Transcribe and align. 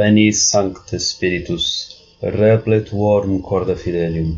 Veni, 0.00 0.32
Sancte 0.32 0.98
Spiritus, 0.98 1.64
repletuorum 2.22 3.42
corda 3.42 3.74
fidelium, 3.76 4.30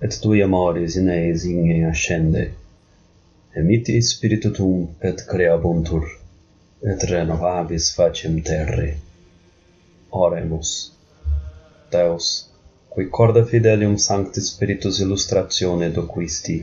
et 0.00 0.14
tui 0.22 0.38
amoris 0.40 0.94
in 0.96 1.10
eis 1.12 1.42
inge 1.44 1.74
ascende. 1.88 2.44
Emiti 3.54 3.96
spiritu 4.10 4.50
tum, 4.58 4.86
et 5.08 5.18
creabuntur, 5.30 6.06
et 6.92 7.04
renovabis 7.10 7.88
facem 7.96 8.38
terre. 8.42 8.86
Oremus. 10.10 10.70
Deus, 11.92 12.28
qui 12.88 13.04
corda 13.18 13.42
fidelium 13.50 13.98
sancti 13.98 14.40
spiritus 14.40 15.02
illustratione 15.04 15.90
doquisti, 15.98 16.56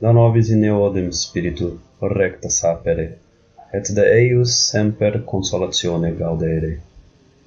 da 0.00 0.10
nobis 0.18 0.50
in 0.56 0.64
eodem 0.72 1.12
spiritu 1.12 1.70
recta 2.16 2.50
sapere, 2.50 3.06
et 3.72 3.94
de 4.00 4.08
eius 4.16 4.58
semper 4.72 5.22
consolatione 5.34 6.12
gaudere. 6.24 6.72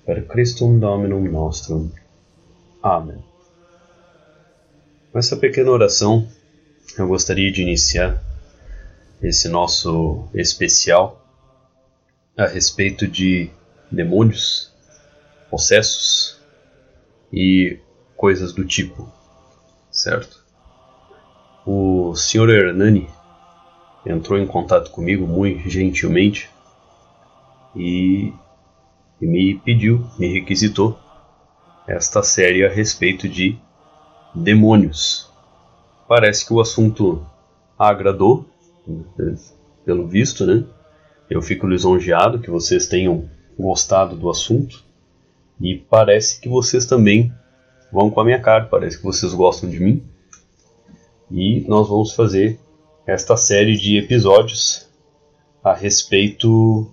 Per 0.08 0.26
Christum 0.26 0.80
Dominum 0.80 1.30
nostrum. 1.30 1.92
Amém. 2.82 3.22
Com 5.12 5.20
essa 5.20 5.36
pequena 5.36 5.70
oração, 5.70 6.26
eu 6.98 7.10
gostaria 7.10 7.52
de 7.52 7.62
iniciar 7.62 8.24
esse 9.22 9.50
nosso 9.50 10.30
especial 10.34 11.22
a 12.38 12.48
respeito 12.48 13.06
de 13.06 13.50
demônios, 13.92 14.72
processos 15.50 16.40
e 17.34 17.78
coisas 18.16 18.54
do 18.54 18.64
tipo, 18.64 19.12
certo? 19.92 20.42
O 21.66 22.16
Sr. 22.16 22.50
Hernani 22.50 23.10
entrou 24.06 24.40
em 24.40 24.48
contato 24.48 24.90
comigo 24.90 25.28
muito 25.28 25.70
gentilmente 25.70 26.50
e 27.76 28.32
e 29.22 29.26
me 29.26 29.60
pediu, 29.60 30.06
me 30.18 30.32
requisitou 30.32 30.98
esta 31.88 32.22
série 32.22 32.66
a 32.66 32.70
respeito 32.70 33.28
de 33.28 33.58
demônios. 34.34 35.30
Parece 36.08 36.46
que 36.46 36.54
o 36.54 36.59
assunto 36.59 37.26
agradou, 37.78 38.46
pelo 39.86 40.08
visto, 40.08 40.46
né? 40.46 40.64
Eu 41.30 41.42
fico 41.42 41.68
lisonjeado 41.68 42.40
que 42.40 42.50
vocês 42.50 42.88
tenham 42.88 43.30
gostado 43.58 44.16
do 44.16 44.30
assunto 44.30 44.84
e 45.59 45.76
parece 45.76 46.40
que 46.40 46.48
vocês 46.48 46.86
também 46.86 47.34
vão 47.92 48.09
com 48.09 48.22
a 48.22 48.26
minha 48.26 48.40
cara, 48.40 48.66
parece 48.66 48.98
que 48.98 49.04
vocês 49.04 49.34
gostam 49.34 49.70
de 49.70 49.80
mim. 49.80 50.04
E 51.31 51.62
nós 51.68 51.90
vamos 51.90 52.14
fazer 52.14 52.59
esta 53.06 53.36
série 53.36 53.76
de 53.76 53.98
episódios 53.98 54.88
a 55.64 55.74
respeito 55.74 56.90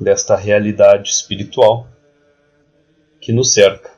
desta 0.00 0.36
realidade 0.36 1.10
espiritual 1.10 1.86
que 3.20 3.32
nos 3.32 3.52
cerca. 3.52 3.90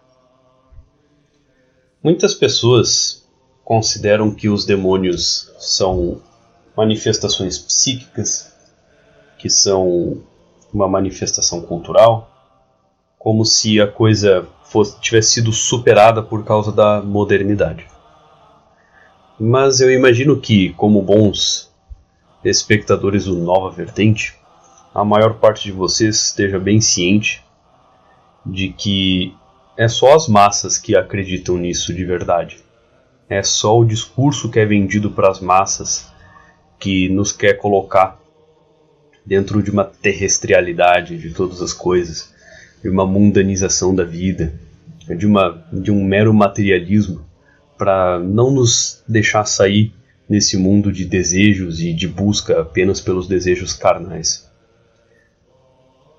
Muitas 2.02 2.34
pessoas 2.34 3.28
consideram 3.62 4.34
que 4.34 4.48
os 4.48 4.64
demônios 4.64 5.52
são 5.58 6.22
manifestações 6.76 7.58
psíquicas, 7.58 8.52
que 9.38 9.50
são 9.50 10.22
uma 10.72 10.88
manifestação 10.88 11.60
cultural, 11.62 12.30
como 13.18 13.44
se 13.44 13.80
a 13.80 13.86
coisa 13.86 14.48
fosse, 14.64 14.98
tivesse 15.00 15.34
sido 15.34 15.52
superada 15.52 16.22
por 16.22 16.44
causa 16.44 16.72
da 16.72 17.02
modernidade. 17.02 17.86
Mas 19.38 19.80
eu 19.80 19.90
imagino 19.90 20.40
que, 20.40 20.70
como 20.74 21.02
bons 21.02 21.70
espectadores 22.42 23.26
do 23.26 23.36
Nova 23.36 23.70
Vertente, 23.70 24.39
a 24.94 25.04
maior 25.04 25.34
parte 25.34 25.64
de 25.64 25.72
vocês 25.72 26.16
esteja 26.16 26.58
bem 26.58 26.80
ciente 26.80 27.44
de 28.44 28.70
que 28.70 29.34
é 29.76 29.86
só 29.88 30.14
as 30.14 30.26
massas 30.26 30.76
que 30.76 30.96
acreditam 30.96 31.56
nisso 31.56 31.94
de 31.94 32.04
verdade. 32.04 32.58
É 33.28 33.42
só 33.42 33.78
o 33.78 33.84
discurso 33.84 34.50
que 34.50 34.58
é 34.58 34.66
vendido 34.66 35.10
para 35.10 35.30
as 35.30 35.40
massas 35.40 36.10
que 36.78 37.08
nos 37.08 37.32
quer 37.32 37.54
colocar 37.54 38.18
dentro 39.24 39.62
de 39.62 39.70
uma 39.70 39.84
terrestrialidade 39.84 41.16
de 41.16 41.30
todas 41.30 41.62
as 41.62 41.72
coisas, 41.72 42.34
de 42.82 42.88
uma 42.88 43.06
mundanização 43.06 43.94
da 43.94 44.04
vida, 44.04 44.52
de, 45.08 45.26
uma, 45.26 45.64
de 45.72 45.92
um 45.92 46.02
mero 46.02 46.34
materialismo, 46.34 47.24
para 47.78 48.18
não 48.18 48.50
nos 48.50 49.04
deixar 49.06 49.44
sair 49.44 49.94
nesse 50.28 50.56
mundo 50.56 50.90
de 50.90 51.04
desejos 51.04 51.80
e 51.80 51.92
de 51.92 52.08
busca 52.08 52.60
apenas 52.60 53.00
pelos 53.00 53.28
desejos 53.28 53.72
carnais. 53.72 54.49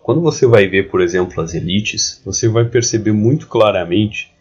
Quando 0.03 0.21
você 0.21 0.47
vai 0.47 0.67
ver, 0.67 0.89
por 0.89 0.99
exemplo, 0.99 1.41
as 1.41 1.53
elites, 1.53 2.21
você 2.25 2.47
vai 2.47 2.65
perceber 2.65 3.11
muito 3.11 3.47
claramente 3.47 4.31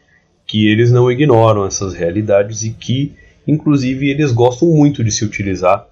que 0.47 0.67
eles 0.67 0.91
não 0.91 1.11
ignoram 1.11 1.67
essas 1.67 1.93
realidades 1.93 2.63
e 2.63 2.71
que, 2.71 3.15
inclusive, 3.47 4.09
eles 4.09 4.33
gostam 4.33 4.69
muito 4.69 5.05
de 5.05 5.13
se 5.13 5.25
utilizar 5.25 5.87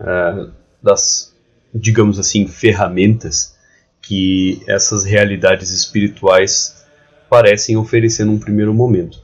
uh, 0.00 0.50
das, 0.82 1.36
digamos 1.74 2.18
assim, 2.18 2.46
ferramentas 2.46 3.56
que 4.00 4.62
essas 4.66 5.04
realidades 5.04 5.70
espirituais 5.70 6.84
parecem 7.28 7.76
oferecer 7.76 8.24
num 8.24 8.38
primeiro 8.38 8.72
momento. 8.72 9.22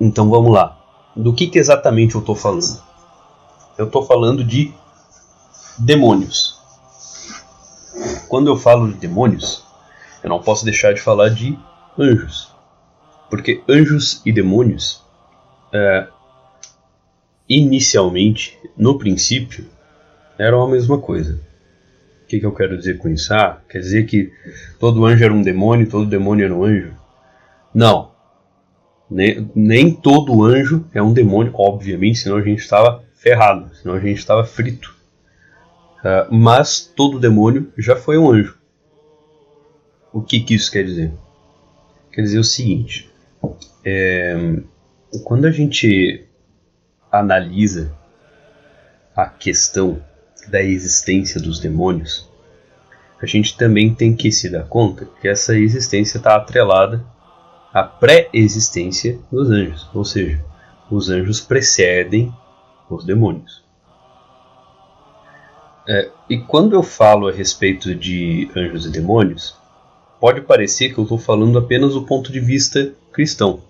Então 0.00 0.28
vamos 0.28 0.52
lá. 0.52 0.78
Do 1.16 1.32
que, 1.32 1.46
que 1.46 1.58
exatamente 1.58 2.16
eu 2.16 2.20
estou 2.20 2.34
falando? 2.34 2.82
Eu 3.78 3.86
estou 3.86 4.04
falando 4.04 4.44
de 4.44 4.74
demônios 5.78 6.55
quando 8.28 8.48
eu 8.48 8.56
falo 8.56 8.92
de 8.92 8.98
demônios, 8.98 9.64
eu 10.22 10.28
não 10.28 10.40
posso 10.40 10.64
deixar 10.64 10.92
de 10.92 11.00
falar 11.00 11.30
de 11.30 11.58
anjos. 11.98 12.54
Porque 13.30 13.62
anjos 13.68 14.22
e 14.24 14.32
demônios, 14.32 15.02
é, 15.72 16.06
inicialmente, 17.48 18.58
no 18.76 18.98
princípio, 18.98 19.66
eram 20.38 20.62
a 20.62 20.68
mesma 20.68 20.98
coisa. 20.98 21.40
O 22.22 22.26
que, 22.26 22.40
que 22.40 22.46
eu 22.46 22.52
quero 22.52 22.76
dizer 22.76 22.98
com 22.98 23.08
isso? 23.08 23.32
Ah, 23.32 23.60
quer 23.68 23.78
dizer 23.78 24.04
que 24.06 24.32
todo 24.80 25.04
anjo 25.04 25.24
era 25.24 25.32
um 25.32 25.42
demônio, 25.42 25.88
todo 25.88 26.06
demônio 26.06 26.44
era 26.44 26.54
um 26.54 26.64
anjo? 26.64 26.92
Não. 27.72 28.10
Nem, 29.08 29.48
nem 29.54 29.92
todo 29.92 30.42
anjo 30.42 30.84
é 30.92 31.00
um 31.00 31.12
demônio, 31.12 31.52
obviamente, 31.54 32.18
senão 32.18 32.36
a 32.36 32.42
gente 32.42 32.58
estava 32.58 33.04
ferrado, 33.14 33.70
senão 33.76 33.94
a 33.94 34.00
gente 34.00 34.18
estava 34.18 34.44
frito. 34.44 34.95
Uh, 36.06 36.32
mas 36.32 36.80
todo 36.94 37.18
demônio 37.18 37.72
já 37.76 37.96
foi 37.96 38.16
um 38.16 38.30
anjo. 38.30 38.56
O 40.12 40.22
que, 40.22 40.38
que 40.38 40.54
isso 40.54 40.70
quer 40.70 40.84
dizer? 40.84 41.12
Quer 42.12 42.22
dizer 42.22 42.38
o 42.38 42.44
seguinte: 42.44 43.10
é, 43.84 44.36
quando 45.24 45.46
a 45.46 45.50
gente 45.50 46.24
analisa 47.10 47.92
a 49.16 49.26
questão 49.26 50.00
da 50.46 50.62
existência 50.62 51.40
dos 51.40 51.58
demônios, 51.58 52.30
a 53.20 53.26
gente 53.26 53.56
também 53.56 53.92
tem 53.92 54.14
que 54.14 54.30
se 54.30 54.48
dar 54.48 54.62
conta 54.68 55.08
que 55.20 55.26
essa 55.26 55.58
existência 55.58 56.18
está 56.18 56.36
atrelada 56.36 57.04
à 57.74 57.82
pré-existência 57.82 59.18
dos 59.32 59.50
anjos, 59.50 59.90
ou 59.92 60.04
seja, 60.04 60.40
os 60.88 61.10
anjos 61.10 61.40
precedem 61.40 62.32
os 62.88 63.04
demônios. 63.04 63.65
É, 65.88 66.10
e 66.28 66.38
quando 66.38 66.74
eu 66.74 66.82
falo 66.82 67.28
a 67.28 67.32
respeito 67.32 67.94
de 67.94 68.50
anjos 68.56 68.86
e 68.86 68.90
demônios, 68.90 69.54
pode 70.20 70.40
parecer 70.40 70.92
que 70.92 70.98
eu 70.98 71.04
estou 71.04 71.18
falando 71.18 71.58
apenas 71.58 71.94
do 71.94 72.02
ponto 72.02 72.32
de 72.32 72.40
vista 72.40 72.92
cristão. 73.12 73.60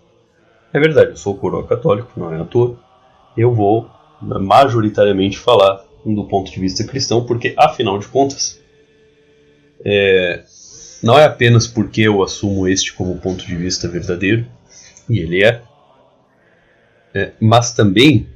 É 0.72 0.80
verdade, 0.80 1.10
eu 1.10 1.16
sou 1.16 1.36
coroa 1.36 1.66
católico, 1.66 2.10
não 2.16 2.32
é 2.32 2.40
à 2.40 2.44
toa. 2.44 2.78
Eu 3.36 3.52
vou 3.52 3.90
majoritariamente 4.20 5.38
falar 5.38 5.84
do 6.04 6.24
ponto 6.24 6.50
de 6.50 6.58
vista 6.58 6.84
cristão, 6.84 7.26
porque 7.26 7.52
afinal 7.56 7.98
de 7.98 8.08
contas, 8.08 8.60
é, 9.84 10.42
não 11.02 11.18
é 11.18 11.24
apenas 11.24 11.66
porque 11.66 12.02
eu 12.02 12.22
assumo 12.22 12.66
este 12.66 12.94
como 12.94 13.18
ponto 13.18 13.44
de 13.44 13.54
vista 13.56 13.88
verdadeiro, 13.88 14.46
e 15.08 15.18
ele 15.18 15.44
é, 15.44 15.62
é 17.14 17.32
mas 17.40 17.72
também 17.72 18.26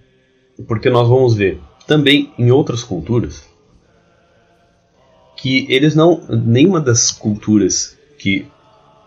porque 0.69 0.91
nós 0.91 1.09
vamos 1.09 1.35
ver 1.35 1.59
também 1.87 2.33
em 2.39 2.51
outras 2.51 2.83
culturas 2.83 3.50
que 5.41 5.67
eles 5.69 5.95
não. 5.95 6.21
Nenhuma 6.29 6.81
das 6.81 7.11
culturas 7.11 7.99
que 8.19 8.47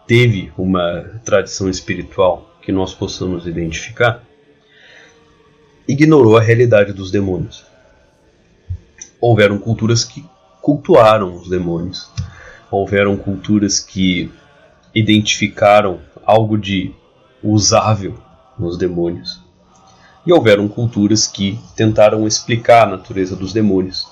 teve 0.08 0.52
uma 0.58 1.22
tradição 1.24 1.70
espiritual 1.70 2.50
que 2.62 2.72
nós 2.72 2.94
possamos 2.94 3.46
identificar 3.46 4.24
ignorou 5.88 6.38
a 6.38 6.42
realidade 6.42 6.92
dos 6.92 7.12
demônios. 7.12 7.66
Houveram 9.22 9.58
culturas 9.58 10.04
que 10.04 10.26
cultuaram 10.62 11.36
os 11.36 11.50
demônios, 11.50 12.10
houveram 12.72 13.16
culturas 13.18 13.80
que 13.80 14.32
identificaram 14.96 16.00
algo 16.26 16.58
de 16.58 16.94
usável 17.44 18.18
nos 18.58 18.78
demônios, 18.78 19.42
e 20.26 20.32
houveram 20.32 20.70
culturas 20.70 21.28
que 21.28 21.60
tentaram 21.76 22.26
explicar 22.26 22.84
a 22.84 22.92
natureza 22.92 23.36
dos 23.36 23.52
demônios 23.52 24.08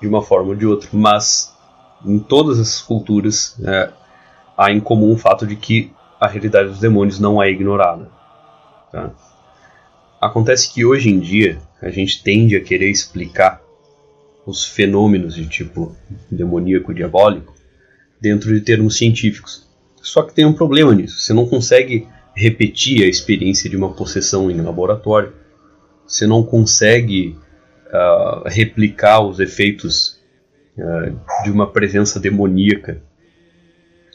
de 0.00 0.08
uma 0.08 0.22
forma 0.22 0.50
ou 0.50 0.56
de 0.56 0.66
outra, 0.66 0.88
mas 0.92 1.53
em 2.04 2.18
todas 2.18 2.58
essas 2.58 2.80
culturas 2.80 3.56
é, 3.64 3.90
há 4.56 4.70
em 4.70 4.80
comum 4.80 5.12
o 5.12 5.18
fato 5.18 5.46
de 5.46 5.56
que 5.56 5.92
a 6.20 6.26
realidade 6.26 6.68
dos 6.68 6.80
demônios 6.80 7.18
não 7.18 7.42
é 7.42 7.50
ignorada. 7.50 8.08
Tá? 8.90 9.10
Acontece 10.20 10.72
que 10.72 10.84
hoje 10.84 11.10
em 11.10 11.18
dia 11.18 11.58
a 11.82 11.90
gente 11.90 12.22
tende 12.22 12.56
a 12.56 12.60
querer 12.62 12.90
explicar 12.90 13.60
os 14.46 14.64
fenômenos 14.64 15.34
de 15.34 15.46
tipo 15.46 15.94
demoníaco 16.30 16.94
diabólico 16.94 17.54
dentro 18.20 18.52
de 18.54 18.60
termos 18.60 18.96
científicos. 18.96 19.68
Só 20.02 20.22
que 20.22 20.34
tem 20.34 20.44
um 20.44 20.52
problema 20.52 20.94
nisso. 20.94 21.18
Você 21.18 21.32
não 21.32 21.46
consegue 21.46 22.06
repetir 22.34 23.02
a 23.02 23.08
experiência 23.08 23.70
de 23.70 23.76
uma 23.76 23.92
possessão 23.92 24.50
em 24.50 24.60
laboratório. 24.60 25.32
Você 26.06 26.26
não 26.26 26.42
consegue 26.42 27.36
uh, 27.86 28.48
replicar 28.48 29.20
os 29.20 29.40
efeitos 29.40 30.18
de 30.76 31.50
uma 31.50 31.70
presença 31.70 32.18
demoníaca 32.18 33.00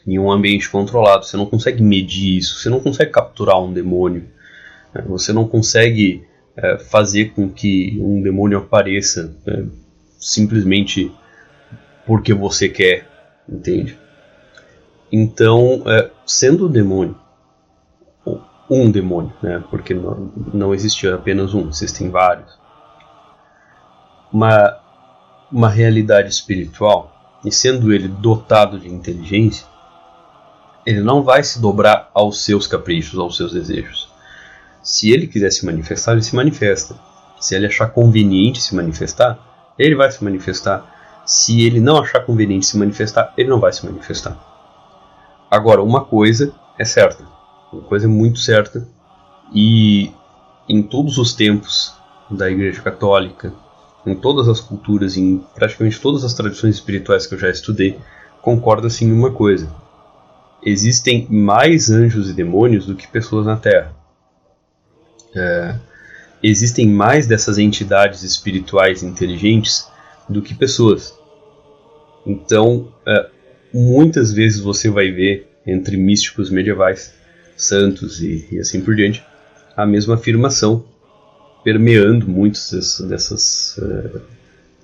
em 0.06 0.18
um 0.18 0.30
ambiente 0.30 0.68
controlado. 0.68 1.24
Você 1.24 1.36
não 1.36 1.46
consegue 1.46 1.82
medir 1.82 2.38
isso. 2.38 2.58
Você 2.58 2.68
não 2.68 2.80
consegue 2.80 3.10
capturar 3.10 3.60
um 3.60 3.72
demônio. 3.72 4.24
Uh, 4.94 5.08
você 5.08 5.32
não 5.32 5.46
consegue 5.46 6.24
eh, 6.56 6.78
fazer 6.78 7.32
com 7.32 7.48
que 7.48 7.96
um 8.02 8.20
demônio 8.20 8.58
apareça 8.58 9.34
eh, 9.46 9.64
simplesmente 10.18 11.12
porque 12.04 12.34
você 12.34 12.68
quer, 12.68 13.06
entende? 13.48 13.96
Então, 15.12 15.84
é, 15.86 16.10
sendo 16.26 16.66
o 16.66 16.68
demônio, 16.68 17.16
um 18.68 18.90
demônio, 18.90 19.32
né? 19.42 19.62
Porque 19.70 19.94
não, 19.94 20.32
não 20.52 20.74
existe 20.74 21.08
apenas 21.08 21.54
um, 21.54 21.68
existem 21.68 22.10
vários. 22.10 22.58
Uma, 24.32 24.78
uma 25.50 25.68
realidade 25.68 26.28
espiritual, 26.28 27.38
e 27.44 27.50
sendo 27.50 27.92
ele 27.92 28.08
dotado 28.08 28.78
de 28.78 28.88
inteligência, 28.88 29.66
ele 30.84 31.00
não 31.00 31.22
vai 31.22 31.42
se 31.42 31.60
dobrar 31.60 32.10
aos 32.14 32.44
seus 32.44 32.66
caprichos, 32.66 33.18
aos 33.18 33.36
seus 33.36 33.52
desejos. 33.52 34.08
Se 34.82 35.10
ele 35.10 35.26
quiser 35.26 35.50
se 35.50 35.66
manifestar, 35.66 36.12
ele 36.12 36.22
se 36.22 36.34
manifesta. 36.34 36.96
Se 37.38 37.54
ele 37.54 37.66
achar 37.66 37.88
conveniente 37.88 38.60
se 38.60 38.74
manifestar, 38.74 39.38
ele 39.78 39.94
vai 39.94 40.10
se 40.10 40.22
manifestar. 40.22 41.22
Se 41.26 41.62
ele 41.62 41.80
não 41.80 41.98
achar 41.98 42.24
conveniente 42.24 42.66
se 42.66 42.78
manifestar, 42.78 43.32
ele 43.36 43.48
não 43.48 43.60
vai 43.60 43.72
se 43.72 43.84
manifestar. 43.84 44.36
Agora, 45.50 45.82
uma 45.82 46.04
coisa 46.04 46.54
é 46.78 46.84
certa, 46.84 47.24
uma 47.72 47.82
coisa 47.82 48.08
muito 48.08 48.38
certa, 48.38 48.86
e 49.52 50.12
em 50.68 50.82
todos 50.82 51.18
os 51.18 51.34
tempos 51.34 51.94
da 52.30 52.50
Igreja 52.50 52.80
Católica, 52.80 53.52
em 54.06 54.14
todas 54.14 54.48
as 54.48 54.60
culturas, 54.60 55.16
em 55.16 55.38
praticamente 55.54 56.00
todas 56.00 56.24
as 56.24 56.34
tradições 56.34 56.76
espirituais 56.76 57.26
que 57.26 57.34
eu 57.34 57.38
já 57.38 57.50
estudei, 57.50 57.98
concorda-se 58.42 59.04
em 59.04 59.12
uma 59.12 59.30
coisa: 59.30 59.72
existem 60.62 61.26
mais 61.30 61.90
anjos 61.90 62.30
e 62.30 62.34
demônios 62.34 62.86
do 62.86 62.94
que 62.94 63.06
pessoas 63.06 63.46
na 63.46 63.56
Terra. 63.56 63.94
É, 65.34 65.76
existem 66.42 66.88
mais 66.88 67.26
dessas 67.26 67.58
entidades 67.58 68.22
espirituais 68.22 69.02
inteligentes 69.02 69.86
do 70.28 70.42
que 70.42 70.54
pessoas. 70.54 71.14
Então, 72.26 72.92
é, 73.06 73.30
muitas 73.72 74.32
vezes 74.32 74.60
você 74.60 74.90
vai 74.90 75.10
ver 75.10 75.48
entre 75.66 75.96
místicos 75.96 76.50
medievais, 76.50 77.14
santos 77.56 78.22
e, 78.22 78.48
e 78.50 78.58
assim 78.58 78.80
por 78.80 78.94
diante, 78.94 79.22
a 79.76 79.86
mesma 79.86 80.14
afirmação, 80.14 80.84
permeando 81.62 82.26
muitas 82.28 82.70
dessas, 82.70 83.08
dessas, 83.08 83.78
uh, 83.78 84.20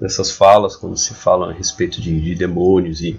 dessas 0.00 0.31
falas 0.31 0.76
quando 0.76 0.96
se 0.96 1.14
fala 1.14 1.50
a 1.50 1.52
respeito 1.52 2.00
de, 2.00 2.20
de 2.20 2.34
demônios 2.34 3.00
e, 3.00 3.19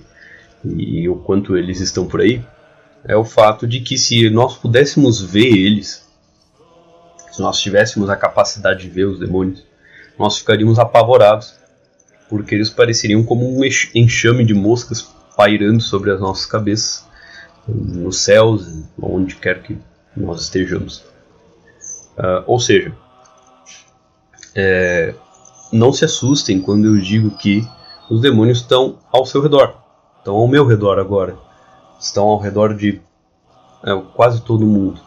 e 0.63 1.07
o 1.09 1.15
quanto 1.15 1.57
eles 1.57 1.79
estão 1.79 2.05
por 2.05 2.21
aí, 2.21 2.43
é 3.05 3.15
o 3.15 3.23
fato 3.23 3.67
de 3.67 3.79
que 3.79 3.97
se 3.97 4.29
nós 4.29 4.57
pudéssemos 4.57 5.21
ver 5.21 5.47
eles, 5.47 6.05
se 7.31 7.41
nós 7.41 7.59
tivéssemos 7.59 8.09
a 8.09 8.15
capacidade 8.15 8.81
de 8.81 8.89
ver 8.89 9.05
os 9.05 9.19
demônios, 9.19 9.63
nós 10.17 10.37
ficaríamos 10.37 10.79
apavorados, 10.79 11.53
porque 12.29 12.55
eles 12.55 12.69
pareceriam 12.69 13.23
como 13.23 13.47
um 13.47 13.61
enxame 13.95 14.43
de 14.43 14.53
moscas 14.53 15.01
pairando 15.35 15.81
sobre 15.81 16.11
as 16.11 16.19
nossas 16.19 16.45
cabeças, 16.45 17.05
nos 17.67 18.21
céus, 18.21 18.83
onde 18.99 19.35
quer 19.35 19.61
que 19.61 19.77
nós 20.15 20.41
estejamos. 20.41 20.99
Uh, 22.17 22.43
ou 22.47 22.59
seja, 22.59 22.93
é, 24.57 25.13
não 25.71 25.93
se 25.93 26.03
assustem 26.03 26.59
quando 26.59 26.85
eu 26.85 26.97
digo 26.97 27.31
que 27.37 27.67
os 28.09 28.19
demônios 28.21 28.59
estão 28.59 28.97
ao 29.11 29.25
seu 29.25 29.41
redor, 29.41 29.75
estão 30.17 30.35
ao 30.35 30.47
meu 30.47 30.65
redor 30.65 30.97
agora, 30.97 31.37
estão 31.99 32.25
ao 32.25 32.39
redor 32.39 32.73
de 32.73 32.99
é, 33.83 34.01
quase 34.15 34.41
todo 34.41 34.65
mundo. 34.65 34.99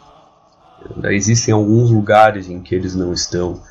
Existem 1.03 1.53
alguns 1.53 1.91
lugares 1.91 2.49
em 2.49 2.61
que 2.61 2.73
eles 2.73 2.95
não 2.95 3.13
estão. 3.13 3.61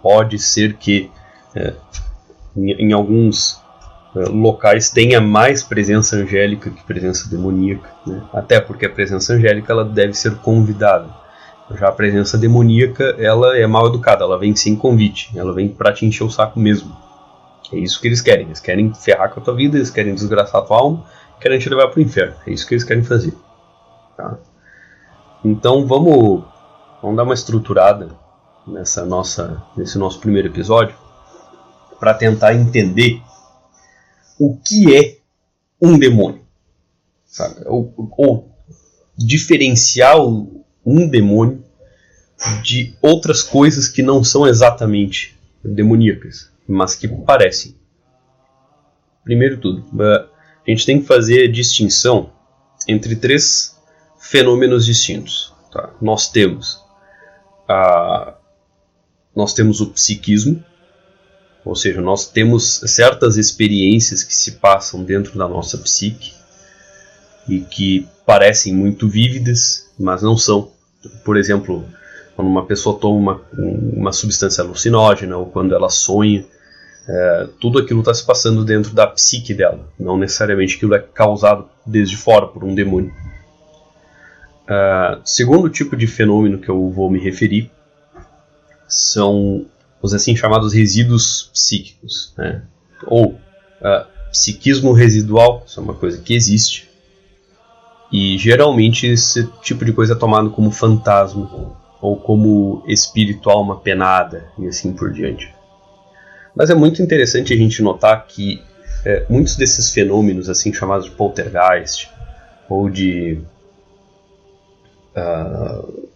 Pode 0.00 0.38
ser 0.38 0.76
que 0.76 1.10
é, 1.54 1.74
em, 2.56 2.88
em 2.88 2.92
alguns 2.92 3.62
eh, 4.16 4.28
locais 4.28 4.90
tenha 4.90 5.20
mais 5.20 5.62
presença 5.62 6.16
angélica 6.16 6.70
que 6.70 6.82
presença 6.84 7.28
demoníaca, 7.28 7.90
né? 8.06 8.22
até 8.32 8.60
porque 8.60 8.86
a 8.86 8.90
presença 8.90 9.34
angélica 9.34 9.72
ela 9.72 9.84
deve 9.84 10.14
ser 10.14 10.36
convidada. 10.36 11.08
Já 11.70 11.88
a 11.88 11.92
presença 11.92 12.36
demoníaca 12.36 13.16
ela 13.18 13.56
é 13.56 13.66
mal 13.66 13.86
educada, 13.86 14.24
ela 14.24 14.38
vem 14.38 14.54
sem 14.54 14.76
convite, 14.76 15.30
ela 15.36 15.52
vem 15.52 15.68
para 15.68 15.92
te 15.92 16.04
encher 16.04 16.24
o 16.24 16.30
saco 16.30 16.60
mesmo. 16.60 16.94
É 17.72 17.78
isso 17.78 18.00
que 18.00 18.06
eles 18.06 18.20
querem, 18.20 18.46
eles 18.46 18.60
querem 18.60 18.92
ferrar 18.92 19.30
com 19.32 19.40
a 19.40 19.42
tua 19.42 19.54
vida, 19.54 19.76
eles 19.76 19.90
querem 19.90 20.14
desgraçar 20.14 20.60
a 20.60 20.64
tua 20.64 20.78
alma, 20.78 21.06
querem 21.40 21.58
te 21.58 21.68
levar 21.68 21.88
para 21.88 21.98
o 21.98 22.02
inferno. 22.02 22.36
É 22.46 22.52
isso 22.52 22.66
que 22.66 22.74
eles 22.74 22.84
querem 22.84 23.02
fazer. 23.02 23.32
Tá? 24.16 24.38
Então 25.44 25.86
vamos, 25.86 26.44
vamos 27.00 27.16
dar 27.16 27.22
uma 27.22 27.34
estruturada 27.34 28.10
nessa 28.66 29.04
nossa, 29.04 29.62
nesse 29.76 29.98
nosso 29.98 30.20
primeiro 30.20 30.48
episódio 30.48 30.94
para 31.98 32.14
tentar 32.14 32.54
entender 32.54 33.22
o 34.38 34.56
que 34.56 34.94
é 34.94 35.18
um 35.80 35.98
demônio. 35.98 36.44
Sabe? 37.24 37.62
Ou, 37.66 37.92
ou 38.16 38.50
diferenciar 39.16 40.16
um 40.84 41.08
demônio 41.08 41.64
de 42.62 42.94
outras 43.00 43.42
coisas 43.42 43.88
que 43.88 44.02
não 44.02 44.22
são 44.22 44.46
exatamente 44.46 45.38
demoníacas, 45.62 46.50
mas 46.66 46.94
que 46.94 47.08
parecem. 47.08 47.74
Primeiro 49.22 49.58
tudo, 49.58 49.84
a 50.00 50.28
gente 50.70 50.84
tem 50.84 51.00
que 51.00 51.06
fazer 51.06 51.48
a 51.48 51.52
distinção 51.52 52.30
entre 52.86 53.16
três 53.16 53.76
fenômenos 54.18 54.84
distintos. 54.84 55.52
Tá? 55.72 55.90
Nós 56.00 56.30
temos 56.30 56.84
a, 57.68 58.34
nós 59.34 59.52
temos 59.52 59.80
o 59.80 59.90
psiquismo, 59.90 60.62
ou 61.64 61.74
seja, 61.74 62.00
nós 62.00 62.28
temos 62.28 62.80
certas 62.86 63.36
experiências 63.36 64.22
que 64.22 64.34
se 64.34 64.52
passam 64.52 65.02
dentro 65.02 65.38
da 65.38 65.48
nossa 65.48 65.78
psique 65.78 66.32
e 67.48 67.60
que 67.60 68.06
parecem 68.26 68.74
muito 68.74 69.08
vívidas, 69.08 69.90
mas 69.98 70.22
não 70.22 70.36
são. 70.36 70.72
Por 71.24 71.36
exemplo, 71.36 71.84
quando 72.34 72.48
uma 72.48 72.64
pessoa 72.64 72.98
toma 72.98 73.40
uma, 73.52 73.70
uma 73.96 74.12
substância 74.12 74.62
alucinógena 74.62 75.36
ou 75.36 75.46
quando 75.46 75.74
ela 75.74 75.88
sonha, 75.88 76.44
é, 77.06 77.48
tudo 77.60 77.78
aquilo 77.78 78.00
está 78.00 78.14
se 78.14 78.24
passando 78.24 78.64
dentro 78.64 78.94
da 78.94 79.06
psique 79.06 79.52
dela, 79.52 79.86
não 79.98 80.16
necessariamente 80.16 80.76
aquilo 80.76 80.94
é 80.94 80.98
causado 80.98 81.68
desde 81.86 82.16
fora 82.16 82.46
por 82.46 82.64
um 82.64 82.74
demônio. 82.74 83.12
Uh, 84.64 85.20
segundo 85.22 85.68
tipo 85.68 85.94
de 85.94 86.06
fenômeno 86.06 86.58
que 86.58 86.70
eu 86.70 86.88
vou 86.88 87.10
me 87.10 87.20
referir 87.20 87.70
são 88.88 89.66
os 90.00 90.14
assim 90.14 90.34
chamados 90.34 90.72
resíduos 90.72 91.50
psíquicos, 91.52 92.32
né? 92.38 92.62
ou 93.06 93.32
uh, 93.32 94.06
psiquismo 94.30 94.92
residual, 94.92 95.62
isso 95.66 95.78
é 95.78 95.82
uma 95.82 95.92
coisa 95.92 96.18
que 96.22 96.34
existe, 96.34 96.88
e 98.14 98.38
geralmente 98.38 99.08
esse 99.08 99.44
tipo 99.60 99.84
de 99.84 99.92
coisa 99.92 100.12
é 100.12 100.16
tomado 100.16 100.48
como 100.48 100.70
fantasma 100.70 101.74
ou 102.00 102.14
como 102.14 102.84
espírito 102.86 103.50
alma 103.50 103.80
penada 103.80 104.44
e 104.56 104.68
assim 104.68 104.92
por 104.92 105.12
diante. 105.12 105.52
Mas 106.54 106.70
é 106.70 106.76
muito 106.76 107.02
interessante 107.02 107.52
a 107.52 107.56
gente 107.56 107.82
notar 107.82 108.24
que 108.28 108.62
é, 109.04 109.26
muitos 109.28 109.56
desses 109.56 109.90
fenômenos 109.90 110.48
assim 110.48 110.72
chamados 110.72 111.06
de 111.06 111.10
poltergeist 111.10 112.08
ou 112.68 112.88
de 112.88 113.40
uh, 115.16 116.08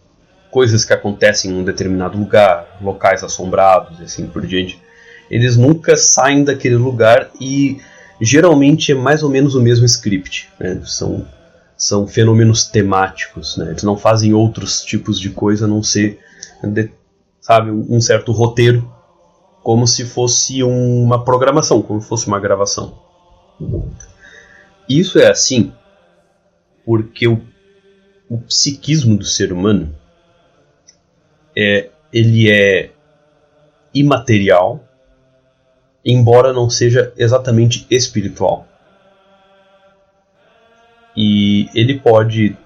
coisas 0.52 0.84
que 0.84 0.92
acontecem 0.92 1.50
em 1.50 1.54
um 1.54 1.64
determinado 1.64 2.16
lugar, 2.16 2.78
locais 2.80 3.24
assombrados 3.24 3.98
e 3.98 4.04
assim 4.04 4.28
por 4.28 4.46
diante, 4.46 4.80
eles 5.28 5.56
nunca 5.56 5.96
saem 5.96 6.44
daquele 6.44 6.76
lugar 6.76 7.28
e 7.40 7.80
geralmente 8.20 8.92
é 8.92 8.94
mais 8.94 9.24
ou 9.24 9.30
menos 9.30 9.56
o 9.56 9.60
mesmo 9.60 9.84
script. 9.84 10.48
Né? 10.60 10.80
São, 10.84 11.26
são 11.78 12.08
fenômenos 12.08 12.64
temáticos, 12.64 13.56
né? 13.56 13.70
eles 13.70 13.84
não 13.84 13.96
fazem 13.96 14.34
outros 14.34 14.82
tipos 14.84 15.18
de 15.18 15.30
coisa 15.30 15.64
a 15.64 15.68
não 15.68 15.80
ser 15.80 16.18
de, 16.62 16.90
sabe, 17.40 17.70
um 17.70 18.00
certo 18.00 18.32
roteiro, 18.32 18.92
como 19.62 19.86
se 19.86 20.04
fosse 20.04 20.62
uma 20.62 21.24
programação, 21.24 21.80
como 21.80 22.00
se 22.02 22.08
fosse 22.08 22.26
uma 22.26 22.40
gravação. 22.40 22.98
Isso 24.88 25.18
é 25.20 25.30
assim 25.30 25.72
porque 26.84 27.28
o, 27.28 27.40
o 28.28 28.38
psiquismo 28.38 29.16
do 29.16 29.24
ser 29.24 29.52
humano 29.52 29.94
é, 31.54 31.90
ele 32.12 32.50
é 32.50 32.90
imaterial, 33.92 34.84
embora 36.04 36.52
não 36.52 36.70
seja 36.70 37.12
exatamente 37.16 37.86
espiritual. 37.90 38.67
E 41.16 41.68
ele 41.74 41.98
pode 41.98 42.56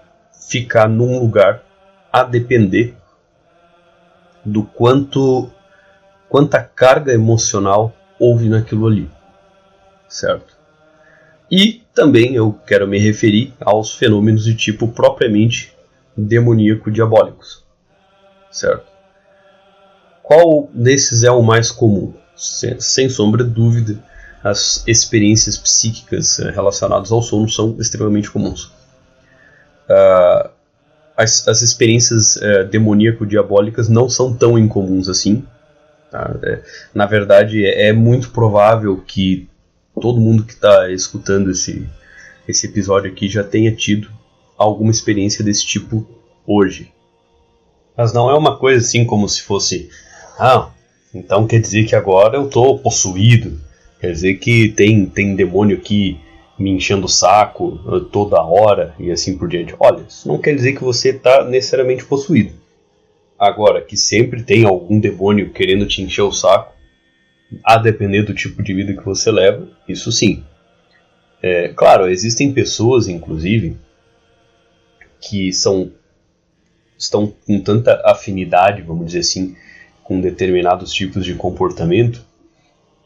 ficar 0.49 0.88
num 0.88 1.18
lugar 1.18 1.62
a 2.12 2.22
depender 2.22 2.94
do 4.44 4.62
quanto 4.64 5.50
quanta 6.28 6.62
carga 6.62 7.12
emocional 7.12 7.94
houve 8.18 8.49
naquilo 8.49 8.87
ali, 8.87 9.11
certo? 10.08 10.56
E 11.50 11.82
também 11.94 12.34
eu 12.34 12.58
quero 12.66 12.88
me 12.88 12.99
referir 12.99 13.52
aos 13.61 13.94
fenômenos 13.94 14.44
de 14.44 14.54
tipo 14.54 14.88
propriamente 14.88 15.75
demoníaco 16.16 16.90
diabólicos, 16.90 17.62
certo? 18.50 18.87
Qual 20.22 20.70
desses 20.72 21.22
é 21.22 21.30
o 21.30 21.42
mais 21.42 21.70
comum? 21.70 22.14
Sem, 22.34 22.80
sem 22.80 23.08
sombra 23.11 23.44
de 23.44 23.50
dúvida, 23.50 24.02
as 24.42 24.82
experiências 24.87 25.56
psíquicas 25.56 26.38
eh, 26.38 26.50
relacionadas 26.50 27.12
ao 27.12 27.22
sono 27.22 27.49
são 27.49 27.76
extremamente 27.78 28.30
comuns. 28.30 28.72
Uh, 29.88 30.50
as, 31.16 31.46
as, 31.46 31.62
experiências 31.62 32.37
uh, 32.37 32.64
demoníaco-diabólicas 32.70 33.88
não 33.88 34.08
são 34.08 34.34
tão 34.34 34.58
incomuns 34.58 35.08
assim. 35.08 35.44
Tá? 36.11 36.34
É, 36.42 36.62
na 36.94 37.06
verdade, 37.06 37.64
é, 37.64 37.88
é, 37.88 37.92
muito 37.92 38.30
provável 38.30 38.96
que 39.06 39.49
todo 40.00 40.20
mundo 40.20 40.44
que 40.44 40.54
está 40.54 40.90
escutando 40.90 41.50
esse, 41.50 41.88
esse 42.49 42.66
episódio 42.66 43.11
aqui 43.11 43.28
já 43.28 43.44
tenha 43.44 43.72
tido 43.75 44.11
alguma 44.58 44.90
experiência 44.90 45.44
desse 45.44 45.64
tipo 45.64 46.06
hoje. 46.46 46.92
Mas 47.96 48.12
não 48.12 48.30
é 48.30 48.34
uma 48.34 48.56
coisa 48.58 48.84
assim 48.84 49.04
como 49.04 49.28
se 49.28 49.42
fosse, 49.42 49.90
ah, 50.38 50.70
então 51.14 51.46
quer 51.46 51.61
dizer 51.61 51.84
que 51.84 51.94
agora 51.94 52.37
eu 52.37 52.46
estou 52.46 52.78
possuído, 52.78 53.61
quer 54.02 54.11
dizer 54.11 54.35
que 54.35 54.68
tem, 54.71 55.06
tem 55.06 55.37
demônio 55.37 55.76
aqui 55.76 56.18
me 56.59 56.71
enchendo 56.71 57.06
o 57.06 57.09
saco 57.09 57.80
uh, 57.87 58.00
toda 58.00 58.42
hora 58.42 58.97
e 58.99 59.12
assim 59.12 59.38
por 59.38 59.49
diante. 59.49 59.76
Olha, 59.78 60.04
isso 60.09 60.26
não 60.26 60.38
quer 60.38 60.56
dizer 60.56 60.73
que 60.73 60.82
você 60.82 61.11
está 61.11 61.44
necessariamente 61.44 62.04
possuído. 62.04 62.52
Agora, 63.38 63.80
que 63.80 63.97
sempre 63.97 64.42
tem 64.42 64.64
algum 64.64 64.99
demônio 64.99 65.50
querendo 65.50 65.87
te 65.87 66.02
encher 66.02 66.23
o 66.23 66.32
saco, 66.32 66.73
a 67.64 67.76
depender 67.78 68.23
do 68.23 68.35
tipo 68.35 68.61
de 68.61 68.75
vida 68.75 68.92
que 68.92 69.04
você 69.04 69.30
leva, 69.30 69.68
isso 69.88 70.11
sim. 70.11 70.42
É, 71.40 71.68
claro, 71.68 72.09
existem 72.09 72.52
pessoas, 72.52 73.06
inclusive, 73.06 73.76
que 75.21 75.52
são 75.52 75.92
estão 76.99 77.32
com 77.47 77.61
tanta 77.61 78.02
afinidade, 78.04 78.82
vamos 78.82 79.06
dizer 79.06 79.21
assim, 79.21 79.56
com 80.02 80.21
determinados 80.21 80.92
tipos 80.92 81.25
de 81.25 81.35
comportamento, 81.35 82.25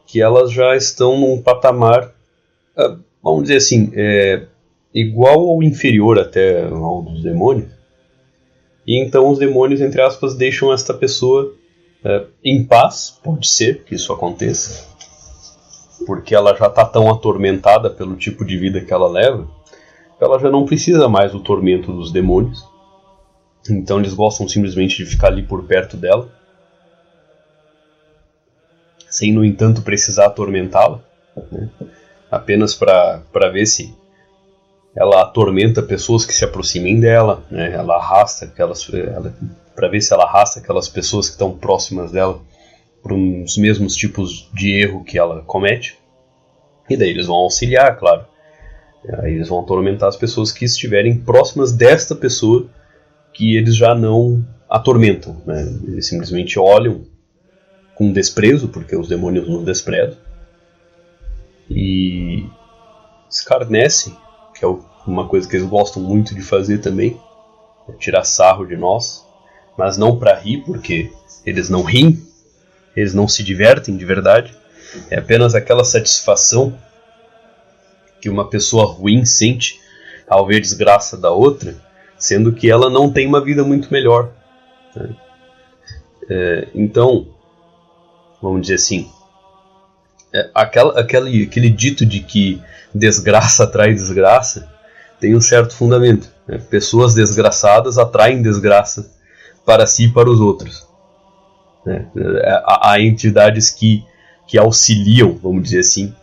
que 0.07 0.21
elas 0.21 0.51
já 0.51 0.75
estão 0.75 1.19
num 1.19 1.41
patamar, 1.41 2.13
ah, 2.75 2.97
vamos 3.21 3.43
dizer 3.43 3.57
assim, 3.57 3.91
é, 3.93 4.45
igual 4.93 5.41
ou 5.41 5.61
inferior 5.61 6.17
até 6.17 6.65
ao 6.65 7.01
dos 7.01 7.21
demônios. 7.21 7.69
E 8.87 8.97
então 9.03 9.29
os 9.29 9.37
demônios, 9.37 9.81
entre 9.81 10.01
aspas, 10.01 10.33
deixam 10.33 10.71
esta 10.71 10.93
pessoa 10.93 11.53
é, 12.05 12.23
em 12.41 12.63
paz, 12.63 13.19
pode 13.21 13.49
ser 13.49 13.83
que 13.83 13.95
isso 13.95 14.13
aconteça, 14.13 14.87
porque 16.05 16.33
ela 16.33 16.55
já 16.55 16.67
está 16.67 16.85
tão 16.85 17.11
atormentada 17.11 17.89
pelo 17.89 18.15
tipo 18.15 18.45
de 18.45 18.57
vida 18.57 18.79
que 18.79 18.93
ela 18.93 19.09
leva, 19.09 19.45
que 20.17 20.23
ela 20.23 20.39
já 20.39 20.49
não 20.49 20.65
precisa 20.65 21.09
mais 21.09 21.33
do 21.33 21.41
tormento 21.41 21.91
dos 21.91 22.13
demônios. 22.13 22.63
Então 23.69 23.99
eles 23.99 24.13
gostam 24.13 24.47
simplesmente 24.47 24.95
de 24.95 25.05
ficar 25.05 25.27
ali 25.27 25.43
por 25.43 25.65
perto 25.65 25.97
dela 25.97 26.36
sem, 29.17 29.33
no 29.33 29.43
entanto, 29.43 29.81
precisar 29.81 30.27
atormentá-la, 30.27 31.01
né? 31.51 31.69
apenas 32.29 32.75
para 32.75 33.49
ver 33.51 33.65
se 33.65 33.95
ela 34.95 35.23
atormenta 35.23 35.81
pessoas 35.81 36.23
que 36.23 36.33
se 36.33 36.45
aproximem 36.45 36.99
dela, 36.99 37.43
né? 37.49 37.73
ela 37.73 37.95
arrasta 37.95 38.45
aquelas. 38.45 38.87
para 39.75 39.87
ver 39.87 40.01
se 40.01 40.13
ela 40.13 40.23
arrasta 40.23 40.59
aquelas 40.59 40.87
pessoas 40.87 41.27
que 41.27 41.31
estão 41.31 41.57
próximas 41.57 42.11
dela 42.11 42.39
para 43.01 43.15
os 43.15 43.57
mesmos 43.57 43.95
tipos 43.95 44.49
de 44.53 44.71
erro 44.71 45.03
que 45.03 45.17
ela 45.17 45.41
comete. 45.41 45.97
E 46.87 46.95
daí 46.95 47.09
eles 47.09 47.25
vão 47.25 47.37
auxiliar, 47.37 47.97
claro. 47.97 48.23
Aí 49.23 49.33
eles 49.33 49.49
vão 49.49 49.61
atormentar 49.61 50.09
as 50.09 50.15
pessoas 50.15 50.51
que 50.51 50.63
estiverem 50.63 51.17
próximas 51.17 51.71
desta 51.71 52.15
pessoa 52.15 52.69
que 53.33 53.57
eles 53.57 53.75
já 53.75 53.95
não 53.95 54.45
atormentam. 54.69 55.41
Né? 55.45 55.61
Eles 55.87 56.07
simplesmente 56.07 56.59
olham 56.59 57.05
com 57.97 58.11
desprezo, 58.11 58.67
porque 58.67 58.95
os 58.95 59.07
demônios 59.07 59.47
nos 59.47 59.65
desprezam, 59.65 60.17
e 61.69 62.45
escarnecem, 63.29 64.15
que 64.53 64.63
é 64.63 64.67
uma 65.05 65.27
coisa 65.27 65.47
que 65.47 65.55
eles 65.55 65.67
gostam 65.67 66.01
muito 66.01 66.35
de 66.35 66.41
fazer 66.41 66.77
também, 66.77 67.19
é 67.89 67.91
tirar 67.93 68.23
sarro 68.23 68.65
de 68.65 68.77
nós, 68.77 69.25
mas 69.77 69.97
não 69.97 70.17
para 70.17 70.35
rir, 70.35 70.63
porque 70.65 71.11
eles 71.45 71.69
não 71.69 71.83
riem, 71.83 72.21
eles 72.95 73.13
não 73.13 73.27
se 73.27 73.43
divertem 73.43 73.97
de 73.97 74.05
verdade, 74.05 74.55
é 75.09 75.17
apenas 75.17 75.55
aquela 75.55 75.83
satisfação 75.83 76.77
que 78.21 78.29
uma 78.29 78.49
pessoa 78.49 78.85
ruim 78.85 79.25
sente 79.25 79.79
ao 80.27 80.45
ver 80.45 80.61
desgraça 80.61 81.17
da 81.17 81.31
outra, 81.31 81.75
sendo 82.17 82.51
que 82.51 82.69
ela 82.69 82.89
não 82.89 83.11
tem 83.11 83.27
uma 83.27 83.43
vida 83.43 83.63
muito 83.63 83.91
melhor. 83.91 84.31
Né? 84.95 85.15
É, 86.29 86.67
então, 86.73 87.27
vamos 88.41 88.61
dizer 88.61 88.75
assim. 88.75 89.09
É, 90.33 90.49
aquela, 90.53 90.99
aquele, 90.99 91.43
aquele 91.43 91.69
dito 91.69 92.05
de 92.05 92.19
que 92.19 92.61
desgraça 92.93 93.63
atrai 93.63 93.93
desgraça 93.93 94.67
tem 95.19 95.35
um 95.35 95.41
certo 95.41 95.73
fundamento. 95.73 96.29
Né? 96.47 96.57
Pessoas 96.57 97.13
desgraçadas 97.13 97.97
atraem 97.97 98.41
desgraça 98.41 99.09
para 99.65 99.85
si 99.85 100.05
e 100.05 100.11
para 100.11 100.29
os 100.29 100.39
outros. 100.39 100.87
Né? 101.85 102.07
Há, 102.65 102.91
há, 102.91 103.01
entidades 103.01 103.69
que, 103.69 104.03
que 104.47 104.57
auxiliam, 104.57 105.37
vamos 105.41 105.63
dizer 105.63 105.79
assim, 105.79 106.13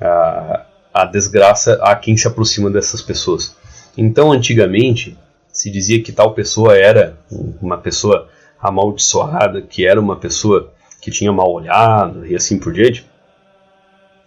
a, 0.00 0.66
a 0.92 1.04
desgraça 1.04 1.74
a 1.82 1.94
quem 1.94 2.16
se 2.16 2.26
aproxima 2.26 2.70
dessas 2.70 3.00
pessoas. 3.00 3.56
Então, 3.96 4.32
antigamente, 4.32 5.16
se 5.52 5.70
dizia 5.70 6.02
que 6.02 6.12
tal 6.12 6.34
pessoa 6.34 6.76
era 6.76 7.16
uma 7.60 7.78
pessoa 7.78 8.28
amaldiçoada, 8.60 9.62
que 9.62 9.86
era 9.86 10.00
uma 10.00 10.16
pessoa 10.16 10.72
que 11.02 11.10
tinha 11.10 11.32
mal 11.32 11.52
olhado 11.52 12.24
e 12.24 12.34
assim 12.34 12.58
por 12.58 12.72
diante, 12.72 13.04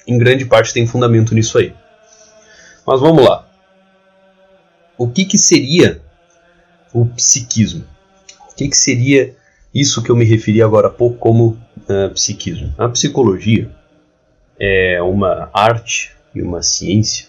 em 0.06 0.18
grande 0.18 0.46
parte 0.46 0.74
tem 0.74 0.86
fundamento 0.86 1.34
nisso 1.34 1.58
aí. 1.58 1.74
Mas 2.86 3.00
vamos 3.00 3.26
lá. 3.26 3.48
O 4.98 5.08
que, 5.08 5.26
que 5.26 5.38
seria 5.38 6.02
o 6.94 7.06
psiquismo? 7.06 7.86
O 8.52 8.56
que, 8.56 8.68
que 8.68 8.78
seria 8.78 9.36
isso 9.74 10.04
que 10.04 10.10
eu 10.10 10.16
me 10.16 10.26
referi 10.26 10.62
agora 10.62 10.88
há 10.88 10.92
pouco 10.92 11.18
como 11.18 11.58
uh, 11.90 12.10
psiquismo? 12.14 12.74
A 12.78 12.88
psicologia 12.90 13.72
é 14.60 15.02
uma 15.02 15.50
arte 15.54 16.12
e 16.34 16.42
uma 16.42 16.62
ciência 16.62 17.28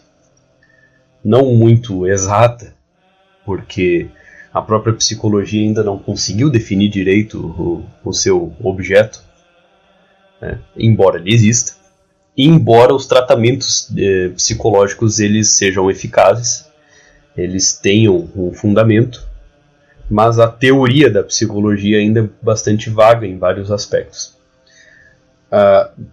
não 1.25 1.55
muito 1.55 2.07
exata, 2.07 2.73
porque 3.45 4.09
a 4.53 4.63
própria 4.63 4.95
psicologia 4.95 5.61
ainda 5.61 5.83
não 5.83 5.99
conseguiu 5.99 6.49
definir 6.49 6.89
direito 6.89 7.39
o, 7.41 7.85
o 8.09 8.13
seu 8.13 8.55
objeto, 8.63 9.26
né? 10.41 10.61
embora 10.77 11.19
ele 11.19 11.35
exista, 11.35 11.73
e 12.37 12.47
embora 12.47 12.95
os 12.95 13.07
tratamentos 13.07 13.91
eh, 13.97 14.29
psicológicos 14.37 15.19
eles 15.21 15.53
sejam 15.53 15.91
eficazes, 15.91 16.67
eles 17.37 17.73
tenham 17.75 18.29
um 18.37 18.53
fundamento, 18.53 19.27
mas 20.11 20.39
a 20.39 20.49
teoria 20.49 21.11
da 21.11 21.23
psicologia 21.23 21.99
ainda 21.99 22.21
é 22.21 22.29
bastante 22.43 22.91
vaga 22.91 23.27
em 23.27 23.39
vários 23.39 23.71
aspectos. 23.71 24.37
Uh, 25.47 26.07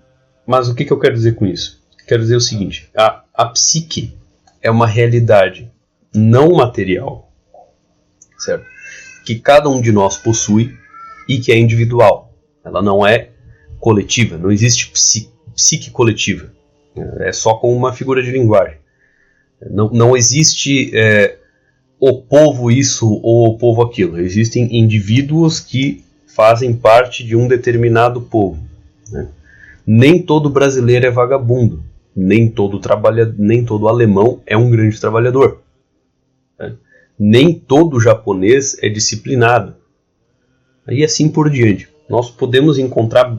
mas 0.45 0.67
o 0.67 0.75
que, 0.75 0.85
que 0.85 0.91
eu 0.91 0.99
quero 0.99 1.13
dizer 1.13 1.35
com 1.35 1.45
isso? 1.45 1.81
Quero 2.07 2.21
dizer 2.21 2.35
o 2.35 2.41
seguinte: 2.41 2.89
a, 2.95 3.23
a 3.33 3.45
psique 3.45 4.17
é 4.61 4.69
uma 4.69 4.87
realidade 4.87 5.71
não 6.13 6.53
material, 6.53 7.31
certo? 8.37 8.65
Que 9.25 9.39
cada 9.39 9.69
um 9.69 9.81
de 9.81 9.91
nós 9.91 10.17
possui 10.17 10.77
e 11.27 11.39
que 11.39 11.51
é 11.51 11.57
individual. 11.57 12.33
Ela 12.63 12.81
não 12.81 13.05
é 13.05 13.29
coletiva, 13.83 14.37
não 14.37 14.49
existe 14.49 14.89
psique, 14.91 15.29
psique 15.53 15.91
coletiva. 15.91 16.49
É 17.19 17.33
só 17.33 17.55
com 17.55 17.75
uma 17.75 17.91
figura 17.91 18.23
de 18.23 18.31
linguagem. 18.31 18.77
Não, 19.69 19.89
não 19.89 20.15
existe 20.15 20.89
é, 20.95 21.37
o 21.99 22.21
povo 22.21 22.71
isso 22.71 23.19
ou 23.21 23.49
o 23.49 23.57
povo 23.57 23.81
aquilo. 23.81 24.21
Existem 24.21 24.79
indivíduos 24.79 25.59
que 25.59 26.01
fazem 26.25 26.73
parte 26.73 27.25
de 27.25 27.35
um 27.35 27.45
determinado 27.45 28.21
povo. 28.21 28.57
Né? 29.11 29.27
Nem 29.85 30.21
todo 30.21 30.49
brasileiro 30.49 31.05
é 31.05 31.11
vagabundo. 31.11 31.83
nem 32.15 32.49
todo 32.49 32.79
trabalha, 32.79 33.35
nem 33.37 33.65
todo 33.65 33.89
alemão 33.89 34.41
é 34.45 34.55
um 34.55 34.69
grande 34.69 34.97
trabalhador. 34.97 35.61
Né? 36.57 36.73
Nem 37.19 37.53
todo 37.53 37.99
japonês 37.99 38.77
é 38.81 38.87
disciplinado. 38.87 39.75
E 40.87 41.03
assim 41.03 41.27
por 41.27 41.49
diante. 41.49 41.92
Nós 42.13 42.29
podemos 42.29 42.77
encontrar 42.77 43.35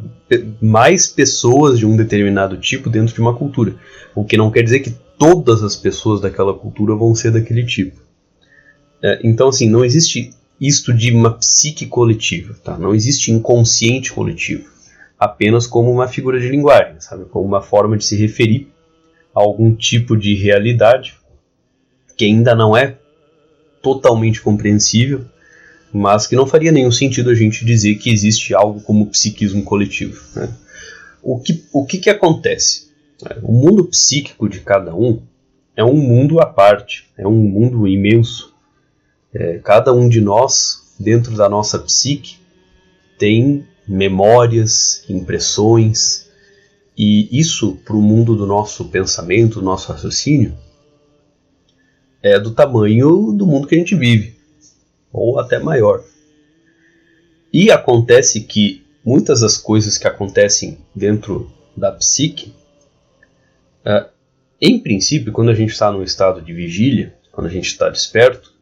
mais 0.60 1.06
pessoas 1.06 1.78
de 1.78 1.86
um 1.86 1.96
determinado 1.96 2.56
tipo 2.56 2.90
dentro 2.90 3.14
de 3.14 3.20
uma 3.20 3.32
cultura, 3.32 3.76
o 4.16 4.24
que 4.24 4.36
não 4.36 4.50
quer 4.50 4.64
dizer 4.64 4.80
que 4.80 4.92
todas 5.16 5.62
as 5.62 5.76
pessoas 5.76 6.20
daquela 6.20 6.52
cultura 6.52 6.92
vão 6.96 7.14
ser 7.14 7.30
daquele 7.30 7.64
tipo. 7.64 8.02
É, 9.00 9.20
então, 9.22 9.46
assim, 9.46 9.70
não 9.70 9.84
existe 9.84 10.34
isto 10.60 10.92
de 10.92 11.12
uma 11.12 11.34
psique 11.34 11.86
coletiva, 11.86 12.56
tá? 12.64 12.76
Não 12.76 12.92
existe 12.92 13.30
inconsciente 13.30 14.12
coletivo, 14.12 14.68
apenas 15.16 15.68
como 15.68 15.88
uma 15.92 16.08
figura 16.08 16.40
de 16.40 16.48
linguagem, 16.48 16.96
sabe? 16.98 17.26
Como 17.26 17.46
uma 17.46 17.62
forma 17.62 17.96
de 17.96 18.04
se 18.04 18.16
referir 18.16 18.72
a 19.32 19.38
algum 19.38 19.72
tipo 19.72 20.16
de 20.16 20.34
realidade 20.34 21.14
que 22.16 22.24
ainda 22.24 22.56
não 22.56 22.76
é 22.76 22.98
totalmente 23.80 24.42
compreensível, 24.42 25.24
mas 25.96 26.26
que 26.26 26.34
não 26.34 26.44
faria 26.44 26.72
nenhum 26.72 26.90
sentido 26.90 27.30
a 27.30 27.34
gente 27.36 27.64
dizer 27.64 27.94
que 27.94 28.10
existe 28.10 28.52
algo 28.52 28.80
como 28.80 29.06
psiquismo 29.06 29.62
coletivo. 29.62 30.20
Né? 30.34 30.52
O, 31.22 31.38
que, 31.38 31.64
o 31.72 31.86
que, 31.86 31.98
que 31.98 32.10
acontece? 32.10 32.88
O 33.40 33.52
mundo 33.52 33.84
psíquico 33.84 34.48
de 34.48 34.58
cada 34.58 34.92
um 34.92 35.22
é 35.76 35.84
um 35.84 35.94
mundo 35.94 36.40
à 36.40 36.46
parte, 36.46 37.06
é 37.16 37.24
um 37.24 37.36
mundo 37.36 37.86
imenso, 37.86 38.52
é, 39.32 39.60
cada 39.62 39.92
um 39.92 40.08
de 40.08 40.20
nós, 40.20 40.94
dentro 40.98 41.36
da 41.36 41.48
nossa 41.48 41.78
psique, 41.78 42.38
tem 43.16 43.64
memórias, 43.86 45.04
impressões, 45.08 46.28
e 46.98 47.28
isso 47.38 47.78
para 47.84 47.94
o 47.94 48.02
mundo 48.02 48.34
do 48.34 48.46
nosso 48.46 48.86
pensamento, 48.86 49.60
do 49.60 49.64
nosso 49.64 49.92
raciocínio, 49.92 50.56
é 52.20 52.36
do 52.36 52.50
tamanho 52.50 53.30
do 53.30 53.46
mundo 53.46 53.68
que 53.68 53.76
a 53.76 53.78
gente 53.78 53.94
vive, 53.94 54.33
ou 55.14 55.38
até 55.38 55.60
maior. 55.60 56.02
E 57.52 57.70
acontece 57.70 58.40
que 58.40 58.84
muitas 59.04 59.40
das 59.40 59.56
coisas 59.56 59.96
que 59.96 60.08
acontecem 60.08 60.78
dentro 60.92 61.50
da 61.76 61.92
psique, 61.92 62.52
é, 63.84 64.06
em 64.60 64.80
princípio, 64.80 65.32
quando 65.32 65.50
a 65.50 65.54
gente 65.54 65.70
está 65.70 65.92
no 65.92 66.02
estado 66.02 66.42
de 66.42 66.52
vigília, 66.52 67.14
quando 67.30 67.46
a 67.46 67.50
gente 67.50 67.66
está 67.66 67.88
desperto, 67.88 68.52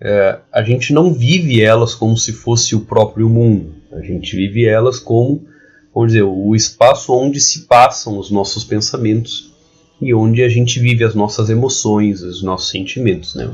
é, 0.00 0.40
a 0.50 0.62
gente 0.64 0.92
não 0.92 1.14
vive 1.14 1.60
elas 1.60 1.94
como 1.94 2.16
se 2.16 2.32
fosse 2.32 2.74
o 2.74 2.80
próprio 2.80 3.28
mundo. 3.28 3.76
A 3.92 4.00
gente 4.00 4.34
vive 4.34 4.64
elas 4.64 4.98
como, 4.98 5.46
vamos 5.94 6.12
dizer, 6.12 6.24
o 6.24 6.56
espaço 6.56 7.12
onde 7.14 7.40
se 7.40 7.66
passam 7.66 8.18
os 8.18 8.30
nossos 8.30 8.64
pensamentos 8.64 9.52
e 10.00 10.12
onde 10.12 10.42
a 10.42 10.48
gente 10.48 10.80
vive 10.80 11.04
as 11.04 11.14
nossas 11.14 11.50
emoções, 11.50 12.22
os 12.22 12.42
nossos 12.42 12.70
sentimentos. 12.70 13.36
Né? 13.36 13.48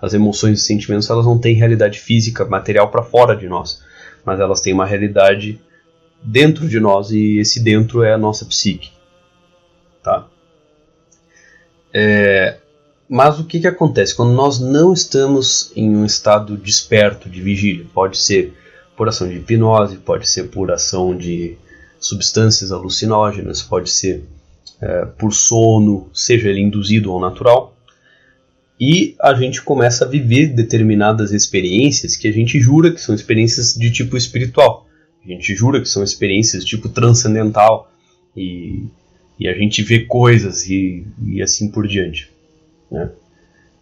As 0.00 0.14
emoções 0.14 0.60
e 0.60 0.62
sentimentos 0.62 1.10
elas 1.10 1.26
não 1.26 1.38
têm 1.38 1.54
realidade 1.54 1.98
física, 1.98 2.44
material 2.44 2.90
para 2.90 3.02
fora 3.02 3.36
de 3.36 3.48
nós, 3.48 3.82
mas 4.24 4.40
elas 4.40 4.60
têm 4.60 4.72
uma 4.72 4.86
realidade 4.86 5.60
dentro 6.22 6.68
de 6.68 6.78
nós 6.80 7.10
e 7.10 7.38
esse 7.38 7.60
dentro 7.60 8.02
é 8.02 8.12
a 8.12 8.18
nossa 8.18 8.44
psique. 8.44 8.90
Tá? 10.02 10.26
É, 11.92 12.58
mas 13.08 13.38
o 13.40 13.44
que, 13.44 13.60
que 13.60 13.66
acontece 13.66 14.14
quando 14.14 14.32
nós 14.32 14.60
não 14.60 14.92
estamos 14.92 15.72
em 15.74 15.96
um 15.96 16.04
estado 16.04 16.56
desperto 16.56 17.28
de 17.28 17.42
vigília? 17.42 17.84
Pode 17.92 18.16
ser 18.18 18.54
por 18.96 19.08
ação 19.08 19.28
de 19.28 19.36
hipnose, 19.36 19.96
pode 19.96 20.28
ser 20.28 20.44
por 20.44 20.70
ação 20.70 21.16
de 21.16 21.56
substâncias 21.98 22.70
alucinógenas, 22.70 23.62
pode 23.62 23.90
ser 23.90 24.24
é, 24.80 25.04
por 25.04 25.32
sono, 25.32 26.08
seja 26.14 26.48
ele 26.48 26.60
induzido 26.60 27.12
ou 27.12 27.20
natural. 27.20 27.74
E 28.80 29.14
a 29.20 29.34
gente 29.34 29.60
começa 29.60 30.06
a 30.06 30.08
viver 30.08 30.54
determinadas 30.54 31.32
experiências 31.32 32.16
que 32.16 32.26
a 32.26 32.32
gente 32.32 32.58
jura 32.58 32.90
que 32.90 33.00
são 33.00 33.14
experiências 33.14 33.74
de 33.74 33.90
tipo 33.90 34.16
espiritual. 34.16 34.86
A 35.22 35.28
gente 35.28 35.54
jura 35.54 35.82
que 35.82 35.88
são 35.88 36.02
experiências 36.02 36.64
de 36.64 36.70
tipo 36.70 36.88
transcendental. 36.88 37.92
E, 38.34 38.86
e 39.38 39.46
a 39.46 39.52
gente 39.52 39.82
vê 39.82 40.06
coisas 40.06 40.66
e, 40.66 41.06
e 41.22 41.42
assim 41.42 41.70
por 41.70 41.86
diante. 41.86 42.30
Né? 42.90 43.10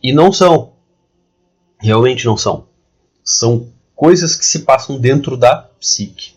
E 0.02 0.12
não 0.12 0.32
são. 0.32 0.72
Realmente 1.80 2.26
não 2.26 2.36
são. 2.36 2.66
São 3.22 3.68
coisas 3.94 4.34
que 4.34 4.44
se 4.44 4.60
passam 4.60 4.98
dentro 4.98 5.36
da 5.36 5.56
psique. 5.78 6.32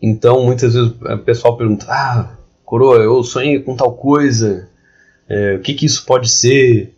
Então, 0.00 0.44
muitas 0.46 0.72
vezes 0.72 0.92
o 0.92 1.18
pessoal 1.18 1.58
pergunta: 1.58 1.84
Ah, 1.90 2.38
coroa, 2.64 2.96
eu 2.96 3.22
sonhei 3.22 3.60
com 3.60 3.76
tal 3.76 3.92
coisa, 3.94 4.68
é, 5.28 5.56
o 5.56 5.60
que, 5.60 5.74
que 5.74 5.84
isso 5.84 6.06
pode 6.06 6.30
ser? 6.30 6.94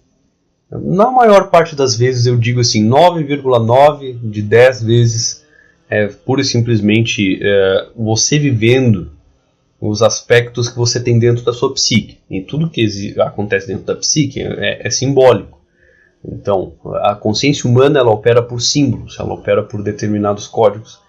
Na 0.71 1.11
maior 1.11 1.51
parte 1.51 1.75
das 1.75 1.97
vezes 1.97 2.27
eu 2.27 2.37
digo 2.37 2.61
assim: 2.61 2.89
9,9 2.89 4.19
de 4.23 4.41
10 4.41 4.83
vezes 4.85 5.45
é 5.89 6.07
pura 6.07 6.41
e 6.41 6.45
simplesmente 6.45 7.41
é, 7.43 7.89
você 7.97 8.39
vivendo 8.39 9.11
os 9.81 10.03
aspectos 10.03 10.69
que 10.69 10.77
você 10.77 11.01
tem 11.01 11.19
dentro 11.19 11.45
da 11.45 11.53
sua 11.53 11.75
psique. 11.75 12.19
E 12.31 12.41
tudo 12.43 12.71
que 12.71 13.15
acontece 13.19 13.67
dentro 13.67 13.85
da 13.85 13.97
psique 13.97 14.41
é, 14.41 14.87
é, 14.87 14.91
simbólico. 14.91 15.59
Então, 16.25 16.75
a 17.03 17.15
consciência 17.15 17.69
humana 17.69 17.99
ela 17.99 18.11
opera 18.11 18.43
por 18.43 18.61
símbolos, 18.61 19.19
ela 19.19 19.33
opera 19.33 19.63
por 19.63 19.83
determinados 19.83 20.47
códigos. 20.47 21.01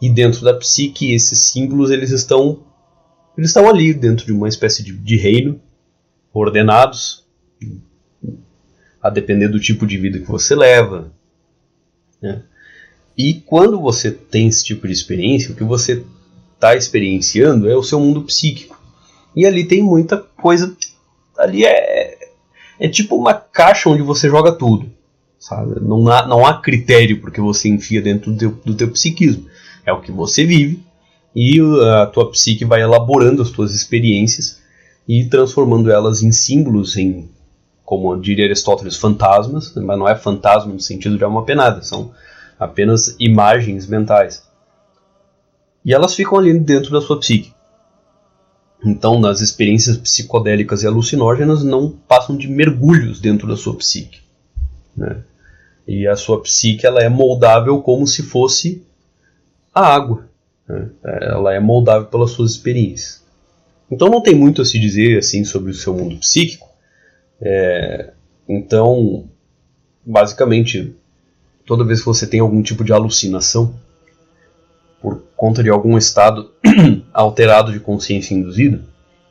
E 0.00 0.08
dentro 0.08 0.44
da 0.44 0.54
psique, 0.54 1.12
esses 1.12 1.40
símbolos 1.40 1.90
eles 1.90 2.10
estão 2.10 2.60
eles 3.36 3.50
estão 3.50 3.68
ali 3.68 3.94
dentro 3.94 4.26
de 4.26 4.32
uma 4.32 4.48
espécie 4.48 4.82
de, 4.82 4.92
de 4.92 5.16
reino, 5.16 5.60
ordenados, 6.32 7.24
a 9.02 9.10
depender 9.10 9.48
do 9.48 9.60
tipo 9.60 9.86
de 9.86 9.96
vida 9.96 10.18
que 10.18 10.26
você 10.26 10.54
leva. 10.54 11.12
Né? 12.20 12.42
E 13.16 13.34
quando 13.34 13.80
você 13.80 14.10
tem 14.10 14.48
esse 14.48 14.64
tipo 14.64 14.86
de 14.86 14.92
experiência, 14.92 15.52
o 15.52 15.56
que 15.56 15.64
você 15.64 16.04
está 16.54 16.76
experienciando 16.76 17.68
é 17.68 17.76
o 17.76 17.82
seu 17.82 17.98
mundo 18.00 18.22
psíquico. 18.22 18.80
E 19.34 19.46
ali 19.46 19.64
tem 19.64 19.82
muita 19.82 20.16
coisa. 20.16 20.76
Ali 21.36 21.64
é, 21.64 22.18
é 22.78 22.88
tipo 22.88 23.16
uma 23.16 23.34
caixa 23.34 23.88
onde 23.88 24.02
você 24.02 24.28
joga 24.28 24.52
tudo. 24.52 24.90
Sabe? 25.38 25.80
Não, 25.80 26.06
há, 26.08 26.26
não 26.26 26.44
há 26.44 26.60
critério 26.60 27.20
porque 27.20 27.40
você 27.40 27.68
enfia 27.68 28.02
dentro 28.02 28.32
do 28.32 28.38
teu, 28.38 28.50
do 28.64 28.74
teu 28.74 28.90
psiquismo. 28.90 29.46
É 29.86 29.92
o 29.92 30.00
que 30.00 30.10
você 30.10 30.44
vive 30.44 30.82
e 31.34 31.60
a 32.00 32.06
tua 32.06 32.30
psique 32.30 32.64
vai 32.64 32.82
elaborando 32.82 33.42
as 33.42 33.50
tuas 33.50 33.74
experiências 33.74 34.60
e 35.06 35.24
transformando 35.26 35.90
elas 35.90 36.22
em 36.22 36.32
símbolos, 36.32 36.96
em, 36.96 37.28
como 37.88 38.14
diria 38.20 38.44
Aristóteles, 38.44 38.98
fantasmas, 38.98 39.74
mas 39.74 39.98
não 39.98 40.06
é 40.06 40.14
fantasma 40.14 40.70
no 40.70 40.78
sentido 40.78 41.16
de 41.16 41.24
alma 41.24 41.42
penada, 41.46 41.80
são 41.80 42.12
apenas 42.60 43.16
imagens 43.18 43.86
mentais. 43.86 44.46
E 45.82 45.94
elas 45.94 46.14
ficam 46.14 46.38
ali 46.38 46.52
dentro 46.58 46.92
da 46.92 47.00
sua 47.00 47.18
psique. 47.18 47.50
Então, 48.84 49.18
nas 49.18 49.40
experiências 49.40 49.96
psicodélicas 49.96 50.82
e 50.82 50.86
alucinógenas, 50.86 51.64
não 51.64 51.90
passam 52.06 52.36
de 52.36 52.46
mergulhos 52.46 53.20
dentro 53.20 53.48
da 53.48 53.56
sua 53.56 53.74
psique. 53.74 54.20
Né? 54.94 55.22
E 55.86 56.06
a 56.06 56.14
sua 56.14 56.42
psique 56.42 56.84
ela 56.84 57.02
é 57.02 57.08
moldável 57.08 57.80
como 57.80 58.06
se 58.06 58.22
fosse 58.22 58.82
a 59.74 59.94
água. 59.94 60.28
Né? 60.68 60.90
Ela 61.02 61.54
é 61.54 61.58
moldável 61.58 62.08
pelas 62.08 62.32
suas 62.32 62.50
experiências. 62.50 63.24
Então, 63.90 64.10
não 64.10 64.20
tem 64.20 64.34
muito 64.34 64.60
a 64.60 64.64
se 64.66 64.78
dizer 64.78 65.16
assim 65.16 65.42
sobre 65.42 65.70
o 65.70 65.74
seu 65.74 65.94
mundo 65.94 66.18
psíquico. 66.18 66.67
É, 67.40 68.12
então, 68.48 69.28
basicamente, 70.04 70.94
toda 71.66 71.84
vez 71.84 72.00
que 72.00 72.06
você 72.06 72.26
tem 72.26 72.40
algum 72.40 72.62
tipo 72.62 72.84
de 72.84 72.92
alucinação, 72.92 73.74
por 75.00 75.22
conta 75.36 75.62
de 75.62 75.70
algum 75.70 75.96
estado 75.96 76.50
alterado 77.12 77.72
de 77.72 77.80
consciência 77.80 78.34
induzida, 78.34 78.80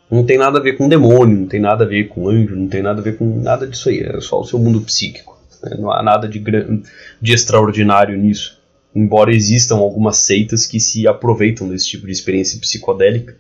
não 0.10 0.26
tem 0.26 0.38
nada 0.38 0.60
a 0.60 0.62
ver 0.62 0.78
com 0.78 0.88
demônio, 0.88 1.38
não 1.38 1.48
tem 1.48 1.60
nada 1.60 1.84
a 1.84 1.88
ver 1.88 2.08
com 2.08 2.30
anjo, 2.30 2.56
não 2.56 2.68
tem 2.68 2.82
nada 2.82 3.02
a 3.02 3.04
ver 3.04 3.18
com 3.18 3.42
nada 3.42 3.68
disso 3.68 3.90
aí, 3.90 4.00
é 4.00 4.22
só 4.22 4.40
o 4.40 4.46
seu 4.46 4.58
mundo 4.58 4.80
psíquico. 4.82 5.38
Né? 5.62 5.76
Não 5.78 5.92
há 5.92 6.02
nada 6.02 6.28
de, 6.28 6.40
de 6.40 7.34
extraordinário 7.34 8.18
nisso. 8.18 8.58
Embora 8.96 9.36
existam 9.36 9.76
algumas 9.76 10.18
seitas 10.18 10.66
que 10.66 10.80
se 10.80 11.08
aproveitam 11.08 11.68
desse 11.68 11.88
tipo 11.88 12.06
de 12.06 12.12
experiência 12.12 12.60
psicodélica 12.60 13.36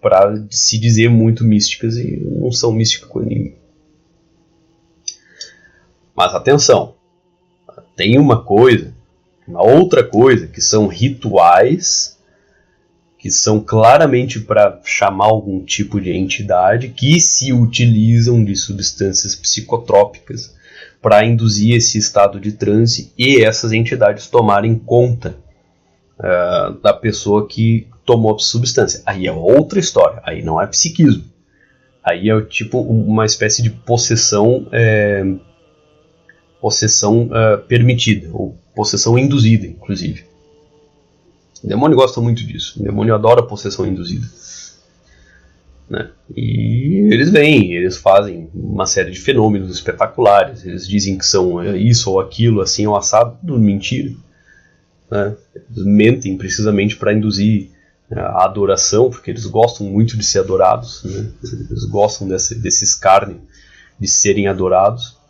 para 0.00 0.40
se 0.50 0.78
dizer 0.78 1.08
muito 1.10 1.44
místicas 1.44 1.96
e 1.96 2.16
não 2.16 2.52
são 2.52 2.72
místicas 2.72 3.10
ninguém. 3.24 3.54
Mas 6.16 6.34
atenção, 6.34 6.94
tem 7.96 8.18
uma 8.18 8.42
coisa 8.42 8.94
uma 9.46 9.62
outra 9.62 10.02
coisa, 10.02 10.46
que 10.46 10.60
são 10.60 10.86
rituais, 10.86 12.18
que 13.18 13.30
são 13.30 13.60
claramente 13.60 14.40
para 14.40 14.80
chamar 14.84 15.26
algum 15.26 15.62
tipo 15.64 16.00
de 16.00 16.10
entidade, 16.10 16.88
que 16.88 17.20
se 17.20 17.52
utilizam 17.52 18.42
de 18.42 18.56
substâncias 18.56 19.34
psicotrópicas 19.34 20.54
para 21.00 21.24
induzir 21.24 21.74
esse 21.74 21.98
estado 21.98 22.40
de 22.40 22.52
transe 22.52 23.12
e 23.16 23.42
essas 23.42 23.72
entidades 23.72 24.26
tomarem 24.26 24.78
conta 24.78 25.36
uh, 26.18 26.72
da 26.80 26.94
pessoa 26.94 27.46
que 27.46 27.86
tomou 28.04 28.34
a 28.34 28.38
substância. 28.38 29.02
Aí 29.04 29.26
é 29.26 29.32
outra 29.32 29.78
história, 29.78 30.22
aí 30.24 30.42
não 30.42 30.60
é 30.60 30.66
psiquismo. 30.66 31.24
Aí 32.02 32.30
é 32.30 32.40
tipo 32.42 32.80
uma 32.80 33.24
espécie 33.24 33.62
de 33.62 33.70
possessão, 33.70 34.66
é, 34.72 35.24
possessão 36.64 37.24
uh, 37.24 37.58
permitida, 37.68 38.30
ou 38.32 38.56
possessão 38.74 39.18
induzida, 39.18 39.66
inclusive. 39.66 40.24
O 41.62 41.68
demônio 41.68 41.94
gosta 41.94 42.22
muito 42.22 42.42
disso. 42.42 42.80
O 42.80 42.82
demônio 42.82 43.14
adora 43.14 43.42
possessão 43.42 43.84
induzida. 43.84 44.26
Né? 45.90 46.08
E 46.34 47.06
eles 47.12 47.28
vêm, 47.28 47.74
eles 47.74 47.98
fazem 47.98 48.48
uma 48.54 48.86
série 48.86 49.10
de 49.10 49.20
fenômenos 49.20 49.74
espetaculares. 49.74 50.64
Eles 50.64 50.88
dizem 50.88 51.18
que 51.18 51.26
são 51.26 51.60
é, 51.60 51.76
isso 51.76 52.10
ou 52.10 52.18
aquilo, 52.18 52.62
assim 52.62 52.86
ou 52.86 52.96
assado, 52.96 53.36
tudo 53.40 53.58
mentira. 53.58 54.14
Né? 55.10 55.36
Eles 55.54 55.84
mentem 55.84 56.34
precisamente 56.38 56.96
para 56.96 57.12
induzir 57.12 57.68
a 58.10 58.46
adoração, 58.46 59.10
porque 59.10 59.30
eles 59.30 59.44
gostam 59.44 59.86
muito 59.86 60.16
de 60.16 60.24
ser 60.24 60.38
adorados, 60.38 61.04
né? 61.04 61.30
eles 61.42 61.84
gostam 61.84 62.26
desse, 62.26 62.54
desses 62.54 62.94
carne 62.94 63.36
de 64.00 64.08
serem 64.08 64.46
adorados. 64.46 65.22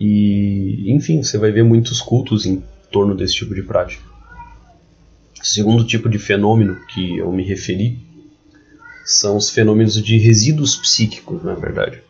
E, 0.00 0.92
enfim, 0.92 1.22
você 1.22 1.38
vai 1.38 1.50
ver 1.50 1.64
muitos 1.64 2.00
cultos 2.00 2.46
em 2.46 2.62
torno 2.90 3.14
desse 3.14 3.34
tipo 3.34 3.54
de 3.54 3.62
prática. 3.62 4.02
Segundo 5.42 5.84
tipo 5.84 6.08
de 6.08 6.18
fenômeno 6.18 6.76
que 6.86 7.18
eu 7.18 7.32
me 7.32 7.44
referi 7.44 7.98
são 9.04 9.36
os 9.36 9.50
fenômenos 9.50 10.02
de 10.02 10.18
resíduos 10.18 10.76
psíquicos, 10.76 11.42
na 11.42 11.54
verdade. 11.54 12.02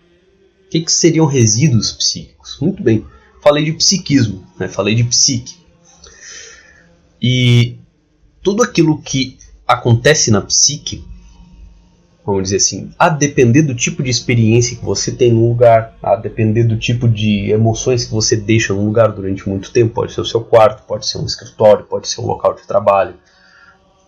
O 0.67 0.71
que, 0.71 0.81
que 0.81 0.93
seriam 0.93 1.27
resíduos 1.27 1.93
psíquicos? 1.93 2.59
Muito 2.61 2.83
bem, 2.83 3.07
falei 3.43 3.65
de 3.65 3.73
psiquismo, 3.73 4.45
né? 4.59 4.69
falei 4.69 4.95
de 4.95 5.05
psique. 5.05 5.57
E 7.21 7.77
tudo 8.43 8.63
aquilo 8.63 9.01
que 9.01 9.39
acontece 9.67 10.31
na 10.31 10.41
psique, 10.41 11.05
vamos 12.33 12.51
dizer 12.51 12.57
assim, 12.57 12.91
a 12.99 13.09
depender 13.09 13.63
do 13.63 13.75
tipo 13.75 14.03
de 14.03 14.11
experiência 14.11 14.77
que 14.77 14.85
você 14.85 15.11
tem 15.11 15.33
no 15.33 15.49
lugar, 15.49 15.97
a 16.03 16.15
depender 16.15 16.65
do 16.65 16.77
tipo 16.77 17.09
de 17.09 17.51
emoções 17.51 18.05
que 18.05 18.13
você 18.13 18.37
deixa 18.37 18.75
no 18.75 18.85
lugar 18.85 19.13
durante 19.13 19.49
muito 19.49 19.73
tempo, 19.73 19.95
pode 19.95 20.13
ser 20.13 20.21
o 20.21 20.27
seu 20.27 20.43
quarto, 20.43 20.87
pode 20.87 21.07
ser 21.07 21.17
um 21.17 21.25
escritório, 21.25 21.87
pode 21.87 22.07
ser 22.07 22.21
um 22.21 22.27
local 22.27 22.55
de 22.55 22.67
trabalho, 22.67 23.15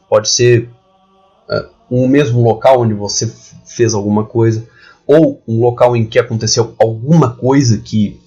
pode 0.07 0.29
ser 0.29 0.69
uh, 1.49 1.69
um 1.91 2.07
mesmo 2.07 2.43
local 2.43 2.83
onde 2.83 2.93
você 2.93 3.27
fez 3.65 3.95
alguma 3.95 4.25
coisa, 4.25 4.69
ou 5.07 5.43
um 5.49 5.59
local 5.59 5.97
em 5.97 6.05
que 6.05 6.19
aconteceu 6.19 6.75
alguma 6.79 7.35
coisa 7.35 7.79
que 7.79 8.21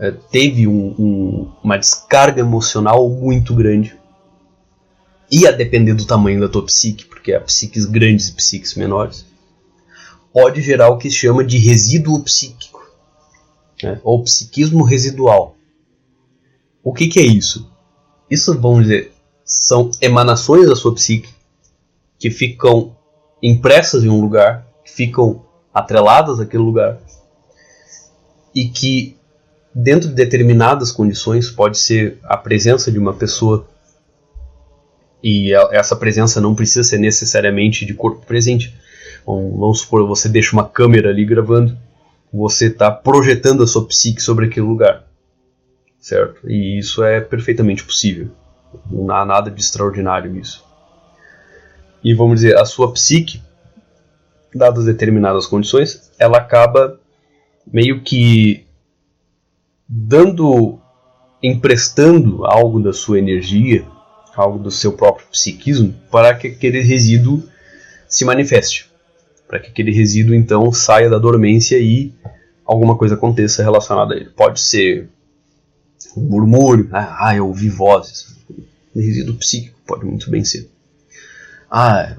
uh, 0.00 0.12
teve 0.30 0.66
um, 0.66 0.94
um, 0.98 1.52
uma 1.62 1.76
descarga 1.76 2.40
emocional 2.40 3.06
muito 3.10 3.54
grande 3.54 3.94
e 5.30 5.46
a 5.46 5.50
depender 5.50 5.92
do 5.92 6.06
tamanho 6.06 6.40
da 6.40 6.48
tua 6.48 6.64
psique, 6.64 7.04
porque 7.18 7.34
há 7.34 7.40
psiques 7.40 7.84
grandes 7.84 8.28
e 8.28 8.32
psiques 8.32 8.74
menores, 8.76 9.26
pode 10.32 10.62
gerar 10.62 10.88
o 10.88 10.98
que 10.98 11.10
se 11.10 11.16
chama 11.16 11.44
de 11.44 11.58
resíduo 11.58 12.22
psíquico, 12.22 12.80
né? 13.82 14.00
ou 14.04 14.22
psiquismo 14.22 14.84
residual. 14.84 15.56
O 16.82 16.92
que, 16.92 17.08
que 17.08 17.18
é 17.18 17.24
isso? 17.24 17.70
Isso, 18.30 18.58
vamos 18.58 18.84
dizer, 18.84 19.12
são 19.44 19.90
emanações 20.00 20.68
da 20.68 20.76
sua 20.76 20.94
psique 20.94 21.28
que 22.18 22.30
ficam 22.30 22.96
impressas 23.42 24.04
em 24.04 24.08
um 24.08 24.20
lugar, 24.20 24.66
que 24.84 24.92
ficam 24.92 25.44
atreladas 25.74 26.38
àquele 26.38 26.62
lugar 26.62 27.00
e 28.54 28.68
que, 28.68 29.16
dentro 29.74 30.08
de 30.08 30.14
determinadas 30.14 30.92
condições, 30.92 31.50
pode 31.50 31.78
ser 31.78 32.18
a 32.22 32.36
presença 32.36 32.92
de 32.92 32.98
uma 32.98 33.12
pessoa 33.12 33.68
e 35.22 35.52
essa 35.72 35.96
presença 35.96 36.40
não 36.40 36.54
precisa 36.54 36.82
ser 36.82 36.98
necessariamente 36.98 37.84
de 37.84 37.94
corpo 37.94 38.24
presente. 38.24 38.74
vamos 39.26 39.80
supor, 39.80 40.06
você 40.06 40.28
deixa 40.28 40.52
uma 40.52 40.68
câmera 40.68 41.10
ali 41.10 41.24
gravando, 41.24 41.76
você 42.32 42.66
está 42.66 42.90
projetando 42.90 43.62
a 43.62 43.66
sua 43.66 43.86
psique 43.86 44.22
sobre 44.22 44.46
aquele 44.46 44.66
lugar. 44.66 45.04
Certo? 45.98 46.48
E 46.48 46.78
isso 46.78 47.02
é 47.02 47.20
perfeitamente 47.20 47.82
possível. 47.82 48.30
Não 48.90 49.14
há 49.14 49.24
nada 49.24 49.50
de 49.50 49.60
extraordinário 49.60 50.30
nisso. 50.30 50.64
E 52.02 52.14
vamos 52.14 52.40
dizer, 52.40 52.56
a 52.56 52.64
sua 52.64 52.92
psique, 52.92 53.42
dadas 54.54 54.84
determinadas 54.84 55.46
condições, 55.46 56.12
ela 56.18 56.38
acaba 56.38 57.00
meio 57.66 58.02
que 58.02 58.64
dando, 59.88 60.78
emprestando 61.42 62.44
algo 62.46 62.80
da 62.80 62.92
sua 62.92 63.18
energia 63.18 63.84
algo 64.40 64.58
do 64.58 64.70
seu 64.70 64.92
próprio 64.92 65.26
psiquismo, 65.28 65.94
para 66.10 66.34
que 66.34 66.48
aquele 66.48 66.80
resíduo 66.80 67.42
se 68.08 68.24
manifeste. 68.24 68.88
Para 69.46 69.58
que 69.58 69.68
aquele 69.68 69.92
resíduo 69.92 70.34
então 70.34 70.72
saia 70.72 71.10
da 71.10 71.18
dormência 71.18 71.78
e 71.78 72.12
alguma 72.64 72.96
coisa 72.96 73.14
aconteça 73.14 73.62
relacionada 73.62 74.14
a 74.14 74.16
ele. 74.16 74.30
Pode 74.30 74.60
ser 74.60 75.08
um 76.16 76.22
murmúrio, 76.22 76.88
ah, 76.92 77.34
eu 77.34 77.46
ouvi 77.46 77.68
vozes. 77.68 78.36
Resíduo 78.94 79.36
psíquico 79.36 79.78
pode 79.86 80.04
muito 80.04 80.30
bem 80.30 80.44
ser. 80.44 80.70
Ah, 81.70 82.16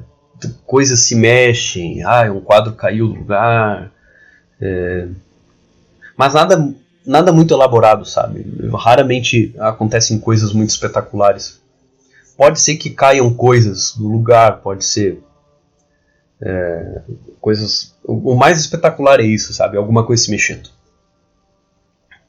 coisas 0.66 1.02
se 1.02 1.16
mexem, 1.16 2.04
ah, 2.04 2.32
um 2.32 2.42
quadro 2.42 2.74
caiu 2.74 3.08
do 3.08 3.16
lugar. 3.16 3.92
É... 4.60 5.08
Mas 6.18 6.34
nada, 6.34 6.74
nada 7.06 7.32
muito 7.32 7.54
elaborado, 7.54 8.06
sabe? 8.06 8.46
Raramente 8.74 9.54
acontecem 9.60 10.20
coisas 10.20 10.52
muito 10.52 10.70
espetaculares 10.70 11.59
pode 12.40 12.62
ser 12.62 12.78
que 12.78 12.90
caiam 12.90 13.34
coisas 13.34 13.98
no 13.98 14.08
lugar, 14.08 14.62
pode 14.62 14.86
ser 14.86 15.22
é, 16.42 17.02
coisas. 17.42 17.94
O 18.02 18.34
mais 18.34 18.62
espetacular 18.62 19.20
é 19.20 19.24
isso, 19.24 19.52
sabe? 19.52 19.76
Alguma 19.76 20.06
coisa 20.06 20.24
se 20.24 20.32
mexendo. 20.32 20.70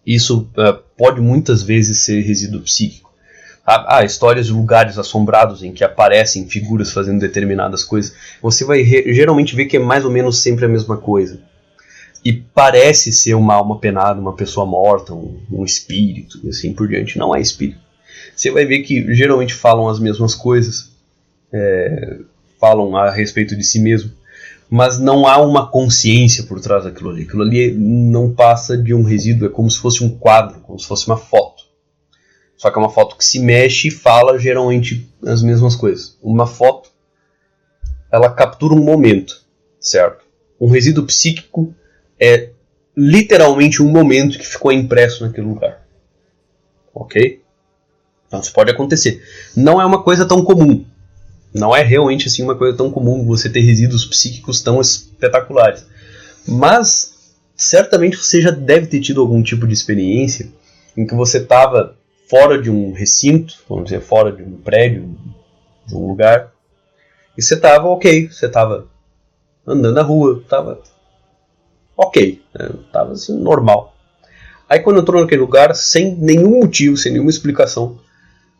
Isso 0.04 0.50
é, 0.58 0.72
pode 0.98 1.20
muitas 1.20 1.62
vezes 1.62 1.98
ser 1.98 2.22
resíduo 2.22 2.62
psíquico. 2.62 3.08
Ah, 3.64 3.98
ah, 3.98 4.04
histórias 4.04 4.46
de 4.46 4.52
lugares 4.52 4.98
assombrados 4.98 5.62
em 5.62 5.72
que 5.72 5.84
aparecem 5.84 6.48
figuras 6.48 6.90
fazendo 6.90 7.20
determinadas 7.20 7.84
coisas. 7.84 8.12
Você 8.42 8.64
vai 8.64 8.82
geralmente 8.82 9.54
ver 9.54 9.66
que 9.66 9.76
é 9.76 9.80
mais 9.80 10.04
ou 10.04 10.10
menos 10.10 10.38
sempre 10.42 10.64
a 10.64 10.68
mesma 10.68 10.96
coisa. 10.96 11.40
E 12.24 12.32
parece 12.32 13.12
ser 13.12 13.34
uma 13.34 13.54
alma 13.54 13.78
penada, 13.78 14.20
uma 14.20 14.34
pessoa 14.34 14.66
morta, 14.66 15.14
um, 15.14 15.40
um 15.52 15.64
espírito 15.64 16.40
e 16.42 16.48
assim 16.48 16.72
por 16.72 16.88
diante. 16.88 17.16
Não 17.16 17.32
é 17.32 17.40
espírito 17.40 17.89
você 18.40 18.50
vai 18.50 18.64
ver 18.64 18.78
que 18.78 19.12
geralmente 19.14 19.52
falam 19.52 19.86
as 19.86 19.98
mesmas 19.98 20.34
coisas, 20.34 20.90
é, 21.52 22.20
falam 22.58 22.96
a 22.96 23.10
respeito 23.10 23.54
de 23.54 23.62
si 23.62 23.78
mesmo, 23.78 24.10
mas 24.70 24.98
não 24.98 25.26
há 25.26 25.36
uma 25.36 25.70
consciência 25.70 26.44
por 26.44 26.58
trás 26.58 26.84
daquilo 26.84 27.10
ali. 27.10 27.24
Aquilo 27.24 27.42
ali 27.42 27.70
não 27.70 28.32
passa 28.32 28.78
de 28.78 28.94
um 28.94 29.02
resíduo, 29.02 29.46
é 29.46 29.50
como 29.50 29.70
se 29.70 29.78
fosse 29.78 30.02
um 30.02 30.16
quadro, 30.16 30.58
como 30.60 30.78
se 30.78 30.86
fosse 30.86 31.06
uma 31.06 31.18
foto. 31.18 31.64
Só 32.56 32.70
que 32.70 32.78
é 32.78 32.80
uma 32.80 32.88
foto 32.88 33.14
que 33.14 33.24
se 33.26 33.38
mexe 33.38 33.88
e 33.88 33.90
fala 33.90 34.38
geralmente 34.38 35.06
as 35.26 35.42
mesmas 35.42 35.76
coisas. 35.76 36.16
Uma 36.22 36.46
foto, 36.46 36.90
ela 38.10 38.32
captura 38.32 38.72
um 38.72 38.82
momento, 38.82 39.44
certo? 39.78 40.24
Um 40.58 40.70
resíduo 40.70 41.04
psíquico 41.04 41.74
é 42.18 42.48
literalmente 42.96 43.82
um 43.82 43.90
momento 43.90 44.38
que 44.38 44.46
ficou 44.46 44.72
impresso 44.72 45.26
naquele 45.26 45.46
lugar. 45.46 45.86
Ok? 46.94 47.42
Então 48.30 48.38
isso 48.38 48.52
pode 48.52 48.70
acontecer. 48.70 49.20
Não 49.56 49.82
é 49.82 49.84
uma 49.84 50.04
coisa 50.04 50.24
tão 50.24 50.44
comum. 50.44 50.84
Não 51.52 51.74
é 51.74 51.82
realmente 51.82 52.28
assim 52.28 52.44
uma 52.44 52.54
coisa 52.54 52.76
tão 52.76 52.88
comum 52.88 53.26
você 53.26 53.50
ter 53.50 53.60
resíduos 53.60 54.04
psíquicos 54.04 54.62
tão 54.62 54.80
espetaculares. 54.80 55.84
Mas 56.46 57.12
certamente 57.56 58.16
você 58.16 58.40
já 58.40 58.52
deve 58.52 58.86
ter 58.86 59.00
tido 59.00 59.20
algum 59.20 59.42
tipo 59.42 59.66
de 59.66 59.74
experiência 59.74 60.48
em 60.96 61.04
que 61.04 61.14
você 61.14 61.38
estava 61.38 61.96
fora 62.28 62.62
de 62.62 62.70
um 62.70 62.92
recinto, 62.92 63.54
vamos 63.68 63.86
dizer, 63.86 64.00
fora 64.00 64.30
de 64.30 64.44
um 64.44 64.56
prédio, 64.58 65.16
de 65.84 65.96
um 65.96 66.06
lugar, 66.06 66.52
e 67.36 67.42
você 67.42 67.54
estava 67.54 67.88
ok, 67.88 68.28
você 68.28 68.46
estava 68.46 68.86
andando 69.66 69.94
na 69.94 70.02
rua, 70.02 70.40
estava 70.40 70.80
ok, 71.96 72.40
estava 72.86 73.08
né? 73.08 73.14
assim, 73.14 73.36
normal. 73.36 73.96
Aí 74.68 74.78
quando 74.78 75.00
entrou 75.00 75.20
naquele 75.20 75.40
lugar, 75.40 75.74
sem 75.74 76.14
nenhum 76.14 76.60
motivo, 76.60 76.96
sem 76.96 77.10
nenhuma 77.10 77.30
explicação, 77.30 77.98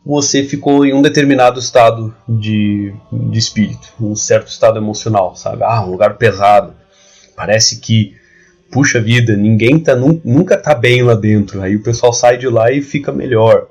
você 0.05 0.43
ficou 0.43 0.85
em 0.85 0.93
um 0.93 1.01
determinado 1.01 1.59
estado 1.59 2.13
de, 2.27 2.93
de 3.11 3.37
espírito, 3.37 3.93
um 3.99 4.15
certo 4.15 4.47
estado 4.47 4.77
emocional, 4.77 5.35
sabe? 5.35 5.63
Ah, 5.63 5.85
um 5.85 5.91
lugar 5.91 6.17
pesado. 6.17 6.73
Parece 7.35 7.79
que, 7.79 8.15
puxa 8.71 8.99
vida, 8.99 9.35
ninguém 9.37 9.79
tá, 9.79 9.95
nunca 9.95 10.57
tá 10.57 10.73
bem 10.73 11.03
lá 11.03 11.13
dentro. 11.13 11.61
Aí 11.61 11.75
o 11.75 11.83
pessoal 11.83 12.11
sai 12.11 12.37
de 12.37 12.47
lá 12.47 12.71
e 12.71 12.81
fica 12.81 13.11
melhor. 13.11 13.67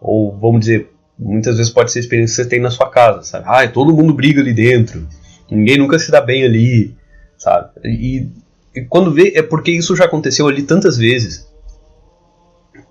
Ou, 0.00 0.38
vamos 0.38 0.60
dizer, 0.60 0.90
muitas 1.18 1.56
vezes 1.56 1.72
pode 1.72 1.90
ser 1.90 2.00
a 2.00 2.02
experiência 2.02 2.36
que 2.36 2.42
você 2.42 2.48
tem 2.48 2.60
na 2.60 2.70
sua 2.70 2.90
casa, 2.90 3.22
sabe? 3.22 3.46
Ah, 3.48 3.66
todo 3.66 3.94
mundo 3.94 4.12
briga 4.12 4.42
ali 4.42 4.52
dentro. 4.52 5.08
Ninguém 5.50 5.78
nunca 5.78 5.98
se 5.98 6.10
dá 6.10 6.20
bem 6.20 6.44
ali, 6.44 6.94
sabe? 7.38 7.70
E, 7.82 8.28
e 8.74 8.84
quando 8.84 9.12
vê, 9.12 9.32
é 9.34 9.42
porque 9.42 9.70
isso 9.70 9.96
já 9.96 10.04
aconteceu 10.04 10.46
ali 10.48 10.62
tantas 10.62 10.98
vezes. 10.98 11.46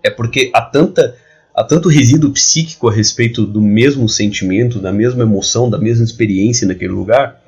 É 0.02 0.10
porque 0.10 0.50
há 0.52 0.62
tanta 0.62 1.16
há 1.56 1.64
tanto 1.64 1.88
resíduo 1.88 2.32
psíquico 2.32 2.90
a 2.90 2.94
respeito 2.94 3.46
do 3.46 3.62
mesmo 3.62 4.10
sentimento, 4.10 4.80
da 4.80 4.92
mesma 4.92 5.24
emoção, 5.24 5.70
da 5.70 5.78
mesma 5.78 6.04
experiência 6.04 6.68
naquele 6.68 6.92
lugar, 6.92 7.42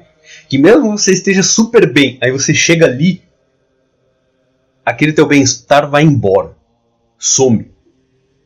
que 0.48 0.58
mesmo 0.58 0.98
você 0.98 1.12
esteja 1.12 1.44
super 1.44 1.92
bem, 1.92 2.18
aí 2.22 2.32
você 2.32 2.54
chega 2.54 2.86
ali, 2.86 3.22
aquele 4.86 5.12
teu 5.12 5.28
bem-estar 5.28 5.90
vai 5.90 6.04
embora, 6.04 6.56
some. 7.20 7.70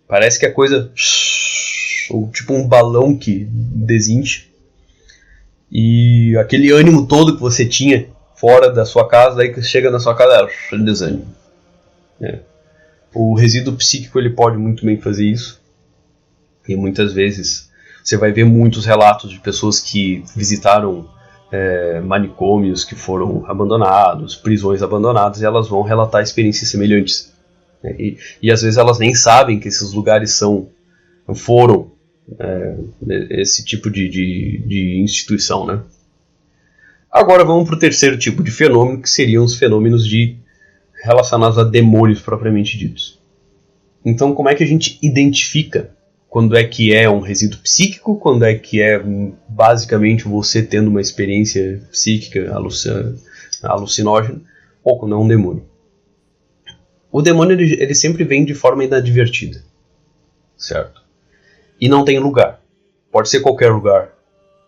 Parece 0.08 0.40
que 0.40 0.46
a 0.46 0.52
coisa 0.52 0.92
ou 2.10 2.30
tipo 2.30 2.54
um 2.54 2.68
balão 2.68 3.16
que 3.16 3.48
desincha. 3.50 4.44
E 5.72 6.36
aquele 6.38 6.72
ânimo 6.72 7.08
todo 7.08 7.36
que 7.36 7.42
você 7.42 7.66
tinha 7.66 8.10
fora 8.36 8.70
da 8.70 8.84
sua 8.84 9.08
casa, 9.08 9.42
aí 9.42 9.54
que 9.54 9.62
chega 9.62 9.90
na 9.90 10.00
sua 10.00 10.16
casa, 10.16 10.50
é 10.74 10.78
desânimo. 10.78 11.26
É. 12.20 12.40
O 13.14 13.34
resíduo 13.34 13.76
psíquico 13.76 14.20
ele 14.20 14.30
pode 14.30 14.58
muito 14.58 14.86
bem 14.86 15.00
fazer 15.00 15.26
isso. 15.26 15.60
E 16.68 16.76
muitas 16.76 17.14
vezes 17.14 17.70
você 18.04 18.18
vai 18.18 18.32
ver 18.32 18.46
muitos 18.46 18.86
relatos 18.86 19.30
de 19.30 19.40
pessoas 19.40 19.80
que 19.80 20.24
visitaram 20.36 21.10
é, 21.52 22.00
manicômios 22.00 22.86
que 22.86 22.96
foram 22.96 23.46
abandonados, 23.46 24.36
prisões 24.36 24.82
abandonadas, 24.82 25.42
e 25.42 25.46
elas 25.46 25.68
vão 25.68 25.82
relatar 25.82 26.24
experiências 26.24 26.70
semelhantes. 26.70 27.32
Né? 27.84 27.96
E, 28.00 28.18
e 28.42 28.52
às 28.52 28.62
vezes 28.62 28.78
elas 28.78 29.00
nem 29.00 29.14
sabem 29.14 29.60
que 29.60 29.68
esses 29.68 29.92
lugares 29.92 30.32
são 30.32 30.70
foram 31.34 31.92
é, 32.40 32.76
esse 33.32 33.64
tipo 33.64 33.90
de, 33.90 34.10
de, 34.10 34.64
de, 34.66 35.02
instituição. 35.02 35.66
Né? 35.66 35.80
Agora 37.12 37.44
vamos 37.44 37.68
para 37.68 37.76
o 37.76 37.80
terceiro 37.80 38.18
tipo 38.18 38.44
de 38.44 38.52
fenômeno, 38.52 39.02
que 39.02 39.10
seriam 39.10 39.44
os 39.44 39.56
fenômenos 39.56 40.08
de 40.08 40.38
relacionados 41.04 41.58
a 41.58 41.64
demônios 41.64 42.22
propriamente 42.22 42.78
ditos. 42.78 43.20
Então, 44.06 44.34
como 44.34 44.50
é 44.50 44.56
que 44.56 44.64
a 44.64 44.68
gente 44.68 44.98
identifica 45.02 45.96
quando 46.32 46.56
é 46.56 46.64
que 46.64 46.94
é 46.94 47.10
um 47.10 47.20
resíduo 47.20 47.60
psíquico, 47.60 48.16
quando 48.16 48.46
é 48.46 48.56
que 48.56 48.82
é 48.82 49.04
basicamente 49.50 50.24
você 50.24 50.64
tendo 50.64 50.90
uma 50.90 51.02
experiência 51.02 51.82
psíquica 51.92 52.56
alucinógena, 53.64 54.42
ou 54.82 54.98
quando 54.98 55.14
é 55.14 55.18
um 55.18 55.28
demônio. 55.28 55.66
O 57.12 57.22
demônio 57.22 57.60
ele, 57.60 57.74
ele 57.74 57.94
sempre 57.94 58.24
vem 58.24 58.46
de 58.46 58.54
forma 58.54 58.86
inadvertida, 58.86 59.62
certo? 60.56 61.02
E 61.80 61.90
não 61.90 62.06
tem 62.06 62.18
lugar. 62.18 62.62
Pode 63.12 63.28
ser 63.28 63.42
qualquer 63.42 63.70
lugar. 63.70 64.14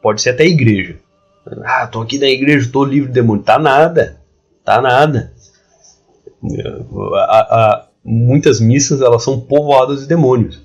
Pode 0.02 0.22
ser 0.22 0.32
até 0.32 0.46
igreja. 0.46 0.98
Ah, 1.64 1.88
tô 1.88 2.02
aqui 2.02 2.18
na 2.18 2.28
igreja, 2.28 2.70
tô 2.70 2.84
livre 2.84 3.08
de 3.08 3.14
demônio. 3.14 3.44
Tá 3.44 3.58
nada. 3.58 4.22
Tá 4.66 4.82
nada. 4.82 5.33
A, 7.16 7.40
a, 7.40 7.88
muitas 8.04 8.60
missas 8.60 9.02
elas 9.02 9.24
são 9.24 9.40
povoadas 9.40 10.02
de 10.02 10.08
demônios 10.08 10.62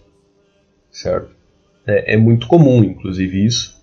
certo? 0.90 1.30
É, 1.86 2.14
é 2.14 2.16
muito 2.16 2.46
comum, 2.46 2.82
inclusive, 2.82 3.44
isso. 3.44 3.80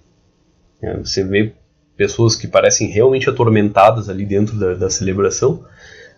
É, 0.81 0.97
você 0.97 1.23
vê 1.23 1.53
pessoas 1.95 2.36
que 2.36 2.47
parecem 2.47 2.89
realmente 2.89 3.29
atormentadas 3.29 4.10
ali 4.10 4.25
dentro 4.25 4.58
da, 4.58 4.73
da 4.73 4.89
celebração, 4.89 5.65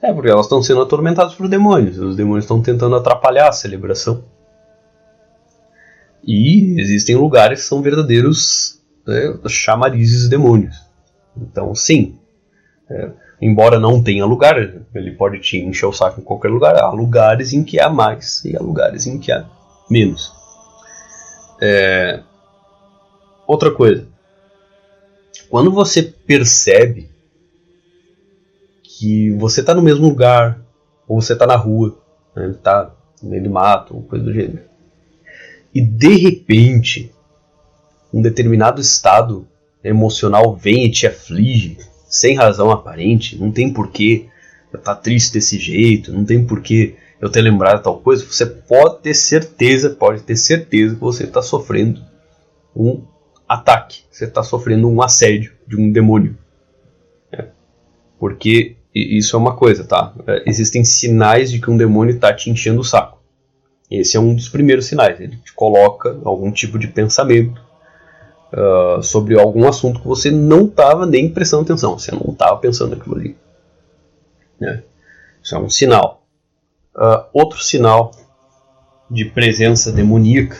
é 0.01 0.11
porque 0.11 0.29
elas 0.29 0.45
estão 0.45 0.61
sendo 0.61 0.81
atormentadas 0.81 1.35
por 1.35 1.47
demônios. 1.47 1.97
Os 1.97 2.15
demônios 2.15 2.45
estão 2.45 2.61
tentando 2.61 2.95
atrapalhar 2.95 3.49
a 3.49 3.53
celebração. 3.53 4.23
E 6.23 6.79
existem 6.79 7.15
lugares 7.15 7.61
que 7.61 7.67
são 7.67 7.81
verdadeiros 7.81 8.81
né, 9.05 9.39
chamarizes 9.47 10.23
de 10.23 10.29
demônios. 10.29 10.75
Então, 11.35 11.73
sim. 11.73 12.19
É, 12.89 13.11
embora 13.41 13.80
não 13.80 14.02
tenha 14.02 14.26
lugar, 14.26 14.58
ele 14.93 15.12
pode 15.12 15.39
te 15.39 15.58
encher 15.58 15.86
o 15.86 15.93
saco 15.93 16.19
em 16.19 16.23
qualquer 16.23 16.50
lugar. 16.50 16.76
Há 16.76 16.89
lugares 16.91 17.54
em 17.54 17.63
que 17.63 17.80
há 17.80 17.89
mais 17.89 18.43
e 18.43 18.56
há 18.56 18.60
lugares 18.60 19.06
em 19.06 19.17
que 19.17 19.32
há 19.32 19.45
menos. 19.89 20.34
É... 21.62 22.21
Outra 23.45 23.71
coisa. 23.71 24.08
Quando 25.50 25.71
você 25.71 26.04
percebe 26.04 27.10
que 28.84 29.32
você 29.32 29.62
está 29.62 29.73
no 29.73 29.82
mesmo 29.82 30.08
lugar, 30.08 30.60
ou 31.08 31.21
você 31.21 31.34
está 31.34 31.45
na 31.47 31.56
rua, 31.56 31.97
né, 32.36 32.54
tá 32.62 32.91
no 33.21 33.30
meio 33.30 33.43
do 33.43 33.50
mato, 33.50 33.95
ou 33.95 34.04
coisa 34.04 34.26
do 34.26 34.34
gênero, 34.34 34.63
e 35.73 35.82
de 35.82 36.15
repente 36.17 37.13
um 38.13 38.21
determinado 38.21 38.82
estado 38.82 39.47
emocional 39.84 40.56
vem 40.56 40.86
e 40.86 40.91
te 40.91 41.06
aflige 41.06 41.78
sem 42.07 42.35
razão 42.35 42.71
aparente, 42.71 43.37
não 43.37 43.51
tem 43.51 43.71
porquê 43.71 44.27
estar 44.67 44.79
tá 44.79 44.95
triste 44.95 45.33
desse 45.33 45.57
jeito, 45.57 46.11
não 46.11 46.25
tem 46.25 46.45
porquê 46.45 46.95
eu 47.19 47.29
ter 47.29 47.41
lembrado 47.41 47.81
tal 47.81 47.99
coisa, 47.99 48.25
você 48.25 48.45
pode 48.45 49.01
ter 49.01 49.13
certeza, 49.13 49.89
pode 49.89 50.21
ter 50.21 50.35
certeza 50.35 50.95
que 50.95 51.01
você 51.01 51.23
está 51.23 51.41
sofrendo 51.41 52.01
um 52.75 53.03
ataque, 53.47 54.03
você 54.11 54.25
está 54.25 54.43
sofrendo 54.43 54.87
um 54.87 55.01
assédio 55.01 55.53
de 55.67 55.75
um 55.75 55.91
demônio. 55.91 56.37
É. 57.31 57.47
Porque 58.19 58.75
isso 58.93 59.35
é 59.35 59.39
uma 59.39 59.55
coisa, 59.55 59.83
tá? 59.83 60.13
É, 60.27 60.43
existem 60.45 60.83
sinais 60.83 61.51
de 61.51 61.59
que 61.59 61.71
um 61.71 61.77
demônio 61.77 62.15
está 62.15 62.33
te 62.33 62.49
enchendo 62.49 62.81
o 62.81 62.83
saco. 62.83 63.17
Esse 63.89 64.17
é 64.17 64.19
um 64.19 64.35
dos 64.35 64.49
primeiros 64.49 64.85
sinais. 64.85 65.19
Ele 65.19 65.37
te 65.37 65.53
coloca 65.53 66.19
algum 66.23 66.51
tipo 66.51 66.77
de 66.77 66.87
pensamento 66.87 67.61
uh, 68.53 69.01
sobre 69.01 69.39
algum 69.39 69.67
assunto 69.67 69.99
que 69.99 70.07
você 70.07 70.31
não 70.31 70.65
estava 70.65 71.05
nem 71.05 71.29
prestando 71.29 71.63
atenção. 71.63 71.97
Você 71.97 72.12
não 72.12 72.31
estava 72.31 72.57
pensando 72.57 72.95
naquilo 72.95 73.15
ali. 73.15 73.38
É. 74.62 74.81
Isso 75.41 75.55
é 75.55 75.60
um 75.60 75.69
sinal. 75.69 76.23
Uh, 76.95 77.23
outro 77.33 77.62
sinal 77.62 78.12
de 79.10 79.25
presença 79.25 79.91
demoníaca 79.91 80.57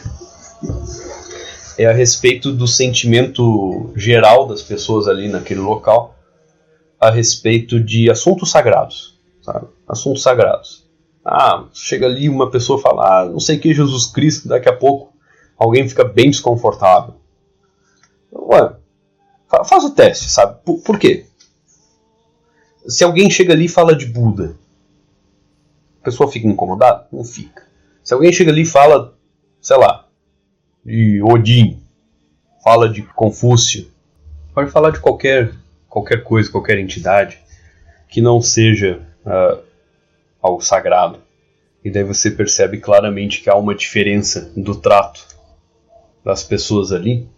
é 1.76 1.86
a 1.86 1.92
respeito 1.92 2.52
do 2.52 2.66
sentimento 2.66 3.92
geral 3.94 4.46
das 4.46 4.62
pessoas 4.62 5.06
ali 5.06 5.28
naquele 5.28 5.60
local 5.60 6.16
a 7.00 7.10
respeito 7.10 7.78
de 7.78 8.10
assuntos 8.10 8.50
sagrados, 8.50 9.16
sabe? 9.40 9.68
Assuntos 9.86 10.22
sagrados. 10.22 10.88
Ah, 11.24 11.66
chega 11.72 12.06
ali 12.06 12.28
uma 12.28 12.50
pessoa 12.50 12.80
fala, 12.80 13.20
ah, 13.20 13.24
não 13.26 13.38
sei 13.38 13.58
que 13.58 13.72
Jesus 13.72 14.06
Cristo, 14.06 14.48
daqui 14.48 14.68
a 14.68 14.72
pouco 14.72 15.12
alguém 15.56 15.88
fica 15.88 16.02
bem 16.04 16.30
desconfortável. 16.30 17.14
Ué, 18.32 18.76
faz 19.64 19.84
o 19.84 19.90
teste, 19.90 20.30
sabe? 20.30 20.60
Por, 20.64 20.78
por 20.80 20.98
quê? 20.98 21.26
Se 22.86 23.04
alguém 23.04 23.30
chega 23.30 23.52
ali 23.52 23.66
e 23.66 23.68
fala 23.68 23.94
de 23.94 24.06
Buda, 24.06 24.56
a 26.00 26.04
pessoa 26.04 26.30
fica 26.30 26.46
incomodada? 26.46 27.06
Não 27.12 27.24
fica. 27.24 27.66
Se 28.02 28.14
alguém 28.14 28.32
chega 28.32 28.50
ali 28.50 28.62
e 28.62 28.66
fala, 28.66 29.14
sei 29.60 29.76
lá, 29.76 30.08
de 30.84 31.22
Odin, 31.22 31.82
fala 32.62 32.88
de 32.88 33.02
Confúcio, 33.02 33.90
pode 34.54 34.70
falar 34.70 34.90
de 34.90 35.00
qualquer, 35.00 35.52
qualquer 35.88 36.24
coisa, 36.24 36.50
qualquer 36.50 36.78
entidade 36.78 37.38
que 38.08 38.20
não 38.20 38.40
seja 38.40 39.06
uh, 39.26 39.62
algo 40.40 40.62
sagrado. 40.62 41.18
E 41.84 41.90
daí 41.90 42.02
você 42.02 42.30
percebe 42.30 42.78
claramente 42.78 43.40
que 43.40 43.50
há 43.50 43.54
uma 43.54 43.74
diferença 43.74 44.52
do 44.56 44.74
trato 44.74 45.26
das 46.24 46.42
pessoas 46.42 46.92
ali. 46.92 47.28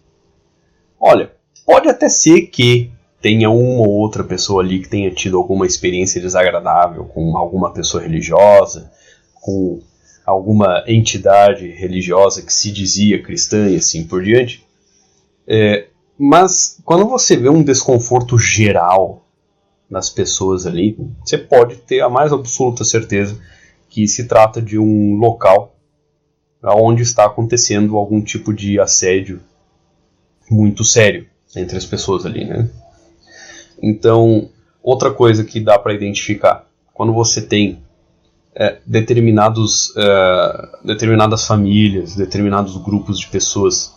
Olha, 1.01 1.31
pode 1.65 1.89
até 1.89 2.07
ser 2.07 2.41
que 2.43 2.91
tenha 3.19 3.49
uma 3.49 3.81
ou 3.81 3.89
outra 3.89 4.23
pessoa 4.23 4.61
ali 4.61 4.79
que 4.79 4.87
tenha 4.87 5.09
tido 5.09 5.35
alguma 5.35 5.65
experiência 5.65 6.21
desagradável 6.21 7.05
com 7.05 7.35
alguma 7.35 7.73
pessoa 7.73 8.03
religiosa, 8.03 8.91
com 9.33 9.79
alguma 10.23 10.83
entidade 10.87 11.67
religiosa 11.67 12.43
que 12.43 12.53
se 12.53 12.71
dizia 12.71 13.23
cristã 13.23 13.67
e 13.67 13.77
assim 13.77 14.05
por 14.05 14.23
diante. 14.23 14.63
É, 15.47 15.87
mas 16.17 16.79
quando 16.85 17.07
você 17.07 17.35
vê 17.35 17.49
um 17.49 17.63
desconforto 17.63 18.37
geral 18.37 19.25
nas 19.89 20.07
pessoas 20.07 20.67
ali, 20.67 20.95
você 21.25 21.37
pode 21.37 21.77
ter 21.77 22.01
a 22.01 22.09
mais 22.09 22.31
absoluta 22.31 22.83
certeza 22.83 23.39
que 23.89 24.07
se 24.07 24.27
trata 24.27 24.61
de 24.61 24.77
um 24.77 25.15
local 25.15 25.75
onde 26.63 27.01
está 27.01 27.25
acontecendo 27.25 27.97
algum 27.97 28.21
tipo 28.21 28.53
de 28.53 28.79
assédio 28.79 29.41
muito 30.51 30.83
sério 30.83 31.25
entre 31.55 31.77
as 31.77 31.85
pessoas 31.85 32.25
ali, 32.25 32.45
né? 32.45 32.69
Então, 33.81 34.49
outra 34.83 35.11
coisa 35.11 35.43
que 35.43 35.59
dá 35.59 35.79
para 35.79 35.93
identificar, 35.93 36.67
quando 36.93 37.13
você 37.13 37.41
tem 37.41 37.81
é, 38.53 38.77
determinados, 38.85 39.93
é, 39.97 40.69
determinadas 40.85 41.47
famílias, 41.47 42.15
determinados 42.15 42.77
grupos 42.77 43.17
de 43.17 43.27
pessoas 43.27 43.95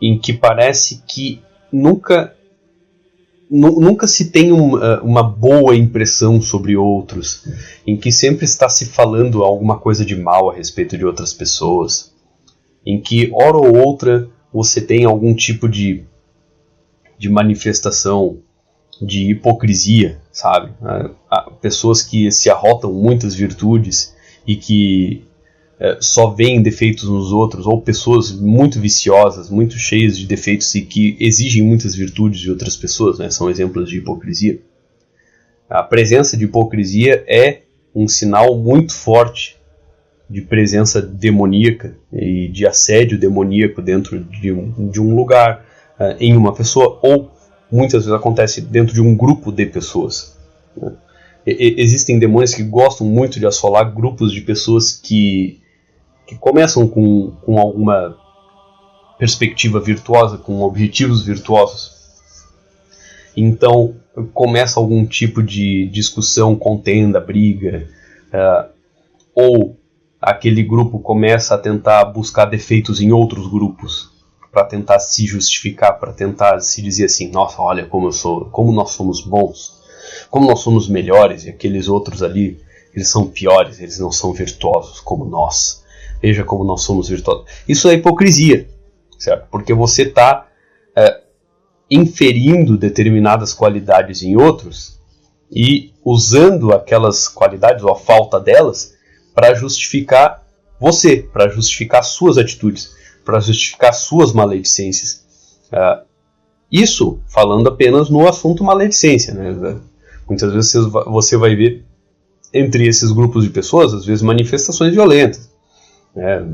em 0.00 0.18
que 0.18 0.32
parece 0.32 1.02
que 1.06 1.40
nunca 1.72 2.36
nunca 3.54 4.06
se 4.06 4.30
tem 4.30 4.50
um, 4.50 4.82
é, 4.82 5.00
uma 5.02 5.22
boa 5.22 5.76
impressão 5.76 6.40
sobre 6.40 6.74
outros, 6.74 7.46
em 7.86 7.98
que 7.98 8.10
sempre 8.10 8.46
está 8.46 8.66
se 8.66 8.86
falando 8.86 9.44
alguma 9.44 9.78
coisa 9.78 10.06
de 10.06 10.16
mal 10.16 10.50
a 10.50 10.54
respeito 10.54 10.96
de 10.96 11.04
outras 11.04 11.34
pessoas, 11.34 12.14
em 12.86 12.98
que 12.98 13.30
hora 13.34 13.58
ou 13.58 13.76
outra 13.76 14.26
você 14.52 14.80
tem 14.80 15.04
algum 15.04 15.34
tipo 15.34 15.68
de, 15.68 16.04
de 17.18 17.28
manifestação 17.28 18.38
de 19.00 19.30
hipocrisia, 19.30 20.20
sabe? 20.30 20.72
Pessoas 21.60 22.02
que 22.02 22.30
se 22.30 22.50
arrotam 22.50 22.92
muitas 22.92 23.34
virtudes 23.34 24.14
e 24.46 24.56
que 24.56 25.24
é, 25.80 25.98
só 26.00 26.30
veem 26.30 26.62
defeitos 26.62 27.08
nos 27.08 27.32
outros, 27.32 27.66
ou 27.66 27.80
pessoas 27.80 28.30
muito 28.30 28.78
viciosas, 28.78 29.50
muito 29.50 29.78
cheias 29.78 30.16
de 30.16 30.26
defeitos 30.26 30.72
e 30.74 30.82
que 30.82 31.16
exigem 31.18 31.62
muitas 31.62 31.94
virtudes 31.94 32.40
de 32.40 32.50
outras 32.50 32.76
pessoas, 32.76 33.18
né? 33.18 33.30
são 33.30 33.50
exemplos 33.50 33.88
de 33.88 33.98
hipocrisia. 33.98 34.60
A 35.68 35.82
presença 35.82 36.36
de 36.36 36.44
hipocrisia 36.44 37.24
é 37.26 37.62
um 37.94 38.06
sinal 38.06 38.56
muito 38.56 38.92
forte 38.92 39.56
de 40.32 40.40
presença 40.40 41.02
demoníaca 41.02 41.94
e 42.10 42.48
de 42.48 42.66
assédio 42.66 43.20
demoníaco 43.20 43.82
dentro 43.82 44.18
de 44.24 44.50
um, 44.50 44.88
de 44.88 44.98
um 44.98 45.14
lugar, 45.14 45.62
uh, 46.00 46.16
em 46.18 46.34
uma 46.34 46.54
pessoa, 46.54 46.98
ou 47.02 47.30
muitas 47.70 48.06
vezes 48.06 48.18
acontece 48.18 48.62
dentro 48.62 48.94
de 48.94 49.02
um 49.02 49.14
grupo 49.14 49.52
de 49.52 49.66
pessoas. 49.66 50.34
Né? 50.74 50.90
E, 51.46 51.74
existem 51.76 52.18
demônios 52.18 52.54
que 52.54 52.62
gostam 52.62 53.06
muito 53.06 53.38
de 53.38 53.46
assolar 53.46 53.94
grupos 53.94 54.32
de 54.32 54.40
pessoas 54.40 54.92
que 54.92 55.60
que 56.26 56.36
começam 56.36 56.88
com, 56.88 57.32
com 57.42 57.58
alguma 57.58 58.16
perspectiva 59.18 59.80
virtuosa, 59.80 60.38
com 60.38 60.62
objetivos 60.62 61.26
virtuosos. 61.26 61.90
Então 63.36 63.96
começa 64.32 64.80
algum 64.80 65.04
tipo 65.04 65.42
de 65.42 65.88
discussão, 65.88 66.56
contenda, 66.56 67.20
briga, 67.20 67.86
uh, 68.28 68.70
ou 69.34 69.81
aquele 70.22 70.62
grupo 70.62 71.00
começa 71.00 71.56
a 71.56 71.58
tentar 71.58 72.04
buscar 72.04 72.44
defeitos 72.44 73.00
em 73.00 73.10
outros 73.10 73.48
grupos 73.48 74.12
para 74.52 74.64
tentar 74.64 75.00
se 75.00 75.26
justificar, 75.26 75.98
para 75.98 76.12
tentar 76.12 76.60
se 76.60 76.80
dizer 76.80 77.06
assim, 77.06 77.28
nossa, 77.28 77.60
olha 77.60 77.86
como 77.86 78.06
eu 78.06 78.12
sou, 78.12 78.44
como 78.46 78.70
nós 78.70 78.90
somos 78.90 79.20
bons, 79.20 79.82
como 80.30 80.46
nós 80.46 80.60
somos 80.60 80.88
melhores 80.88 81.44
e 81.44 81.50
aqueles 81.50 81.88
outros 81.88 82.22
ali, 82.22 82.60
eles 82.94 83.08
são 83.08 83.26
piores, 83.26 83.80
eles 83.80 83.98
não 83.98 84.12
são 84.12 84.32
virtuosos 84.32 85.00
como 85.00 85.24
nós. 85.24 85.82
Veja 86.20 86.44
como 86.44 86.62
nós 86.62 86.82
somos 86.82 87.08
virtuosos. 87.08 87.46
Isso 87.66 87.88
é 87.88 87.94
hipocrisia, 87.94 88.68
certo? 89.18 89.48
Porque 89.50 89.74
você 89.74 90.02
está 90.02 90.46
é, 90.94 91.20
inferindo 91.90 92.76
determinadas 92.76 93.52
qualidades 93.52 94.22
em 94.22 94.36
outros 94.36 95.00
e 95.50 95.92
usando 96.04 96.72
aquelas 96.72 97.26
qualidades 97.26 97.82
ou 97.82 97.90
a 97.90 97.96
falta 97.96 98.38
delas 98.38 98.94
para 99.34 99.54
justificar 99.54 100.42
você, 100.80 101.18
para 101.18 101.48
justificar 101.48 102.02
suas 102.02 102.38
atitudes, 102.38 102.94
para 103.24 103.38
justificar 103.40 103.92
suas 103.94 104.32
maledicências. 104.32 105.24
É, 105.70 106.00
isso 106.70 107.20
falando 107.28 107.68
apenas 107.68 108.10
no 108.10 108.26
assunto 108.26 108.64
maledicência. 108.64 109.34
Né? 109.34 109.78
Muitas 110.28 110.52
vezes 110.52 110.72
você 111.06 111.36
vai 111.36 111.54
ver 111.54 111.84
entre 112.52 112.86
esses 112.86 113.12
grupos 113.12 113.44
de 113.44 113.50
pessoas, 113.50 113.94
às 113.94 114.04
vezes, 114.04 114.22
manifestações 114.22 114.92
violentas. 114.92 115.50
Né? 116.14 116.44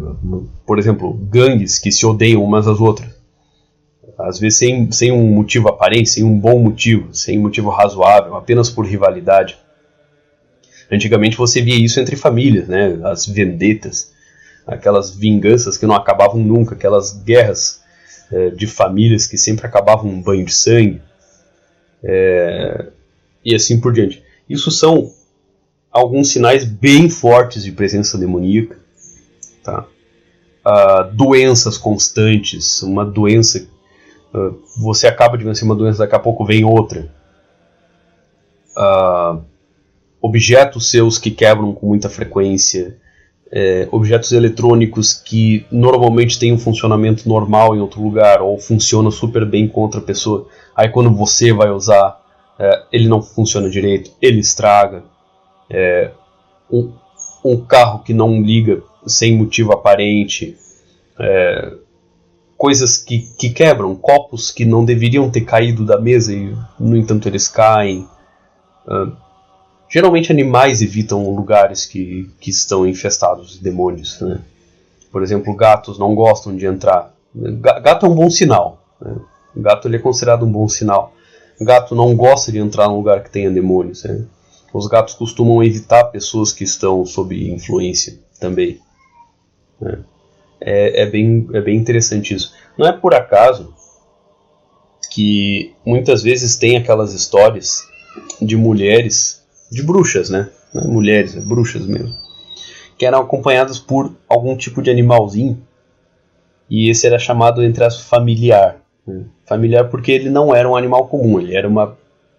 Por 0.66 0.78
exemplo, 0.78 1.12
gangues 1.14 1.78
que 1.78 1.90
se 1.90 2.04
odeiam 2.06 2.44
umas 2.44 2.66
às 2.66 2.80
outras. 2.80 3.18
Às 4.18 4.38
vezes 4.38 4.58
sem, 4.58 4.90
sem 4.90 5.12
um 5.12 5.32
motivo 5.32 5.68
aparente, 5.68 6.10
sem 6.10 6.24
um 6.24 6.38
bom 6.38 6.58
motivo, 6.58 7.14
sem 7.14 7.38
um 7.38 7.42
motivo 7.42 7.70
razoável, 7.70 8.34
apenas 8.34 8.68
por 8.68 8.84
rivalidade. 8.84 9.56
Antigamente 10.90 11.36
você 11.36 11.60
via 11.60 11.76
isso 11.76 12.00
entre 12.00 12.16
famílias, 12.16 12.68
né? 12.68 12.98
as 13.04 13.26
vendetas, 13.26 14.12
aquelas 14.66 15.10
vinganças 15.10 15.76
que 15.76 15.86
não 15.86 15.94
acabavam 15.94 16.40
nunca, 16.40 16.74
aquelas 16.74 17.12
guerras 17.12 17.82
é, 18.32 18.50
de 18.50 18.66
famílias 18.66 19.26
que 19.26 19.36
sempre 19.36 19.66
acabavam 19.66 20.10
um 20.10 20.22
banho 20.22 20.44
de 20.44 20.54
sangue, 20.54 21.00
é, 22.02 22.86
e 23.44 23.54
assim 23.54 23.80
por 23.80 23.92
diante. 23.92 24.22
Isso 24.48 24.70
são 24.70 25.12
alguns 25.90 26.30
sinais 26.30 26.64
bem 26.64 27.08
fortes 27.10 27.64
de 27.64 27.72
presença 27.72 28.16
demoníaca 28.16 28.78
tá? 29.68 29.86
Uh, 30.66 31.14
doenças 31.14 31.76
constantes, 31.76 32.82
uma 32.82 33.04
doença, 33.04 33.66
uh, 34.34 34.58
você 34.80 35.06
acaba 35.06 35.36
de 35.36 35.44
vencer 35.44 35.64
uma 35.64 35.74
doença, 35.74 35.98
daqui 35.98 36.14
a 36.14 36.18
pouco 36.18 36.44
vem 36.44 36.64
outra. 36.64 37.10
Uh, 38.76 39.42
objetos 40.20 40.90
seus 40.90 41.18
que 41.18 41.30
quebram 41.30 41.72
com 41.72 41.86
muita 41.86 42.08
frequência, 42.08 42.96
é, 43.50 43.88
objetos 43.90 44.32
eletrônicos 44.32 45.14
que 45.14 45.66
normalmente 45.70 46.38
têm 46.38 46.52
um 46.52 46.58
funcionamento 46.58 47.28
normal 47.28 47.74
em 47.74 47.80
outro 47.80 48.02
lugar 48.02 48.42
ou 48.42 48.58
funcionam 48.58 49.10
super 49.10 49.46
bem 49.46 49.66
com 49.66 49.80
outra 49.80 50.00
pessoa, 50.00 50.46
aí 50.76 50.88
quando 50.88 51.10
você 51.14 51.52
vai 51.52 51.70
usar, 51.70 52.20
é, 52.58 52.82
ele 52.92 53.08
não 53.08 53.22
funciona 53.22 53.70
direito, 53.70 54.10
ele 54.20 54.40
estraga. 54.40 55.04
É, 55.70 56.10
um, 56.70 56.92
um 57.44 57.56
carro 57.64 58.00
que 58.00 58.12
não 58.12 58.42
liga 58.42 58.82
sem 59.06 59.36
motivo 59.36 59.72
aparente, 59.72 60.56
é, 61.18 61.72
coisas 62.56 62.98
que, 62.98 63.20
que 63.38 63.50
quebram, 63.50 63.94
copos 63.94 64.50
que 64.50 64.64
não 64.64 64.84
deveriam 64.84 65.30
ter 65.30 65.42
caído 65.42 65.84
da 65.84 65.98
mesa 65.98 66.34
e, 66.34 66.54
no 66.78 66.96
entanto, 66.96 67.28
eles 67.28 67.48
caem. 67.48 68.06
Geralmente, 69.88 70.32
animais 70.32 70.82
evitam 70.82 71.30
lugares 71.34 71.86
que, 71.86 72.30
que 72.40 72.50
estão 72.50 72.86
infestados 72.86 73.54
de 73.54 73.60
demônios. 73.60 74.20
Né? 74.20 74.40
Por 75.10 75.22
exemplo, 75.22 75.54
gatos 75.54 75.98
não 75.98 76.14
gostam 76.14 76.56
de 76.56 76.66
entrar. 76.66 77.14
Gato 77.34 78.06
é 78.06 78.08
um 78.08 78.14
bom 78.14 78.30
sinal. 78.30 78.84
Né? 79.00 79.16
Gato 79.56 79.88
ele 79.88 79.96
é 79.96 80.00
considerado 80.00 80.44
um 80.44 80.50
bom 80.50 80.68
sinal. 80.68 81.12
Gato 81.60 81.94
não 81.94 82.14
gosta 82.14 82.52
de 82.52 82.58
entrar 82.58 82.88
num 82.88 82.96
lugar 82.96 83.22
que 83.22 83.30
tenha 83.30 83.50
demônios. 83.50 84.04
Né? 84.04 84.24
Os 84.72 84.86
gatos 84.86 85.14
costumam 85.14 85.62
evitar 85.62 86.04
pessoas 86.04 86.52
que 86.52 86.64
estão 86.64 87.04
sob 87.04 87.52
influência 87.52 88.18
também. 88.38 88.80
Né? 89.80 89.98
É, 90.60 91.02
é, 91.02 91.06
bem, 91.06 91.48
é 91.52 91.60
bem 91.60 91.76
interessante 91.76 92.34
isso. 92.34 92.52
Não 92.76 92.86
é 92.86 92.92
por 92.92 93.14
acaso 93.14 93.74
que 95.10 95.74
muitas 95.84 96.22
vezes 96.22 96.56
tem 96.56 96.76
aquelas 96.76 97.14
histórias 97.14 97.82
de 98.40 98.56
mulheres, 98.56 99.37
de 99.70 99.82
bruxas, 99.82 100.30
né? 100.30 100.48
É 100.74 100.80
mulheres, 100.86 101.36
é 101.36 101.40
bruxas 101.40 101.86
mesmo, 101.86 102.14
que 102.96 103.06
eram 103.06 103.20
acompanhadas 103.20 103.78
por 103.78 104.14
algum 104.28 104.56
tipo 104.56 104.82
de 104.82 104.90
animalzinho 104.90 105.62
e 106.68 106.90
esse 106.90 107.06
era 107.06 107.18
chamado 107.18 107.62
entre 107.62 107.84
as 107.84 108.00
familiar. 108.00 108.82
Né? 109.06 109.24
Familiar 109.46 109.88
porque 109.88 110.12
ele 110.12 110.28
não 110.28 110.54
era 110.54 110.68
um 110.68 110.76
animal 110.76 111.08
comum, 111.08 111.40
ele 111.40 111.56
era 111.56 111.66
uma, 111.66 111.96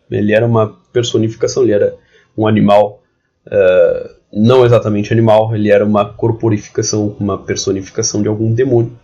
ele 0.09 0.33
era 0.33 0.45
uma 0.45 0.77
personificação, 0.93 1.63
ele 1.63 1.73
era 1.73 1.95
um 2.37 2.47
animal 2.47 3.01
uh, 3.47 4.19
não 4.31 4.63
exatamente 4.63 5.11
animal, 5.11 5.55
ele 5.55 5.71
era 5.71 5.83
uma 5.83 6.13
corporificação, 6.13 7.15
uma 7.19 7.37
personificação 7.37 8.21
de 8.21 8.27
algum 8.27 8.53
demônio. 8.53 8.97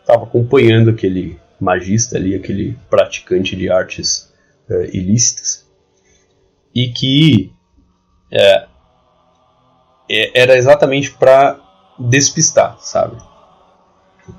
Estava 0.00 0.24
acompanhando 0.24 0.90
aquele 0.90 1.38
magista 1.60 2.16
ali, 2.16 2.34
aquele 2.34 2.76
praticante 2.90 3.54
de 3.54 3.70
artes 3.70 4.32
uh, 4.68 4.82
ilícitas, 4.92 5.64
e 6.74 6.88
que 6.88 7.52
é, 8.32 8.66
era 10.08 10.56
exatamente 10.56 11.12
para 11.12 11.60
despistar, 11.98 12.76
sabe? 12.80 13.16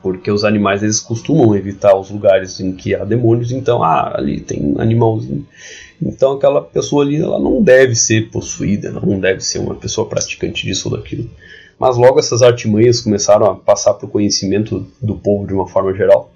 Porque 0.02 0.32
os 0.32 0.44
animais 0.44 0.82
eles 0.82 1.00
costumam 1.00 1.56
evitar 1.56 1.96
os 1.96 2.10
lugares 2.10 2.60
em 2.60 2.74
que 2.74 2.96
há 2.96 3.04
demônios, 3.04 3.52
então, 3.52 3.84
ah, 3.84 4.14
ali 4.16 4.40
tem 4.40 4.64
um 4.64 4.80
animalzinho. 4.80 5.46
Então 6.02 6.34
aquela 6.34 6.62
pessoa 6.62 7.04
ali 7.04 7.22
ela 7.22 7.40
não 7.40 7.62
deve 7.62 7.96
ser 7.96 8.30
possuída, 8.30 8.92
não 8.92 9.20
deve 9.20 9.42
ser 9.42 9.60
uma 9.60 9.76
pessoa 9.76 10.08
praticante 10.08 10.66
disso 10.66 10.90
ou 10.90 10.98
daquilo. 10.98 11.30
Mas 11.78 11.98
logo 11.98 12.20
essas 12.20 12.42
artimanhas 12.42 13.02
começaram 13.02 13.46
a 13.46 13.56
passar 13.56 13.94
para 13.96 14.06
o 14.06 14.10
conhecimento 14.10 14.88
do 15.02 15.16
povo 15.16 15.46
de 15.46 15.54
uma 15.54 15.68
forma 15.68 15.94
geral. 15.94 16.32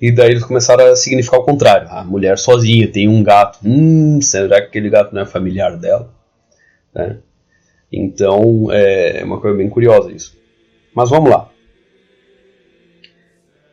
E 0.00 0.12
daí 0.12 0.30
eles 0.30 0.44
começaram 0.44 0.86
a 0.86 0.96
significar 0.96 1.40
o 1.40 1.44
contrário. 1.44 1.88
A 1.90 2.04
mulher 2.04 2.38
sozinha 2.38 2.86
tem 2.86 3.08
um 3.08 3.22
gato. 3.22 3.58
Hum, 3.64 4.20
será 4.20 4.60
que 4.60 4.68
aquele 4.68 4.88
gato 4.88 5.12
não 5.12 5.22
é 5.22 5.26
familiar 5.26 5.76
dela? 5.76 6.08
É. 6.98 7.16
Então 7.92 8.70
é 8.70 9.22
uma 9.24 9.40
coisa 9.40 9.56
bem 9.56 9.70
curiosa 9.70 10.12
isso. 10.12 10.36
Mas 10.94 11.10
vamos 11.10 11.30
lá. 11.30 11.50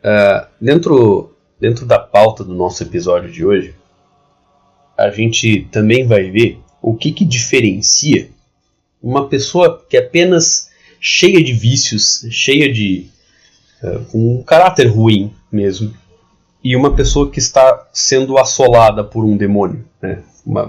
Uh, 0.03 0.47
dentro, 0.61 1.36
dentro 1.59 1.86
da 1.86 1.97
pauta 1.97 2.43
do 2.43 2.53
nosso 2.53 2.84
episódio 2.84 3.32
de 3.32 3.43
hoje, 3.43 3.73
a 4.95 5.09
gente 5.09 5.67
também 5.71 6.05
vai 6.05 6.30
ver 6.30 6.59
o 6.82 6.95
que, 6.95 7.11
que 7.11 7.26
diferencia 7.26 8.30
uma 9.01 9.28
pessoa 9.28 9.84
que 9.89 9.97
é 9.97 9.99
apenas 9.99 10.69
cheia 10.99 11.43
de 11.43 11.53
vícios, 11.53 12.26
cheia 12.30 12.71
de 12.71 13.07
uh, 13.84 14.17
um 14.17 14.43
caráter 14.43 14.88
ruim 14.88 15.34
mesmo, 15.51 15.93
e 16.63 16.76
uma 16.76 16.95
pessoa 16.95 17.30
que 17.30 17.39
está 17.39 17.88
sendo 17.93 18.38
assolada 18.38 19.03
por 19.03 19.23
um 19.23 19.38
demônio, 19.38 19.86
né? 20.01 20.23
uma, 20.45 20.67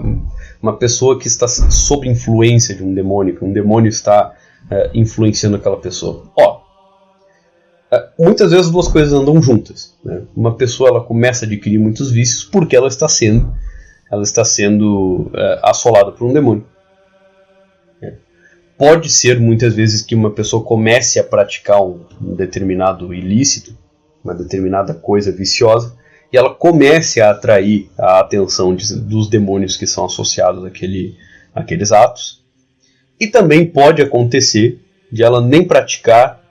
uma 0.61 0.77
pessoa 0.77 1.19
que 1.19 1.27
está 1.27 1.47
sob 1.47 2.07
influência 2.07 2.75
de 2.75 2.83
um 2.83 2.93
demônio, 2.93 3.35
que 3.35 3.45
um 3.45 3.53
demônio 3.53 3.89
está 3.89 4.33
uh, 4.65 4.89
influenciando 4.93 5.57
aquela 5.57 5.77
pessoa. 5.77 6.23
Ó, 6.35 6.61
uh, 7.91 8.23
muitas 8.23 8.51
vezes 8.51 8.67
as 8.67 8.71
duas 8.71 8.87
coisas 8.87 9.13
andam 9.13 9.41
juntas. 9.41 9.95
Né? 10.03 10.23
Uma 10.35 10.55
pessoa 10.55 10.89
ela 10.89 11.03
começa 11.03 11.45
a 11.45 11.47
adquirir 11.47 11.79
muitos 11.79 12.11
vícios 12.11 12.43
porque 12.43 12.75
ela 12.75 12.87
está 12.87 13.07
sendo 13.07 13.53
ela 14.11 14.23
está 14.23 14.43
sendo 14.45 15.29
é, 15.35 15.59
assolada 15.63 16.11
por 16.11 16.25
um 16.27 16.33
demônio. 16.33 16.65
É. 18.01 18.13
pode 18.77 19.09
ser 19.09 19.39
muitas 19.39 19.73
vezes 19.75 20.01
que 20.01 20.15
uma 20.15 20.31
pessoa 20.31 20.63
comece 20.63 21.19
a 21.19 21.23
praticar 21.23 21.81
um, 21.81 22.05
um 22.21 22.35
determinado 22.35 23.13
ilícito, 23.13 23.77
uma 24.23 24.33
determinada 24.33 24.93
coisa 24.93 25.31
viciosa, 25.31 25.96
e 26.31 26.37
ela 26.37 26.53
comece 26.53 27.21
a 27.21 27.31
atrair 27.31 27.89
a 27.97 28.19
atenção 28.19 28.75
de, 28.75 28.95
dos 28.95 29.29
demônios 29.29 29.77
que 29.77 29.87
são 29.87 30.05
associados 30.05 30.65
àquele, 30.65 31.15
àqueles 31.55 31.91
atos. 31.91 32.43
E 33.19 33.27
também 33.27 33.65
pode 33.65 34.01
acontecer 34.01 34.79
de 35.11 35.23
ela 35.23 35.41
nem 35.41 35.63
praticar 35.63 36.41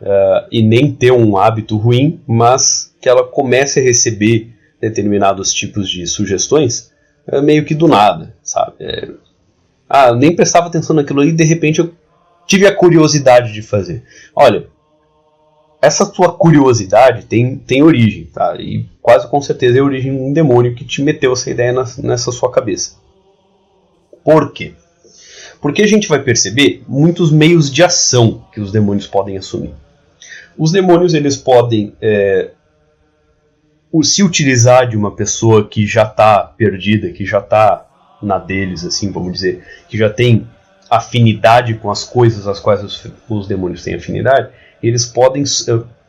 uh, 0.00 0.46
e 0.50 0.62
nem 0.62 0.92
ter 0.92 1.12
um 1.12 1.36
hábito 1.36 1.76
ruim, 1.76 2.20
mas 2.26 2.94
que 3.00 3.08
ela 3.08 3.24
comece 3.24 3.78
a 3.78 3.82
receber 3.82 4.50
determinados 4.80 5.52
tipos 5.52 5.88
de 5.88 6.06
sugestões 6.06 6.90
uh, 7.28 7.42
meio 7.42 7.64
que 7.64 7.74
do 7.74 7.86
nada, 7.86 8.34
sabe? 8.42 8.74
É, 8.80 9.08
ah, 9.88 10.08
eu 10.08 10.16
nem 10.16 10.34
prestava 10.34 10.68
atenção 10.68 10.94
naquilo 10.96 11.24
e 11.24 11.32
de 11.32 11.44
repente 11.44 11.80
eu 11.80 11.92
tive 12.46 12.66
a 12.66 12.74
curiosidade 12.74 13.52
de 13.52 13.60
fazer. 13.60 14.02
Olha, 14.34 14.66
essa 15.82 16.04
tua 16.04 16.32
curiosidade 16.32 17.24
tem, 17.24 17.56
tem 17.56 17.82
origem, 17.82 18.26
tá? 18.26 18.54
E 18.56 18.86
quase 19.00 19.28
com 19.28 19.40
certeza 19.40 19.78
é 19.78 19.82
origem 19.82 20.12
de 20.12 20.22
um 20.22 20.32
demônio 20.32 20.74
que 20.74 20.84
te 20.84 21.02
meteu 21.02 21.32
essa 21.32 21.50
ideia 21.50 21.72
na, 21.72 21.84
nessa 21.98 22.30
sua 22.30 22.50
cabeça. 22.50 22.96
Por 24.22 24.52
quê? 24.52 24.74
Porque 25.60 25.82
a 25.82 25.86
gente 25.86 26.08
vai 26.08 26.22
perceber 26.22 26.82
muitos 26.86 27.30
meios 27.30 27.70
de 27.70 27.82
ação 27.82 28.44
que 28.52 28.60
os 28.60 28.70
demônios 28.70 29.06
podem 29.06 29.38
assumir. 29.38 29.74
Os 30.56 30.72
demônios 30.72 31.14
eles 31.14 31.36
podem 31.36 31.94
é, 32.00 32.50
se 34.02 34.22
utilizar 34.22 34.86
de 34.86 34.96
uma 34.96 35.14
pessoa 35.14 35.66
que 35.66 35.86
já 35.86 36.02
está 36.02 36.42
perdida, 36.42 37.10
que 37.10 37.24
já 37.24 37.38
está 37.38 37.86
na 38.22 38.38
deles, 38.38 38.84
assim, 38.84 39.10
vamos 39.10 39.32
dizer, 39.32 39.64
que 39.88 39.96
já 39.96 40.10
tem 40.10 40.46
afinidade 40.90 41.74
com 41.74 41.90
as 41.90 42.04
coisas 42.04 42.46
às 42.46 42.60
quais 42.60 42.82
os, 42.82 43.06
os 43.28 43.46
demônios 43.46 43.82
têm 43.82 43.94
afinidade, 43.94 44.50
eles 44.88 45.04
podem 45.04 45.44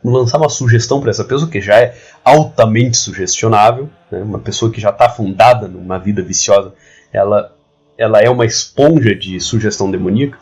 lançar 0.04 0.38
uma 0.38 0.48
sugestão 0.48 1.00
para 1.00 1.10
essa 1.10 1.24
pessoa 1.24 1.50
que 1.50 1.60
já 1.60 1.78
é 1.78 1.96
altamente 2.24 2.96
sugestionável, 2.96 3.88
né? 4.10 4.20
uma 4.20 4.38
pessoa 4.38 4.70
que 4.70 4.80
já 4.80 4.90
está 4.90 5.08
fundada 5.08 5.68
numa 5.68 5.98
vida 5.98 6.22
viciosa, 6.22 6.72
ela, 7.12 7.54
ela 7.96 8.20
é 8.20 8.28
uma 8.28 8.44
esponja 8.44 9.14
de 9.14 9.38
sugestão 9.40 9.90
demoníaca. 9.90 10.38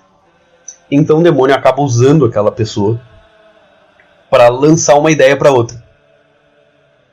Então 0.90 1.20
o 1.20 1.22
demônio 1.22 1.54
acaba 1.54 1.82
usando 1.82 2.24
aquela 2.24 2.50
pessoa 2.50 3.00
para 4.30 4.48
lançar 4.48 4.96
uma 4.96 5.10
ideia 5.10 5.36
para 5.36 5.50
outra. 5.50 5.82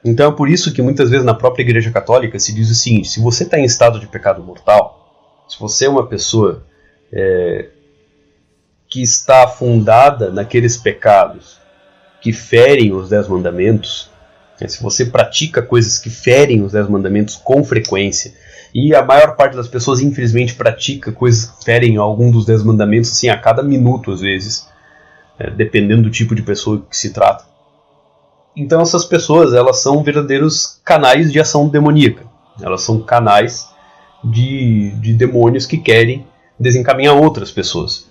Então 0.05 0.31
é 0.31 0.35
por 0.35 0.47
isso 0.47 0.73
que 0.73 0.81
muitas 0.81 1.09
vezes 1.09 1.25
na 1.25 1.33
própria 1.33 1.63
Igreja 1.63 1.91
Católica 1.91 2.39
se 2.39 2.53
diz 2.53 2.69
o 2.69 2.75
seguinte: 2.75 3.09
se 3.09 3.19
você 3.19 3.43
está 3.43 3.59
em 3.59 3.65
estado 3.65 3.99
de 3.99 4.07
pecado 4.07 4.41
mortal, 4.41 5.43
se 5.49 5.59
você 5.59 5.85
é 5.85 5.89
uma 5.89 6.07
pessoa 6.07 6.63
é, 7.11 7.69
que 8.89 9.01
está 9.01 9.43
afundada 9.43 10.31
naqueles 10.31 10.77
pecados 10.77 11.57
que 12.21 12.33
ferem 12.33 12.93
os 12.93 13.09
dez 13.09 13.27
mandamentos, 13.27 14.09
né, 14.59 14.67
se 14.67 14.81
você 14.81 15.05
pratica 15.05 15.61
coisas 15.61 15.99
que 15.99 16.09
ferem 16.09 16.63
os 16.63 16.71
dez 16.71 16.87
mandamentos 16.87 17.35
com 17.35 17.63
frequência, 17.63 18.33
e 18.73 18.93
a 18.93 19.03
maior 19.03 19.35
parte 19.35 19.55
das 19.55 19.67
pessoas 19.67 19.99
infelizmente 19.99 20.55
pratica 20.55 21.11
coisas 21.11 21.45
que 21.45 21.65
ferem 21.65 21.97
algum 21.97 22.31
dos 22.31 22.45
dez 22.45 22.63
mandamentos 22.63 23.11
assim 23.11 23.29
a 23.29 23.37
cada 23.37 23.63
minuto 23.63 24.11
às 24.11 24.21
vezes, 24.21 24.67
é, 25.39 25.49
dependendo 25.49 26.03
do 26.03 26.09
tipo 26.09 26.33
de 26.35 26.41
pessoa 26.41 26.83
que 26.89 26.97
se 26.97 27.11
trata. 27.11 27.45
Então 28.55 28.81
essas 28.81 29.05
pessoas 29.05 29.53
elas 29.53 29.81
são 29.81 30.03
verdadeiros 30.03 30.79
canais 30.83 31.31
de 31.31 31.39
ação 31.39 31.69
demoníaca. 31.69 32.25
Elas 32.59 32.81
são 32.81 32.99
canais 33.01 33.69
de, 34.23 34.91
de 34.99 35.13
demônios 35.13 35.67
que 35.67 35.77
querem 35.77 36.25
desencaminhar 36.59 37.15
outras 37.15 37.51
pessoas. 37.51 38.07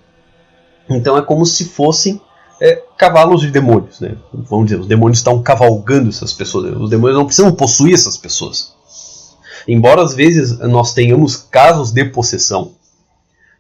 Então 0.89 1.17
é 1.17 1.23
como 1.23 1.45
se 1.45 1.65
fossem 1.65 2.21
é, 2.61 2.83
cavalos 2.97 3.41
de 3.41 3.51
demônios. 3.51 4.01
Né? 4.01 4.17
Vamos 4.33 4.67
dizer, 4.67 4.81
os 4.81 4.87
demônios 4.87 5.19
estão 5.19 5.43
cavalgando 5.43 6.09
essas 6.09 6.33
pessoas. 6.33 6.77
Os 6.77 6.91
demônios 6.91 7.19
não 7.19 7.27
precisam 7.27 7.53
possuir 7.53 7.95
essas 7.95 8.17
pessoas. 8.17 8.75
Embora 9.69 10.03
às 10.03 10.15
vezes 10.15 10.59
nós 10.61 10.95
tenhamos 10.95 11.37
casos 11.37 11.93
de 11.93 12.05
possessão 12.05 12.75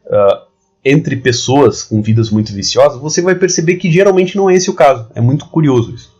uh, 0.06 0.46
entre 0.84 1.16
pessoas 1.16 1.82
com 1.82 2.00
vidas 2.00 2.30
muito 2.30 2.52
viciosas, 2.52 3.00
você 3.00 3.20
vai 3.20 3.34
perceber 3.34 3.76
que 3.76 3.90
geralmente 3.90 4.36
não 4.36 4.48
é 4.48 4.54
esse 4.54 4.70
o 4.70 4.74
caso. 4.74 5.08
É 5.14 5.20
muito 5.20 5.46
curioso 5.46 5.92
isso. 5.92 6.14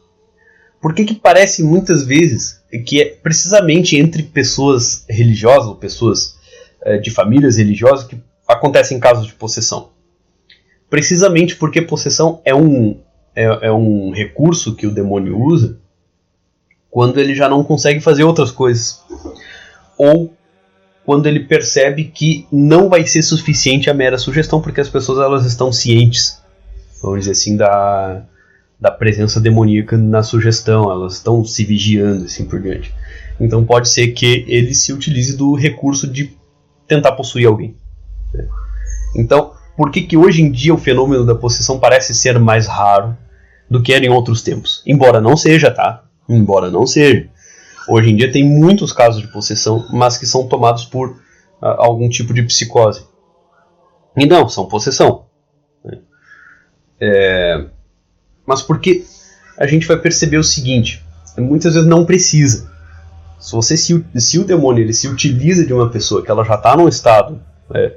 Por 0.81 0.93
que, 0.93 1.05
que 1.05 1.15
parece 1.15 1.63
muitas 1.63 2.05
vezes 2.05 2.61
que 2.85 3.01
é 3.01 3.05
precisamente 3.07 3.97
entre 3.97 4.23
pessoas 4.23 5.05
religiosas 5.09 5.69
ou 5.69 5.77
pessoas 5.77 6.37
uh, 6.85 7.01
de 7.01 7.11
famílias 7.11 7.57
religiosas 7.57 8.07
que 8.07 8.21
acontecem 8.47 8.99
casos 8.99 9.27
de 9.27 9.35
possessão? 9.35 9.96
Precisamente 10.89 11.57
porque 11.57 11.83
possessão 11.83 12.41
é 12.45 12.55
um, 12.55 12.99
é, 13.35 13.69
é 13.69 13.73
um 13.73 14.13
recurso 14.13 14.75
que 14.75 14.87
o 14.87 14.95
demônio 14.95 15.39
usa 15.39 15.79
quando 16.91 17.21
ele 17.21 17.35
já 17.35 17.49
não 17.49 17.63
consegue 17.63 18.01
fazer 18.01 18.25
outras 18.25 18.51
coisas. 18.51 19.03
Ou 19.99 20.33
quando 21.05 21.27
ele 21.27 21.41
percebe 21.41 22.05
que 22.05 22.47
não 22.51 22.89
vai 22.89 23.07
ser 23.07 23.23
suficiente 23.23 23.91
a 23.91 23.95
mera 23.95 24.19
sugestão, 24.19 24.61
porque 24.61 24.81
as 24.81 24.89
pessoas 24.89 25.19
elas 25.19 25.45
estão 25.45 25.71
cientes, 25.71 26.41
vamos 27.03 27.21
dizer 27.21 27.33
assim, 27.33 27.57
da, 27.57 28.23
da 28.81 28.91
presença 28.91 29.39
demoníaca 29.39 29.97
na 29.97 30.23
sugestão, 30.23 30.91
elas 30.91 31.15
estão 31.15 31.45
se 31.45 31.65
vigiando 31.65 32.25
assim 32.25 32.47
por 32.47 32.61
diante. 32.61 32.95
Então 33.39 33.65
pode 33.65 33.89
ser 33.89 34.09
que 34.09 34.45
ele 34.49 34.75
se 34.75 34.93
utilize 34.93 35.37
do 35.37 35.55
recurso 35.55 36.07
de 36.09 36.35
tentar 36.89 37.13
possuir 37.13 37.47
alguém. 37.47 37.77
Né? 38.33 38.49
Então, 39.15 39.53
por 39.77 39.91
que, 39.91 40.03
que 40.03 40.17
hoje 40.17 40.43
em 40.43 40.51
dia 40.51 40.73
o 40.73 40.79
fenômeno 40.79 41.25
da 41.25 41.35
possessão 41.35 41.79
parece 41.79 42.15
ser 42.15 42.39
mais 42.39 42.67
raro 42.67 43.17
do 43.69 43.83
que 43.83 43.93
era 43.93 44.05
em 44.05 44.09
outros 44.09 44.43
tempos. 44.43 44.83
Embora 44.87 45.21
não 45.21 45.37
seja, 45.37 45.71
tá? 45.71 46.05
Embora 46.29 46.71
não 46.71 46.87
seja. 46.87 47.29
Hoje 47.89 48.11
em 48.11 48.17
dia 48.17 48.33
tem 48.33 48.45
muitos 48.45 48.93
casos 48.93 49.21
de 49.21 49.29
possessão, 49.29 49.87
mas 49.93 50.17
que 50.17 50.27
são 50.27 50.49
tomados 50.49 50.85
por 50.85 51.11
uh, 51.11 51.17
algum 51.79 52.09
tipo 52.09 52.33
de 52.33 52.43
psicose. 52.43 53.05
E 54.17 54.25
não, 54.27 54.49
são 54.49 54.67
possessão. 54.67 55.27
Né? 55.85 55.99
É, 57.01 57.67
mas 58.47 58.63
porque 58.63 59.05
a 59.59 59.67
gente 59.67 59.87
vai 59.87 59.99
perceber 59.99 60.39
o 60.39 60.45
seguinte: 60.45 61.05
muitas 61.37 61.75
vezes 61.75 61.89
não 61.89 62.05
precisa. 62.05 62.71
Se, 63.39 63.53
você 63.53 63.77
se, 63.77 64.05
se 64.17 64.39
o 64.39 64.45
demônio 64.45 64.83
ele 64.83 64.95
se 64.95 65.07
utiliza 65.07 65.67
de 65.67 65.73
uma 65.73 65.91
pessoa 65.91 66.25
que 66.25 66.31
ela 66.31 66.45
já 66.45 66.55
está 66.55 66.77
num 66.77 66.89
estado 66.89 67.41
é, 67.75 67.97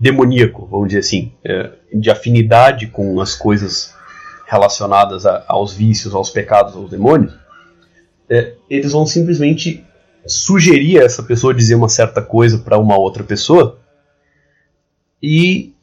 demoníaco, 0.00 0.66
vamos 0.66 0.88
dizer 0.88 1.00
assim, 1.00 1.32
é, 1.44 1.72
de 1.92 2.10
afinidade 2.10 2.86
com 2.86 3.20
as 3.20 3.34
coisas 3.34 3.94
relacionadas 4.46 5.26
a, 5.26 5.44
aos 5.46 5.74
vícios, 5.74 6.14
aos 6.14 6.30
pecados, 6.30 6.74
aos 6.74 6.90
demônios, 6.90 7.34
é, 8.28 8.54
eles 8.70 8.92
vão 8.92 9.04
simplesmente 9.04 9.84
sugerir 10.26 11.00
a 11.00 11.04
essa 11.04 11.22
pessoa 11.22 11.52
dizer 11.52 11.74
uma 11.74 11.88
certa 11.88 12.22
coisa 12.22 12.58
para 12.58 12.78
uma 12.78 12.96
outra 12.96 13.22
pessoa 13.22 13.78
e 15.22 15.74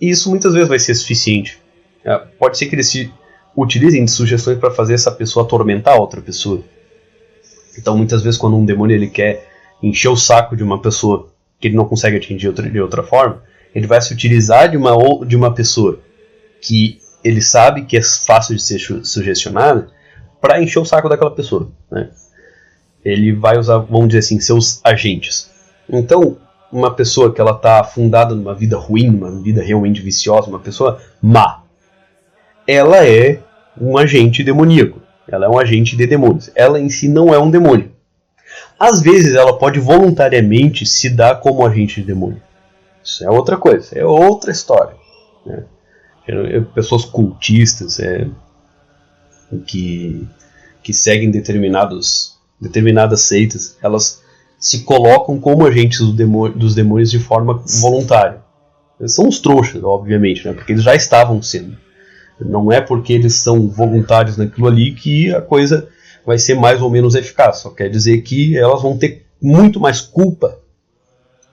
isso 0.00 0.30
muitas 0.30 0.52
vezes 0.54 0.68
vai 0.68 0.78
ser 0.78 0.94
suficiente. 0.94 1.58
É, 2.04 2.16
pode 2.38 2.56
ser 2.56 2.66
que 2.66 2.74
eles 2.76 2.88
se 2.88 3.12
utilizem 3.56 4.04
de 4.04 4.10
sugestões 4.10 4.58
para 4.58 4.70
fazer 4.70 4.94
essa 4.94 5.10
pessoa 5.10 5.44
atormentar 5.44 5.94
a 5.94 6.00
outra 6.00 6.20
pessoa. 6.20 6.62
Então, 7.76 7.96
muitas 7.96 8.22
vezes, 8.22 8.38
quando 8.38 8.56
um 8.56 8.64
demônio 8.64 8.94
ele 8.94 9.08
quer 9.08 9.48
encher 9.82 10.08
o 10.08 10.16
saco 10.16 10.56
de 10.56 10.62
uma 10.62 10.80
pessoa 10.80 11.28
que 11.58 11.68
ele 11.68 11.76
não 11.76 11.84
consegue 11.84 12.16
atingir 12.16 12.52
de 12.52 12.80
outra 12.80 13.02
forma, 13.02 13.42
ele 13.76 13.86
vai 13.86 14.00
se 14.00 14.10
utilizar 14.10 14.70
de 14.70 14.76
uma, 14.78 14.96
de 15.26 15.36
uma 15.36 15.52
pessoa 15.52 16.00
que 16.62 16.98
ele 17.22 17.42
sabe 17.42 17.84
que 17.84 17.98
é 17.98 18.02
fácil 18.02 18.56
de 18.56 18.62
ser 18.62 18.78
sugestionada 19.04 19.88
para 20.40 20.62
encher 20.62 20.78
o 20.78 20.84
saco 20.86 21.10
daquela 21.10 21.30
pessoa. 21.30 21.68
Né? 21.90 22.08
Ele 23.04 23.34
vai 23.34 23.58
usar, 23.58 23.76
vamos 23.76 24.08
dizer 24.08 24.20
assim, 24.20 24.40
seus 24.40 24.80
agentes. 24.82 25.50
Então, 25.90 26.38
uma 26.72 26.94
pessoa 26.94 27.30
que 27.30 27.38
ela 27.38 27.50
está 27.50 27.84
fundada 27.84 28.34
numa 28.34 28.54
vida 28.54 28.78
ruim, 28.78 29.10
numa 29.10 29.42
vida 29.42 29.62
realmente 29.62 30.00
viciosa, 30.00 30.48
uma 30.48 30.58
pessoa 30.58 30.98
má, 31.20 31.62
ela 32.66 33.06
é 33.06 33.40
um 33.78 33.98
agente 33.98 34.42
demoníaco. 34.42 35.02
Ela 35.28 35.44
é 35.44 35.48
um 35.50 35.58
agente 35.58 35.98
de 35.98 36.06
demônios. 36.06 36.50
Ela 36.54 36.80
em 36.80 36.88
si 36.88 37.08
não 37.08 37.34
é 37.34 37.38
um 37.38 37.50
demônio. 37.50 37.92
Às 38.80 39.02
vezes 39.02 39.34
ela 39.34 39.58
pode 39.58 39.78
voluntariamente 39.80 40.86
se 40.86 41.10
dar 41.10 41.40
como 41.40 41.66
agente 41.66 42.00
de 42.00 42.06
demônio. 42.06 42.40
Isso 43.06 43.24
é 43.24 43.30
outra 43.30 43.56
coisa, 43.56 43.96
é 43.96 44.04
outra 44.04 44.50
história. 44.50 44.96
Né? 45.46 45.62
Pessoas 46.74 47.04
cultistas 47.04 48.00
é, 48.00 48.26
que, 49.64 50.26
que 50.82 50.92
seguem 50.92 51.30
determinados, 51.30 52.36
determinadas 52.60 53.20
seitas, 53.20 53.78
elas 53.80 54.20
se 54.58 54.80
colocam 54.80 55.38
como 55.38 55.64
agentes 55.64 56.00
do 56.00 56.12
demônio, 56.12 56.58
dos 56.58 56.74
demônios 56.74 57.08
de 57.08 57.20
forma 57.20 57.62
voluntária. 57.80 58.40
São 59.06 59.28
os 59.28 59.38
trouxas, 59.38 59.84
obviamente, 59.84 60.44
né? 60.44 60.52
porque 60.52 60.72
eles 60.72 60.82
já 60.82 60.96
estavam 60.96 61.40
sendo. 61.40 61.76
Não 62.40 62.72
é 62.72 62.80
porque 62.80 63.12
eles 63.12 63.34
são 63.34 63.68
voluntários 63.68 64.36
naquilo 64.36 64.66
ali 64.66 64.94
que 64.94 65.32
a 65.32 65.40
coisa 65.40 65.88
vai 66.24 66.38
ser 66.38 66.56
mais 66.56 66.82
ou 66.82 66.90
menos 66.90 67.14
eficaz. 67.14 67.58
Só 67.58 67.70
quer 67.70 67.88
dizer 67.88 68.22
que 68.22 68.58
elas 68.58 68.82
vão 68.82 68.98
ter 68.98 69.26
muito 69.40 69.78
mais 69.78 70.00
culpa 70.00 70.58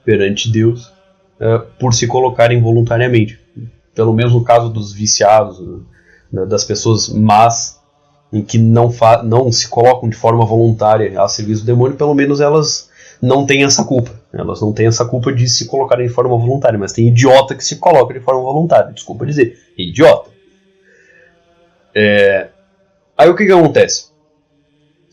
perante 0.04 0.52
Deus 0.52 0.93
uh, 1.44 1.66
por 1.78 1.94
se 1.94 2.08
colocarem 2.08 2.62
voluntariamente. 2.62 3.40
Pelo 3.94 4.14
menos 4.14 4.34
no 4.34 4.44
caso 4.44 4.70
dos 4.70 4.94
viciados, 4.94 5.60
né, 6.32 6.46
das 6.46 6.64
pessoas 6.64 7.10
más, 7.10 7.80
em 8.32 8.42
que 8.42 8.58
não, 8.58 8.92
não 9.24 9.52
se 9.52 9.68
colocam 9.68 10.10
de 10.10 10.16
forma 10.16 10.46
voluntária 10.46 11.22
a 11.22 11.28
serviço 11.28 11.62
do 11.62 11.68
demônio, 11.68 11.98
pelo 11.98 12.16
menos 12.16 12.42
elas 12.42 12.90
não 13.22 13.46
têm 13.46 13.64
essa 13.64 13.84
culpa. 13.84 14.12
Elas 14.34 14.60
não 14.62 14.74
têm 14.74 14.88
essa 14.88 15.06
culpa 15.06 15.32
de 15.32 15.48
se 15.48 15.66
colocarem 15.66 16.08
de 16.08 16.14
forma 16.14 16.36
voluntária, 16.36 16.80
mas 16.80 16.94
tem 16.94 17.08
idiota 17.08 17.54
que 17.54 17.64
se 17.64 17.76
coloca 17.76 18.14
de 18.14 18.20
forma 18.20 18.42
voluntária. 18.42 18.92
Desculpa 18.92 19.26
dizer, 19.26 19.60
idiota. 19.78 20.32
É... 21.94 22.50
Aí 23.16 23.30
o 23.30 23.36
que, 23.36 23.46
que 23.46 23.52
acontece? 23.52 24.08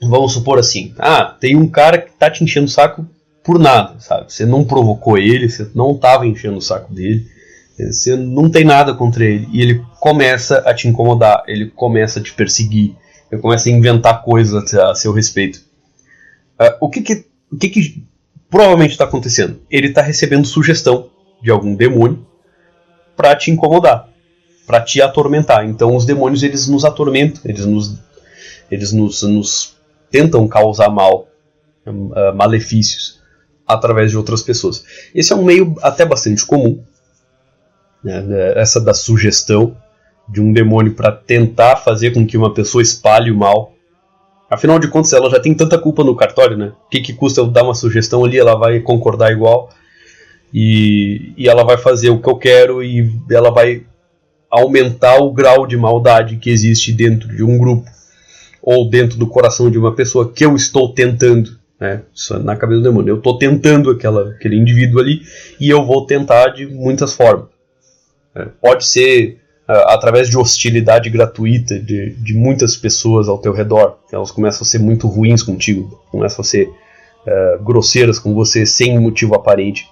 Vamos 0.02 0.32
supor 0.32 0.58
assim: 0.58 0.94
ah, 0.98 1.36
tem 1.38 1.54
um 1.54 1.68
cara 1.68 1.98
que 1.98 2.12
tá 2.12 2.30
te 2.30 2.42
enchendo 2.42 2.66
o 2.66 2.70
saco 2.70 3.06
por 3.50 3.58
nada, 3.58 3.98
sabe? 3.98 4.32
Você 4.32 4.46
não 4.46 4.64
provocou 4.64 5.18
ele, 5.18 5.48
você 5.48 5.68
não 5.74 5.98
tava 5.98 6.24
enchendo 6.24 6.58
o 6.58 6.62
saco 6.62 6.94
dele, 6.94 7.26
você 7.76 8.14
não 8.14 8.48
tem 8.48 8.62
nada 8.62 8.94
contra 8.94 9.24
ele, 9.24 9.48
e 9.50 9.60
ele 9.60 9.84
começa 9.98 10.58
a 10.58 10.72
te 10.72 10.86
incomodar, 10.86 11.42
ele 11.48 11.68
começa 11.68 12.20
a 12.20 12.22
te 12.22 12.32
perseguir, 12.32 12.94
ele 13.28 13.40
começa 13.40 13.68
a 13.68 13.72
inventar 13.72 14.22
coisas 14.22 14.72
a 14.72 14.94
seu 14.94 15.12
respeito. 15.12 15.64
Uh, 16.60 16.76
o 16.80 16.88
que 16.88 17.00
que, 17.00 17.26
o 17.50 17.56
que 17.56 17.70
que 17.70 18.04
provavelmente 18.48 18.92
está 18.92 19.02
acontecendo? 19.02 19.60
Ele 19.68 19.88
está 19.88 20.00
recebendo 20.00 20.46
sugestão 20.46 21.10
de 21.42 21.50
algum 21.50 21.74
demônio 21.74 22.24
para 23.16 23.34
te 23.34 23.50
incomodar, 23.50 24.08
para 24.64 24.80
te 24.80 25.02
atormentar. 25.02 25.66
Então 25.66 25.96
os 25.96 26.06
demônios 26.06 26.44
eles 26.44 26.68
nos 26.68 26.84
atormentam, 26.84 27.42
eles 27.44 27.66
nos, 27.66 27.98
eles 28.70 28.92
nos, 28.92 29.24
nos 29.24 29.76
tentam 30.08 30.46
causar 30.46 30.88
mal, 30.88 31.26
uh, 31.84 32.32
malefícios 32.32 33.18
através 33.72 34.10
de 34.10 34.16
outras 34.16 34.42
pessoas. 34.42 34.84
Esse 35.14 35.32
é 35.32 35.36
um 35.36 35.44
meio 35.44 35.74
até 35.82 36.04
bastante 36.04 36.44
comum, 36.44 36.82
né, 38.02 38.20
né 38.20 38.52
essa 38.58 38.80
da 38.80 38.94
sugestão 38.94 39.76
de 40.28 40.40
um 40.40 40.52
demônio 40.52 40.94
para 40.94 41.10
tentar 41.10 41.76
fazer 41.76 42.12
com 42.12 42.26
que 42.26 42.36
uma 42.36 42.54
pessoa 42.54 42.82
espalhe 42.82 43.30
o 43.30 43.36
mal. 43.36 43.74
Afinal 44.48 44.78
de 44.78 44.88
contas, 44.88 45.12
ela 45.12 45.30
já 45.30 45.40
tem 45.40 45.54
tanta 45.54 45.78
culpa 45.78 46.04
no 46.04 46.16
cartório, 46.16 46.56
né? 46.56 46.72
O 46.86 46.88
que, 46.88 47.00
que 47.00 47.12
custa 47.12 47.40
eu 47.40 47.46
dar 47.46 47.64
uma 47.64 47.74
sugestão 47.74 48.24
ali? 48.24 48.38
Ela 48.38 48.56
vai 48.56 48.80
concordar 48.80 49.32
igual 49.32 49.70
e, 50.52 51.32
e 51.36 51.48
ela 51.48 51.64
vai 51.64 51.76
fazer 51.76 52.10
o 52.10 52.20
que 52.20 52.28
eu 52.28 52.36
quero 52.36 52.82
e 52.82 53.10
ela 53.30 53.50
vai 53.50 53.84
aumentar 54.50 55.18
o 55.20 55.32
grau 55.32 55.66
de 55.66 55.76
maldade 55.76 56.36
que 56.36 56.50
existe 56.50 56.92
dentro 56.92 57.28
de 57.28 57.44
um 57.44 57.56
grupo 57.56 57.88
ou 58.60 58.90
dentro 58.90 59.16
do 59.16 59.26
coração 59.26 59.70
de 59.70 59.78
uma 59.78 59.94
pessoa 59.94 60.30
que 60.30 60.44
eu 60.44 60.56
estou 60.56 60.92
tentando, 60.92 61.58
né? 61.80 62.02
É 62.32 62.38
na 62.38 62.54
cabeça 62.56 62.80
do 62.80 62.88
demônio. 62.88 63.12
Eu 63.12 63.18
estou 63.18 63.38
tentando 63.38 63.90
aquela, 63.90 64.30
aquele 64.30 64.56
indivíduo 64.56 65.00
ali 65.00 65.22
e 65.58 65.70
eu 65.70 65.84
vou 65.84 66.04
tentar 66.04 66.48
de 66.48 66.66
muitas 66.66 67.14
formas. 67.14 67.48
É, 68.34 68.44
pode 68.60 68.86
ser 68.86 69.40
uh, 69.68 69.88
através 69.88 70.28
de 70.28 70.36
hostilidade 70.36 71.08
gratuita 71.10 71.78
de, 71.78 72.10
de 72.10 72.34
muitas 72.34 72.76
pessoas 72.76 73.28
ao 73.28 73.38
teu 73.38 73.52
redor. 73.52 73.98
Elas 74.12 74.30
começam 74.30 74.62
a 74.62 74.66
ser 74.66 74.78
muito 74.78 75.08
ruins 75.08 75.42
contigo, 75.42 76.00
começam 76.10 76.42
a 76.42 76.44
ser 76.44 76.68
uh, 76.68 77.62
grosseiras 77.64 78.18
com 78.18 78.34
você 78.34 78.66
sem 78.66 78.98
motivo 78.98 79.34
aparente. 79.34 79.88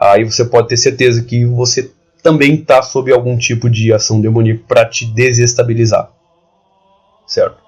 Aí 0.00 0.24
você 0.24 0.44
pode 0.44 0.68
ter 0.68 0.76
certeza 0.76 1.22
que 1.22 1.44
você 1.44 1.90
também 2.22 2.54
está 2.54 2.82
sob 2.82 3.12
algum 3.12 3.36
tipo 3.36 3.70
de 3.70 3.92
ação 3.92 4.20
demoníaca 4.20 4.62
para 4.66 4.84
te 4.84 5.06
desestabilizar. 5.06 6.10
Certo? 7.26 7.58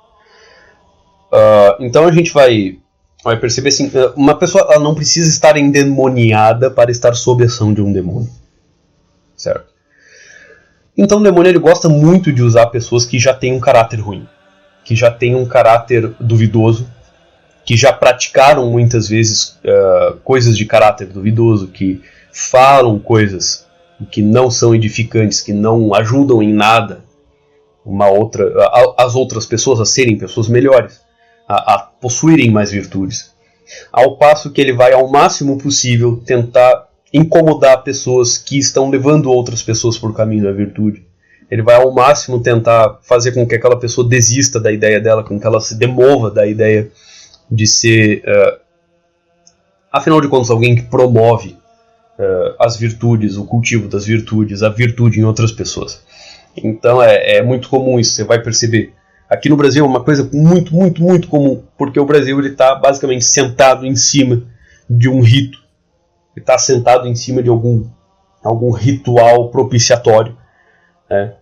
Uh, 1.33 1.85
então 1.85 2.07
a 2.07 2.13
gente 2.13 2.33
vai, 2.33 2.79
vai 3.23 3.39
perceber 3.39 3.69
assim: 3.69 3.91
uma 4.17 4.35
pessoa 4.35 4.79
não 4.79 4.95
precisa 4.95 5.29
estar 5.29 5.57
endemoniada 5.57 6.71
para 6.71 6.91
estar 6.91 7.15
sob 7.15 7.45
ação 7.45 7.73
de 7.73 7.81
um 7.81 7.93
demônio. 7.93 8.31
Certo? 9.37 9.67
Então 10.97 11.19
o 11.19 11.23
demônio 11.23 11.51
ele 11.51 11.59
gosta 11.59 11.89
muito 11.89 12.33
de 12.33 12.43
usar 12.43 12.67
pessoas 12.67 13.05
que 13.05 13.19
já 13.19 13.33
têm 13.33 13.53
um 13.53 13.61
caráter 13.61 14.01
ruim, 14.01 14.27
que 14.85 14.97
já 14.97 15.11
têm 15.11 15.37
um 15.37 15.47
caráter 15.47 16.13
duvidoso, 16.19 16.89
que 17.65 17.77
já 17.77 17.93
praticaram 17.93 18.69
muitas 18.71 19.09
vezes 19.09 19.59
uh, 19.65 20.17
coisas 20.25 20.57
de 20.57 20.65
caráter 20.65 21.07
duvidoso, 21.07 21.69
que 21.69 22.03
falam 22.33 22.99
coisas 22.99 23.67
que 24.11 24.23
não 24.23 24.51
são 24.51 24.75
edificantes, 24.75 25.41
que 25.41 25.53
não 25.53 25.95
ajudam 25.95 26.43
em 26.43 26.53
nada 26.53 27.05
uma 27.85 28.09
outra, 28.09 28.53
a, 28.59 29.05
as 29.05 29.15
outras 29.15 29.47
pessoas 29.47 29.81
a 29.81 29.85
serem 29.85 30.19
pessoas 30.19 30.49
melhores, 30.49 31.01
a, 31.49 31.75
a 31.75 31.88
possuírem 32.01 32.51
mais 32.51 32.71
virtudes. 32.71 33.33
Ao 33.93 34.17
passo 34.17 34.51
que 34.51 34.61
ele 34.61 34.73
vai 34.73 34.93
ao 34.93 35.09
máximo 35.11 35.59
possível 35.59 36.23
tentar 36.25 36.89
incomodar 37.13 37.83
pessoas 37.83 38.37
que 38.37 38.59
estão 38.59 38.91
levando 38.91 39.31
outras 39.31 39.63
pessoas 39.63 39.99
por 39.99 40.15
caminho 40.15 40.45
da 40.45 40.53
virtude. 40.53 41.07
Ele 41.51 41.63
vai 41.63 41.77
ao 41.77 41.93
máximo 41.93 42.43
tentar 42.43 42.99
fazer 43.03 43.33
com 43.33 43.47
que 43.47 43.55
aquela 43.55 43.79
pessoa 43.79 44.07
desista 44.07 44.61
da 44.61 44.71
ideia 44.71 45.01
dela, 45.01 45.25
com 45.25 45.41
que 45.41 45.47
ela 45.47 45.61
se 45.61 45.75
demova 45.77 46.31
da 46.31 46.47
ideia 46.47 46.91
de 47.51 47.67
ser, 47.67 48.23
uh, 48.27 48.61
afinal 49.91 50.21
de 50.21 50.29
contas, 50.29 50.51
alguém 50.51 50.77
que 50.77 50.83
promove 50.83 51.57
uh, 52.19 52.55
as 52.59 52.77
virtudes, 52.77 53.37
o 53.37 53.47
cultivo 53.47 53.89
das 53.89 54.05
virtudes, 54.05 54.63
a 54.63 54.69
virtude 54.69 55.21
em 55.21 55.25
outras 55.25 55.51
pessoas. 55.51 56.03
Então 56.55 57.03
é, 57.03 57.37
é 57.37 57.43
muito 57.43 57.71
comum 57.71 57.99
isso, 57.99 58.13
você 58.13 58.25
vai 58.25 58.43
perceber. 58.43 58.93
Aqui 59.29 59.49
no 59.49 59.57
Brasil 59.57 59.85
é 59.85 59.89
uma 59.89 60.03
coisa 60.03 60.29
muito, 60.33 60.75
muito, 60.75 61.03
muito 61.03 61.29
comum, 61.29 61.63
porque 61.77 62.01
o 62.01 62.07
Brasil 62.07 62.41
está 62.41 62.75
basicamente 62.75 63.25
sentado 63.25 63.85
em 63.85 63.95
cima 63.95 64.43
de 64.89 65.09
um 65.09 65.21
rito 65.21 65.59
está 66.39 66.57
sentado 66.57 67.07
em 67.07 67.15
cima 67.15 67.43
de 67.43 67.49
algum, 67.49 67.85
algum 68.43 68.71
ritual 68.71 69.51
propiciatório. 69.51 70.37
Né? 71.11 71.35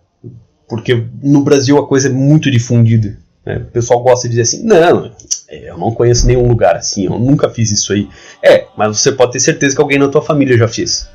Porque 0.68 1.04
no 1.22 1.42
Brasil 1.42 1.78
a 1.78 1.86
coisa 1.86 2.08
é 2.08 2.12
muito 2.12 2.50
difundida. 2.50 3.18
Né? 3.44 3.58
O 3.58 3.70
pessoal 3.70 4.02
gosta 4.02 4.28
de 4.28 4.36
dizer 4.36 4.42
assim: 4.42 4.64
não, 4.64 5.12
eu 5.48 5.78
não 5.78 5.92
conheço 5.92 6.26
nenhum 6.26 6.48
lugar 6.48 6.76
assim, 6.76 7.06
eu 7.06 7.18
nunca 7.18 7.48
fiz 7.48 7.70
isso 7.70 7.92
aí. 7.92 8.08
É, 8.42 8.66
mas 8.76 8.98
você 8.98 9.12
pode 9.12 9.32
ter 9.32 9.40
certeza 9.40 9.74
que 9.74 9.80
alguém 9.80 9.98
na 9.98 10.08
tua 10.08 10.22
família 10.22 10.56
já 10.56 10.66
fez. 10.66 11.08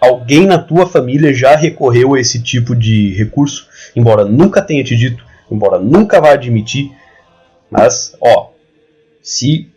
Alguém 0.00 0.46
na 0.46 0.58
tua 0.58 0.86
família 0.86 1.34
já 1.34 1.56
recorreu 1.56 2.14
a 2.14 2.20
esse 2.20 2.40
tipo 2.40 2.74
de 2.74 3.14
recurso, 3.14 3.66
embora 3.96 4.24
nunca 4.24 4.62
tenha 4.62 4.84
te 4.84 4.96
dito, 4.96 5.24
embora 5.50 5.78
nunca 5.78 6.20
vá 6.20 6.32
admitir. 6.32 6.92
Mas, 7.70 8.16
ó, 8.20 8.50
se 9.22 9.70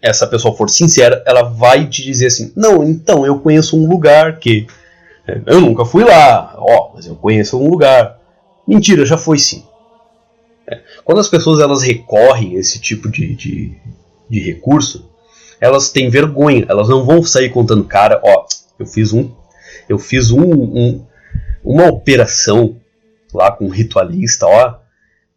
essa 0.00 0.26
pessoa 0.26 0.56
for 0.56 0.70
sincera, 0.70 1.22
ela 1.26 1.42
vai 1.42 1.86
te 1.86 2.02
dizer 2.02 2.26
assim: 2.26 2.52
não, 2.56 2.84
então 2.84 3.26
eu 3.26 3.38
conheço 3.40 3.76
um 3.76 3.88
lugar 3.88 4.38
que. 4.38 4.66
É, 5.26 5.40
eu 5.46 5.60
nunca 5.60 5.84
fui 5.84 6.04
lá, 6.04 6.54
ó, 6.56 6.92
mas 6.94 7.06
eu 7.06 7.16
conheço 7.16 7.58
um 7.58 7.68
lugar. 7.68 8.18
Mentira, 8.66 9.04
já 9.04 9.18
foi 9.18 9.38
sim. 9.38 9.64
É, 10.66 10.80
quando 11.04 11.20
as 11.20 11.28
pessoas 11.28 11.60
elas 11.60 11.82
recorrem 11.82 12.56
a 12.56 12.60
esse 12.60 12.80
tipo 12.80 13.08
de, 13.08 13.34
de, 13.34 13.76
de 14.28 14.40
recurso, 14.40 15.08
elas 15.60 15.90
têm 15.90 16.10
vergonha, 16.10 16.66
elas 16.68 16.88
não 16.88 17.04
vão 17.04 17.22
sair 17.22 17.50
contando, 17.50 17.84
cara, 17.84 18.20
ó, 18.24 18.46
eu 18.78 18.86
fiz 18.86 19.12
um. 19.12 19.30
Eu 19.88 19.98
fiz 19.98 20.30
um, 20.30 20.42
um 20.42 21.06
uma 21.66 21.88
operação 21.88 22.76
lá 23.36 23.52
com 23.52 23.66
um 23.66 23.70
ritualista, 23.70 24.46
ó. 24.46 24.76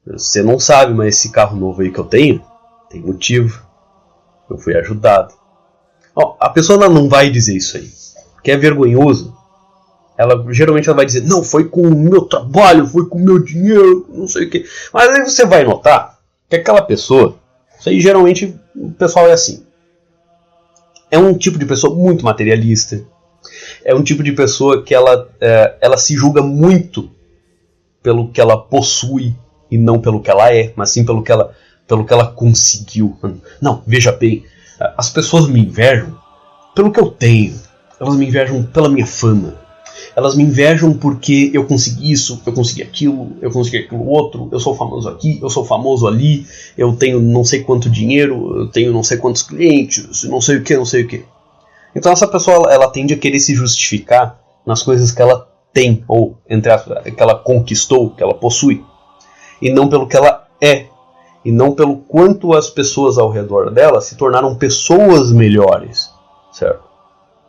Você 0.08 0.42
não 0.42 0.60
sabe, 0.60 0.94
mas 0.94 1.16
esse 1.16 1.32
carro 1.32 1.56
novo 1.56 1.82
aí 1.82 1.92
que 1.92 2.00
eu 2.00 2.06
tenho 2.06 2.44
tem 2.90 3.02
motivo 3.02 3.70
eu 4.50 4.58
fui 4.58 4.76
ajudado. 4.76 5.34
Ó, 6.16 6.36
a 6.40 6.50
pessoa 6.50 6.90
não 6.90 7.08
vai 7.08 7.30
dizer 7.30 7.56
isso 7.56 7.78
aí, 7.78 7.90
que 8.44 8.52
é 8.52 8.58
vergonhoso. 8.58 9.38
Ela 10.18 10.44
geralmente 10.52 10.90
ela 10.90 10.98
vai 10.98 11.06
dizer, 11.06 11.24
não, 11.24 11.44
foi 11.44 11.70
com 11.70 11.82
o 11.82 11.96
meu 11.96 12.24
trabalho, 12.24 12.86
foi 12.86 13.08
com 13.08 13.18
o 13.18 13.24
meu 13.24 13.40
dinheiro, 13.40 14.06
não 14.10 14.28
sei 14.28 14.48
o 14.48 14.50
que. 14.50 14.66
Mas 14.94 15.10
aí 15.10 15.24
você 15.24 15.46
vai 15.46 15.64
notar 15.64 16.20
que 16.50 16.56
aquela 16.58 16.82
pessoa, 16.82 17.38
isso 17.80 17.88
aí 17.88 18.02
geralmente 18.02 18.60
o 18.76 18.92
pessoal 18.92 19.28
é 19.28 19.32
assim. 19.32 19.66
É 21.10 21.18
um 21.18 21.38
tipo 21.38 21.58
de 21.58 21.66
pessoa 21.66 21.96
muito 21.96 22.26
materialista. 22.26 23.02
É 23.84 23.96
um 23.96 24.04
tipo 24.04 24.22
de 24.22 24.34
pessoa 24.34 24.84
que 24.84 24.94
ela, 24.94 25.30
é, 25.40 25.76
ela 25.80 25.98
se 25.98 26.16
julga 26.16 26.42
muito 26.42 27.10
pelo 28.02 28.30
que 28.30 28.42
ela 28.42 28.58
possui 28.58 29.36
e 29.70 29.78
não 29.78 30.00
pelo 30.00 30.22
que 30.22 30.30
ela 30.30 30.54
é, 30.54 30.74
mas 30.76 30.92
sim 30.92 31.06
pelo 31.06 31.24
que 31.24 31.32
ela 31.32 31.54
pelo 31.88 32.06
que 32.06 32.14
ela 32.14 32.28
conseguiu. 32.28 33.18
Não, 33.60 33.82
veja 33.86 34.12
bem, 34.12 34.44
as 34.96 35.10
pessoas 35.10 35.48
me 35.48 35.60
invejam 35.60 36.16
pelo 36.76 36.92
que 36.92 37.00
eu 37.00 37.10
tenho. 37.10 37.60
Elas 38.00 38.16
me 38.16 38.28
invejam 38.28 38.64
pela 38.64 38.88
minha 38.88 39.08
fama. 39.08 39.56
Elas 40.16 40.36
me 40.36 40.44
invejam 40.44 40.94
porque 40.94 41.50
eu 41.54 41.66
consegui 41.66 42.12
isso, 42.12 42.42
eu 42.46 42.54
consegui 42.54 42.84
aquilo, 42.84 43.32
eu 43.42 43.52
consegui 43.52 43.78
aquilo 43.78 44.06
outro, 44.06 44.48
eu 44.52 44.60
sou 44.60 44.76
famoso 44.76 45.10
aqui, 45.10 45.40
eu 45.42 45.50
sou 45.50 45.66
famoso 45.66 46.08
ali, 46.08 46.46
eu 46.78 46.96
tenho 46.96 47.20
não 47.20 47.44
sei 47.44 47.64
quanto 47.64 47.90
dinheiro, 47.90 48.60
eu 48.60 48.68
tenho 48.68 48.94
não 48.94 49.04
sei 49.04 49.18
quantos 49.18 49.42
clientes, 49.42 50.24
não 50.24 50.40
sei 50.40 50.58
o 50.58 50.64
que, 50.64 50.78
não 50.78 50.86
sei 50.86 51.04
o 51.04 51.08
que. 51.08 51.26
Então 51.96 52.12
essa 52.12 52.28
pessoa 52.28 52.56
ela, 52.56 52.74
ela 52.74 52.92
tende 52.92 53.14
a 53.14 53.18
querer 53.18 53.40
se 53.40 53.56
justificar 53.56 54.40
nas 54.66 54.84
coisas 54.84 55.12
que 55.12 55.22
ela 55.22 55.49
tem, 55.80 56.04
ou 56.10 56.38
entre 56.50 56.70
aspas, 56.70 57.02
que 57.06 57.24
ela 57.24 57.36
conquistou, 57.36 58.10
que 58.10 58.22
ela 58.22 58.34
possui, 58.34 58.84
e 59.62 59.72
não 59.72 59.88
pelo 59.88 60.10
que 60.10 60.18
ela 60.18 60.46
é, 60.60 60.88
e 61.46 61.54
não 61.54 61.74
pelo 61.74 61.96
quanto 61.96 62.54
as 62.54 62.70
pessoas 62.70 63.18
ao 63.18 63.30
redor 63.30 63.72
dela 63.72 64.02
se 64.02 64.18
tornaram 64.18 64.56
pessoas 64.56 65.32
melhores, 65.32 66.10
certo? 66.52 66.84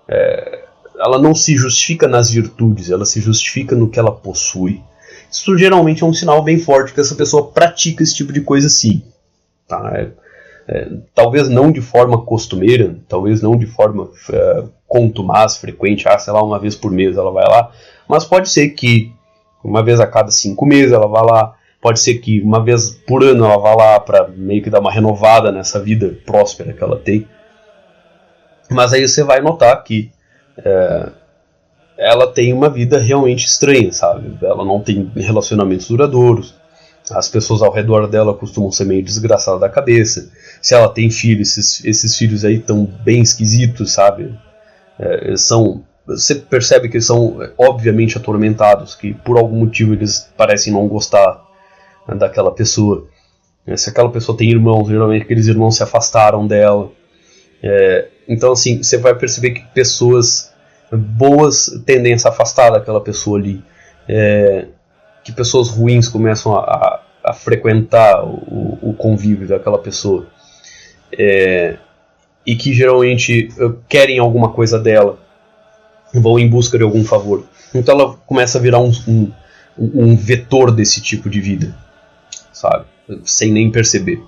É, 0.07 0.65
ela 0.97 1.19
não 1.19 1.35
se 1.35 1.57
justifica 1.57 2.07
nas 2.07 2.31
virtudes, 2.31 2.89
ela 2.89 3.05
se 3.05 3.21
justifica 3.21 3.75
no 3.75 3.91
que 3.91 3.99
ela 3.99 4.13
possui. 4.13 4.81
Isso 5.29 5.59
geralmente 5.59 6.05
é 6.05 6.07
um 6.07 6.15
sinal 6.15 6.41
bem 6.41 6.57
forte 6.57 6.95
que 6.95 7.01
essa 7.01 7.17
pessoa 7.17 7.49
pratica 7.49 8.05
esse 8.05 8.15
tipo 8.15 8.33
de 8.33 8.43
coisa 8.43 8.69
sim. 8.69 9.03
Tá? 9.67 9.91
É, 9.93 10.11
é, 10.71 10.89
talvez 11.13 11.49
não 11.49 11.73
de 11.73 11.81
forma 11.81 12.25
costumeira, 12.25 12.97
talvez 13.09 13.43
não 13.43 13.57
de 13.57 13.67
forma 13.67 14.09
é, 14.33 14.63
contumaz, 14.87 15.57
frequente, 15.57 16.09
ah, 16.09 16.17
sei 16.17 16.33
lá, 16.33 16.41
uma 16.43 16.61
vez 16.61 16.77
por 16.77 16.93
mês 16.93 17.17
ela 17.17 17.33
vai 17.33 17.45
lá, 17.45 17.73
mas 18.09 18.25
pode 18.25 18.49
ser 18.49 18.69
que 18.71 19.13
uma 19.65 19.83
vez 19.83 19.99
a 19.99 20.07
cada 20.07 20.31
cinco 20.31 20.65
meses 20.65 20.93
ela 20.93 21.09
vá 21.09 21.23
lá, 21.23 21.57
pode 21.83 21.99
ser 21.99 22.15
que 22.19 22.41
uma 22.41 22.63
vez 22.63 22.91
por 22.91 23.25
ano 23.25 23.45
ela 23.45 23.59
vá 23.59 23.75
lá 23.75 23.99
para 23.99 24.29
meio 24.29 24.63
que 24.63 24.71
dar 24.71 24.79
uma 24.79 24.93
renovada 24.93 25.51
nessa 25.51 25.81
vida 25.83 26.17
próspera 26.25 26.73
que 26.73 26.85
ela 26.85 26.97
tem. 26.97 27.27
Mas 28.71 28.93
aí 28.93 29.07
você 29.07 29.25
vai 29.25 29.41
notar 29.41 29.83
que 29.83 30.13
é, 30.57 31.09
ela 31.99 32.29
tem 32.29 32.53
uma 32.53 32.71
vida 32.71 33.01
realmente 33.01 33.45
estranha, 33.45 33.93
sabe? 33.93 34.39
Ela 34.41 34.65
não 34.65 34.81
tem 34.81 35.11
relacionamentos 35.17 35.89
duradouros. 35.89 36.60
As 37.11 37.29
pessoas 37.29 37.63
ao 37.63 37.73
redor 37.73 38.07
dela 38.07 38.35
costumam 38.35 38.71
ser 38.71 38.85
meio 38.85 39.05
desgraçadas 39.05 39.61
da 39.61 39.69
cabeça. 39.69 40.31
Se 40.63 40.75
ela 40.75 40.89
tem 40.89 41.11
filhos, 41.11 41.57
esses, 41.57 41.85
esses 41.85 42.17
filhos 42.17 42.45
aí 42.45 42.57
estão 42.57 42.85
bem 42.85 43.21
esquisitos, 43.23 43.93
sabe? 43.93 44.35
É, 44.99 45.37
são 45.37 45.85
você 46.07 46.35
percebe 46.35 46.89
que 46.89 46.97
eles 46.97 47.07
são 47.07 47.39
obviamente 47.57 48.17
atormentados, 48.17 48.95
que 48.97 49.15
por 49.15 49.39
algum 49.39 49.57
motivo 49.57 49.95
eles 49.95 50.29
parecem 50.37 50.73
não 50.73 50.89
gostar 50.89 51.41
né, 52.09 52.17
daquela 52.17 52.51
pessoa. 52.53 53.07
Se 53.77 53.91
aquela 53.91 54.11
pessoa 54.11 54.37
tem 54.37 54.51
irmãos, 54.51 54.89
geralmente 54.89 55.23
aqueles 55.23 55.47
irmãos 55.47 55.77
se 55.77 55.83
afastaram 55.83 56.47
dela. 56.47 56.91
É, 57.63 58.09
então, 58.29 58.53
assim, 58.53 58.83
você 58.83 58.97
vai 58.97 59.15
perceber 59.15 59.51
que 59.51 59.65
pessoas 59.69 60.53
boas 60.91 61.81
tendem 61.87 62.15
a 62.15 62.19
se 62.19 62.27
afastar 62.27 62.71
daquela 62.71 63.01
pessoa 63.01 63.39
ali. 63.39 63.63
É, 64.09 64.67
que 65.25 65.33
pessoas 65.33 65.69
ruins 65.69 66.09
começam 66.09 66.57
a, 66.57 66.61
a, 66.61 67.01
a 67.25 67.33
frequentar 67.33 68.25
o, 68.25 68.79
o, 68.83 68.95
convívio 68.95 69.49
daquela 69.49 69.79
pessoa. 69.79 70.27
É, 71.13 71.77
e 72.47 72.57
que 72.57 72.73
geralmente 72.73 73.49
querem 73.89 74.19
alguma 74.19 74.53
coisa 74.53 74.79
dela, 74.79 75.19
vão 76.15 76.39
em 76.39 76.49
busca 76.49 76.79
de 76.79 76.85
algum 76.85 77.05
favor. 77.05 77.45
Então 77.75 77.95
ela 77.95 78.15
começa 78.27 78.59
a 78.59 78.61
virar 78.61 78.81
um, 78.81 78.91
um, 79.07 79.33
um 79.79 80.17
vetor 80.17 80.71
desse 80.71 81.01
tipo 81.01 81.29
de 81.29 81.41
vida, 81.41 81.75
sabe? 82.53 82.87
Sem 83.25 83.53
nem 83.53 83.71
perceber. 83.71 84.23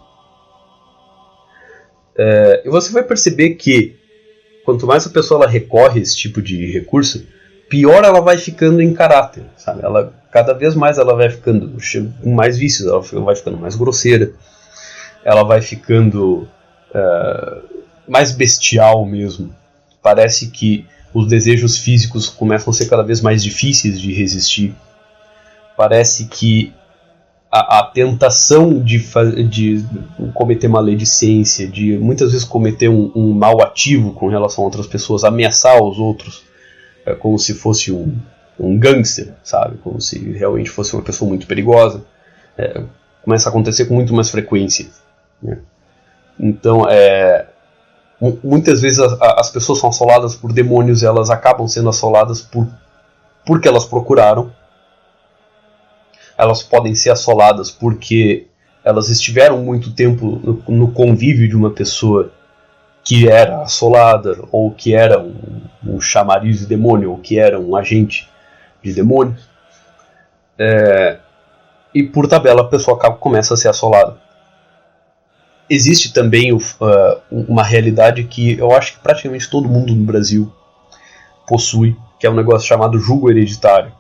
É, 2.17 2.63
e 2.65 2.69
você 2.69 2.93
vai 2.93 3.03
perceber 3.03 3.55
que 3.55 3.97
quanto 4.65 4.87
mais 4.87 5.07
a 5.07 5.11
pessoa 5.11 5.43
ela 5.43 5.51
recorre 5.51 6.01
a 6.01 6.03
esse 6.03 6.17
tipo 6.17 6.41
de 6.43 6.71
recurso, 6.71 7.27
pior 7.69 8.05
ela 8.05 8.21
vai 8.21 8.37
ficando 8.37 8.81
em 8.81 8.93
caráter, 8.93 9.45
sabe? 9.57 9.83
Ela 9.83 10.15
cada 10.33 10.55
vez 10.55 10.75
mais 10.75 10.97
ela 10.97 11.15
vai 11.15 11.29
ficando 11.29 11.77
com 12.23 12.35
mais 12.35 12.57
vícios, 12.57 12.89
ela 12.89 13.01
vai 13.01 13.37
ficando 13.37 13.59
mais 13.59 13.77
grosseira, 13.77 14.33
ela 15.23 15.45
vai 15.45 15.61
ficando 15.61 16.49
uh, 16.91 17.63
mais 18.09 18.33
bestial 18.33 19.05
mesmo. 19.05 19.55
Parece 20.03 20.51
que 20.51 20.87
os 21.13 21.29
desejos 21.29 21.77
físicos 21.77 22.29
começam 22.29 22.71
a 22.71 22.75
ser 22.75 22.89
cada 22.89 23.03
vez 23.03 23.21
mais 23.21 23.45
difíceis 23.45 24.01
de 24.01 24.11
resistir. 24.15 24.75
Parece 25.77 26.25
que 26.25 26.73
a, 27.51 27.81
a 27.81 27.83
tentação 27.85 28.83
de, 28.83 28.99
de 29.45 29.85
cometer 30.33 30.67
maledicência, 30.67 31.69
de 31.69 31.99
muitas 31.99 32.33
vezes 32.33 32.47
cometer 32.47 32.89
um, 32.89 33.13
um 33.15 33.35
mal 33.35 33.63
ativo 33.63 34.15
com 34.15 34.29
relação 34.29 34.65
a 34.65 34.67
outras 34.67 34.87
pessoas, 34.87 35.25
ameaçar 35.25 35.81
os 35.83 35.99
outros, 35.99 36.43
é 37.05 37.15
como 37.15 37.39
se 37.39 37.53
fosse 37.53 37.93
um, 37.93 38.17
um 38.59 38.79
gangster, 38.79 39.33
sabe? 39.43 39.79
Como 39.79 40.01
se 40.01 40.19
realmente 40.33 40.71
fosse 40.71 40.95
uma 40.95 41.03
pessoa 41.03 41.29
muito 41.29 41.47
perigosa. 41.47 42.05
É, 42.57 42.83
começa 43.23 43.49
a 43.49 43.51
acontecer 43.51 43.87
com 43.87 43.95
muito 43.95 44.15
mais 44.15 44.31
frequência. 44.31 44.87
Né? 45.43 45.59
Então, 46.39 46.89
é, 46.89 47.47
muitas 48.43 48.81
vezes 48.81 48.99
as, 48.99 49.21
as, 49.21 49.51
pessoas 49.51 49.79
são 49.79 49.89
assoladas 49.89 50.35
por 50.35 50.53
demônios, 50.53 51.03
elas 51.03 51.31
acabam 51.31 51.67
sendo 51.67 51.89
assoladas 51.89 52.41
por 52.41 52.67
porque 53.45 53.67
elas 53.67 53.85
procuraram. 53.85 54.53
Elas 56.39 56.63
podem 56.63 56.95
ser 56.95 57.11
assoladas 57.11 57.71
porque 57.71 58.47
elas 58.85 59.09
estiveram 59.09 59.59
muito 59.59 59.93
tempo 59.93 60.41
no, 60.43 60.77
no 60.77 60.93
convívio 60.93 61.49
de 61.49 61.57
uma 61.57 61.71
pessoa 61.71 62.33
que 63.05 63.29
era 63.29 63.63
assolada, 63.63 64.39
ou 64.53 64.71
que 64.71 64.95
era 64.95 65.21
um, 65.21 65.35
um 65.85 66.01
chamariz 66.01 66.61
de 66.61 66.67
demônio, 66.67 67.11
ou 67.11 67.19
que 67.19 67.39
era 67.39 67.59
um 67.59 67.75
agente 67.75 68.29
de 68.83 68.93
demônios. 68.93 69.49
É, 70.59 71.19
e 71.95 72.03
por 72.03 72.27
tabela 72.27 72.63
a 72.63 72.69
pessoa 72.69 72.97
acaba, 72.97 73.17
começa 73.17 73.55
a 73.55 73.57
ser 73.57 73.69
assolada. 73.69 74.17
Existe 75.69 76.13
também 76.13 76.53
uh, 76.53 76.61
uma 77.31 77.63
realidade 77.63 78.25
que 78.25 78.59
eu 78.59 78.73
acho 78.73 78.95
que 78.95 79.01
praticamente 79.01 79.49
todo 79.49 79.69
mundo 79.69 79.95
no 79.95 80.05
Brasil 80.05 80.53
possui, 81.47 81.97
que 82.19 82.27
é 82.27 82.31
um 82.31 82.35
negócio 82.35 82.69
chamado 82.69 82.99
jugo 82.99 83.31
hereditário. 83.31 83.93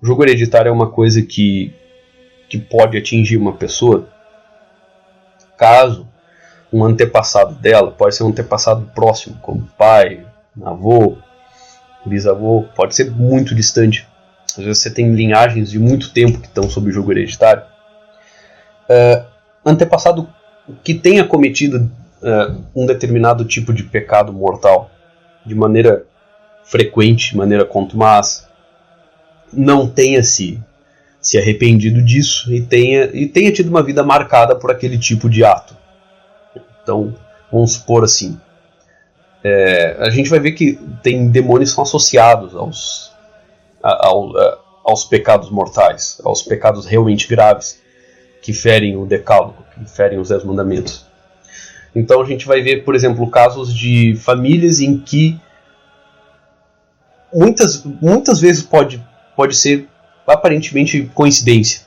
O 0.00 0.06
jugo 0.06 0.22
hereditário 0.22 0.68
é 0.68 0.72
uma 0.72 0.90
coisa 0.90 1.22
que, 1.22 1.74
que 2.48 2.58
pode 2.58 2.96
atingir 2.96 3.36
uma 3.36 3.52
pessoa 3.52 4.08
caso 5.56 6.06
um 6.72 6.84
antepassado 6.84 7.54
dela, 7.54 7.90
pode 7.90 8.14
ser 8.14 8.24
um 8.24 8.28
antepassado 8.28 8.90
próximo, 8.94 9.38
como 9.40 9.68
pai, 9.78 10.26
avô, 10.62 11.16
bisavô, 12.08 12.64
pode 12.74 12.94
ser 12.94 13.10
muito 13.10 13.54
distante. 13.54 14.06
Às 14.56 14.64
vezes 14.64 14.82
você 14.82 14.90
tem 14.90 15.14
linhagens 15.14 15.70
de 15.70 15.78
muito 15.78 16.12
tempo 16.12 16.40
que 16.40 16.46
estão 16.46 16.68
sob 16.70 16.90
jogo 16.90 17.12
hereditário. 17.12 17.62
Uh, 18.88 19.24
antepassado 19.64 20.28
que 20.82 20.94
tenha 20.94 21.24
cometido 21.24 21.90
uh, 22.22 22.64
um 22.74 22.86
determinado 22.86 23.44
tipo 23.44 23.72
de 23.72 23.82
pecado 23.82 24.32
mortal 24.32 24.90
de 25.44 25.54
maneira 25.54 26.04
frequente, 26.64 27.30
de 27.30 27.36
maneira 27.36 27.64
contumaz, 27.64 28.48
não 29.52 29.88
tenha 29.88 30.22
se, 30.22 30.60
se 31.20 31.38
arrependido 31.38 32.02
disso 32.02 32.52
e 32.52 32.60
tenha, 32.60 33.04
e 33.12 33.26
tenha 33.26 33.52
tido 33.52 33.68
uma 33.68 33.82
vida 33.82 34.02
marcada 34.02 34.56
por 34.56 34.70
aquele 34.70 34.98
tipo 34.98 35.28
de 35.28 35.44
ato. 35.44 35.76
Então, 36.82 37.14
vamos 37.50 37.74
supor 37.74 38.04
assim, 38.04 38.38
é, 39.44 39.96
a 40.00 40.10
gente 40.10 40.28
vai 40.28 40.40
ver 40.40 40.52
que 40.52 40.78
tem 41.02 41.28
demônios 41.28 41.72
são 41.72 41.82
associados 41.82 42.54
aos, 42.54 43.12
aos 44.84 45.04
pecados 45.04 45.50
mortais, 45.50 46.20
aos 46.24 46.42
pecados 46.42 46.86
realmente 46.86 47.28
graves 47.28 47.80
que 48.42 48.52
ferem 48.52 48.96
o 48.96 49.04
decálogo, 49.04 49.56
que 49.74 49.90
ferem 49.90 50.18
os 50.18 50.28
dez 50.28 50.44
mandamentos. 50.44 51.06
Então 51.94 52.20
a 52.20 52.24
gente 52.24 52.46
vai 52.46 52.60
ver, 52.60 52.84
por 52.84 52.94
exemplo, 52.94 53.28
casos 53.30 53.74
de 53.74 54.14
famílias 54.16 54.80
em 54.80 54.98
que 54.98 55.40
muitas, 57.32 57.82
muitas 57.84 58.40
vezes 58.40 58.62
pode, 58.62 59.04
pode 59.34 59.56
ser 59.56 59.88
aparentemente 60.26 61.10
coincidência, 61.14 61.82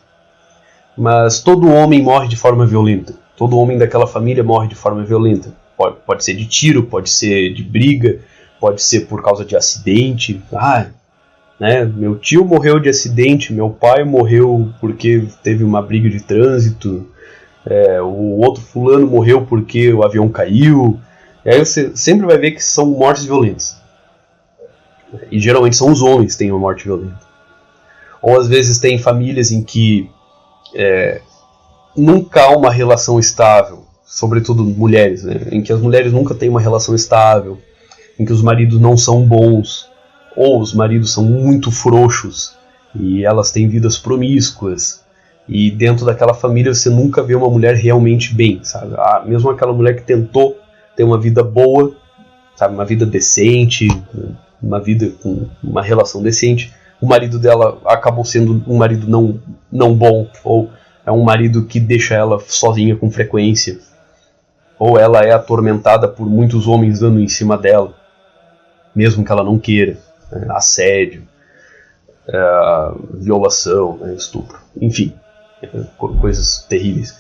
mas 0.97 1.41
todo 1.41 1.72
homem 1.72 2.02
morre 2.02 2.28
de 2.28 2.36
forma 2.36 2.66
violenta. 2.66 3.14
Todo 3.38 3.58
homem 3.58 3.78
daquela 3.78 4.06
família 4.06 4.43
morre 4.43 4.68
de 4.68 4.76
forma 4.76 5.04
violenta. 5.06 5.54
Pode, 5.80 5.96
pode 6.06 6.26
ser 6.26 6.34
de 6.34 6.46
tiro, 6.46 6.84
pode 6.84 7.10
ser 7.10 7.54
de 7.54 7.64
briga, 7.64 8.20
pode 8.60 8.82
ser 8.82 9.06
por 9.06 9.24
causa 9.24 9.46
de 9.46 9.56
acidente. 9.56 10.44
Ah, 10.52 10.88
né? 11.58 11.86
Meu 11.86 12.18
tio 12.18 12.44
morreu 12.44 12.82
de 12.82 12.90
acidente, 12.90 13.54
meu 13.54 13.70
pai 13.70 14.04
morreu 14.04 14.74
porque 14.82 15.26
teve 15.42 15.64
uma 15.64 15.82
briga 15.82 16.10
de 16.10 16.20
trânsito, 16.20 17.08
é, 17.66 18.02
o 18.02 18.42
outro 18.42 18.62
fulano 18.62 19.08
morreu 19.08 19.46
porque 19.46 19.94
o 19.94 20.04
avião 20.04 20.28
caiu. 20.28 21.00
E 21.46 21.50
aí 21.50 21.60
você 21.60 21.96
sempre 21.96 22.26
vai 22.26 22.38
ver 22.38 22.52
que 22.52 22.62
são 22.62 22.86
mortes 22.88 23.24
violentas. 23.24 23.78
E 25.32 25.40
geralmente 25.40 25.78
são 25.78 25.90
os 25.90 26.02
homens 26.02 26.34
que 26.34 26.40
têm 26.40 26.52
uma 26.52 26.60
morte 26.60 26.84
violenta. 26.84 27.22
Ou 28.22 28.38
às 28.38 28.50
vezes 28.50 28.80
tem 28.80 29.00
famílias 29.00 29.50
em 29.50 29.64
que 29.64 30.12
é, 30.76 31.22
nunca 31.96 32.44
há 32.44 32.50
uma 32.50 32.70
relação 32.70 33.18
estável 33.18 33.88
sobretudo 34.10 34.64
mulheres, 34.64 35.24
né, 35.24 35.36
em 35.51 35.62
que 35.62 35.72
as 35.72 35.80
mulheres 35.80 36.12
nunca 36.12 36.34
têm 36.34 36.49
uma 36.49 36.60
relação 36.60 36.95
estável, 36.95 37.60
em 38.18 38.26
que 38.26 38.34
os 38.34 38.41
maridos 38.41 38.82
não 38.82 38.97
são 38.97 39.22
bons, 39.22 39.88
ou 40.36 40.60
os 40.60 40.74
maridos 40.74 41.14
são 41.14 41.24
muito 41.24 41.70
frouxos 41.70 42.57
e 42.99 43.24
elas 43.24 43.51
têm 43.51 43.70
vidas 43.70 43.99
promíscuas. 43.99 45.03
E 45.47 45.70
dentro 45.70 46.05
daquela 46.05 46.34
família 46.34 46.74
você 46.74 46.89
nunca 46.89 47.22
vê 47.22 47.36
uma 47.36 47.49
mulher 47.49 47.76
realmente 47.76 48.34
bem, 48.34 48.60
sabe? 48.64 48.93
Ah, 48.97 49.24
mesmo 49.26 49.49
aquela 49.49 49.74
mulher 49.74 49.95
que 49.95 50.03
tentou 50.03 50.57
ter 50.95 51.03
uma 51.03 51.20
vida 51.20 51.43
boa, 51.43 51.95
sabe, 52.55 52.74
uma 52.74 52.86
vida 52.86 53.05
decente, 53.05 53.88
uma 54.62 54.80
vida 54.80 55.12
com 55.22 55.47
uma 55.64 55.84
relação 55.84 56.22
decente, 56.22 56.74
o 56.99 57.05
marido 57.05 57.39
dela 57.39 57.80
acabou 57.86 58.26
sendo 58.26 58.64
um 58.68 58.78
marido 58.78 59.07
não, 59.07 59.39
não 59.72 59.93
bom, 59.93 60.28
ou 60.43 60.70
é 61.05 61.12
um 61.12 61.24
marido 61.24 61.66
que 61.66 61.80
deixa 61.80 62.16
ela 62.16 62.39
sozinha 62.39 62.95
com 62.95 63.10
frequência, 63.10 63.80
ou 64.80 64.98
ela 64.98 65.22
é 65.26 65.34
atormentada 65.34 66.08
por 66.08 66.26
muitos 66.26 66.66
homens 66.66 67.02
dando 67.02 67.20
em 67.20 67.28
cima 67.28 67.58
dela. 67.58 67.94
mesmo 68.96 69.24
que 69.24 69.32
ela 69.32 69.44
não 69.44 69.60
queira, 69.60 69.98
né? 70.32 70.48
assédio, 70.50 71.24
é, 72.28 72.92
violação, 73.14 73.98
né? 73.98 74.16
estupro, 74.16 74.58
enfim, 74.82 75.14
coisas 76.22 76.66
terríveis. 76.68 77.16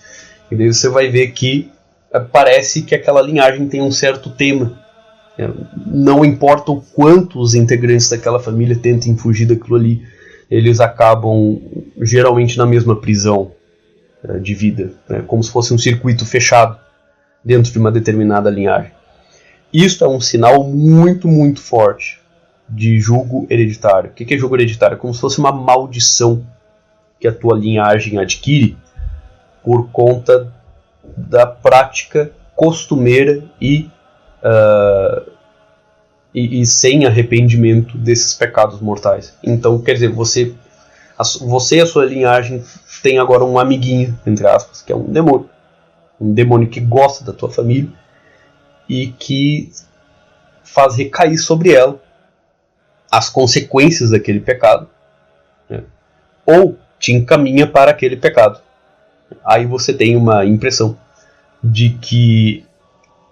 E 0.49 0.55
daí 0.55 0.73
você 0.73 0.89
vai 0.89 1.09
ver 1.09 1.31
que 1.31 1.71
é, 2.11 2.19
parece 2.19 2.81
que 2.81 2.95
aquela 2.95 3.21
linhagem 3.21 3.67
tem 3.67 3.81
um 3.81 3.91
certo 3.91 4.29
tema. 4.31 4.79
É, 5.37 5.47
não 5.85 6.25
importa 6.25 6.71
o 6.71 6.81
quanto 6.81 7.39
os 7.39 7.53
integrantes 7.53 8.09
daquela 8.09 8.39
família 8.39 8.77
tentem 8.77 9.15
fugir 9.15 9.45
daquilo 9.45 9.75
ali, 9.75 10.01
eles 10.49 10.79
acabam 10.79 11.61
geralmente 12.01 12.57
na 12.57 12.65
mesma 12.65 12.95
prisão 12.95 13.51
de 14.41 14.53
vida, 14.53 14.91
né? 15.07 15.23
como 15.25 15.41
se 15.41 15.49
fosse 15.49 15.73
um 15.73 15.77
circuito 15.77 16.25
fechado 16.25 16.77
dentro 17.43 17.71
de 17.71 17.79
uma 17.79 17.91
determinada 17.91 18.49
linhagem. 18.49 18.91
Isso 19.71 20.03
é 20.03 20.07
um 20.07 20.19
sinal 20.19 20.63
muito, 20.63 21.27
muito 21.27 21.61
forte 21.61 22.19
de 22.67 22.99
julgo 22.99 23.47
hereditário. 23.49 24.11
O 24.11 24.13
que 24.13 24.33
é 24.33 24.37
julgo 24.37 24.55
hereditário? 24.55 24.95
É 24.95 24.97
como 24.97 25.13
se 25.13 25.21
fosse 25.21 25.39
uma 25.39 25.51
maldição 25.51 26.45
que 27.19 27.27
a 27.27 27.33
tua 27.33 27.57
linhagem 27.57 28.17
adquire 28.17 28.77
por 29.63 29.89
conta 29.89 30.51
da 31.03 31.45
prática 31.45 32.31
costumeira 32.55 33.43
e, 33.59 33.89
uh, 34.43 35.31
e, 36.33 36.61
e, 36.61 36.65
sem 36.65 37.05
arrependimento 37.05 37.97
desses 37.97 38.33
pecados 38.33 38.79
mortais. 38.79 39.33
Então, 39.43 39.79
quer 39.79 39.93
dizer, 39.93 40.09
você, 40.09 40.53
a, 41.17 41.23
você 41.41 41.77
e 41.77 41.81
a 41.81 41.85
sua 41.85 42.05
linhagem 42.05 42.63
tem 43.01 43.17
agora 43.17 43.43
um 43.43 43.57
amiguinho, 43.57 44.17
entre 44.25 44.47
aspas, 44.47 44.81
que 44.81 44.91
é 44.91 44.95
um 44.95 45.05
demônio. 45.05 45.49
Um 46.19 46.33
demônio 46.33 46.67
que 46.67 46.79
gosta 46.79 47.23
da 47.23 47.33
tua 47.33 47.49
família 47.49 47.89
e 48.87 49.07
que 49.07 49.71
faz 50.63 50.95
recair 50.95 51.37
sobre 51.37 51.73
ela 51.73 52.01
as 53.11 53.29
consequências 53.29 54.11
daquele 54.11 54.39
pecado, 54.39 54.87
né? 55.69 55.83
ou 56.45 56.77
te 56.99 57.11
encaminha 57.13 57.65
para 57.65 57.91
aquele 57.91 58.17
pecado. 58.17 58.59
Aí 59.45 59.65
você 59.65 59.93
tem 59.93 60.15
uma 60.15 60.45
impressão 60.45 60.97
de 61.63 61.89
que 61.89 62.65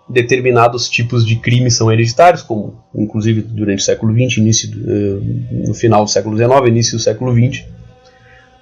determinados 0.10 0.90
tipos 0.90 1.26
de 1.26 1.36
crimes 1.36 1.76
são 1.76 1.92
hereditários, 1.92 2.42
como 2.42 2.82
inclusive 2.96 3.42
durante 3.42 3.80
o 3.80 3.86
século 3.86 4.14
XX, 4.14 4.38
início 4.38 4.72
do, 4.72 4.80
uh, 4.80 5.68
no 5.68 5.74
final 5.74 6.06
do 6.06 6.10
século 6.10 6.38
XIX, 6.38 6.68
início 6.68 6.98
do 6.98 7.04
século 7.04 7.34
XX, 7.34 7.66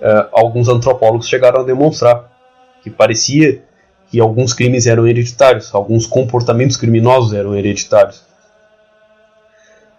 eh, 0.02 0.28
alguns 0.34 0.68
antropólogos 0.68 1.28
chegaram 1.28 1.62
a 1.62 1.64
demonstrar 1.64 2.32
que 2.84 2.90
parecia 2.90 3.64
alguns 4.20 4.54
crimes 4.54 4.88
eram 4.88 5.08
hereditários, 5.08 5.74
alguns 5.74 6.06
comportamentos 6.06 6.78
criminosos 6.78 7.34
eram 7.34 7.56
hereditários. 7.56 8.24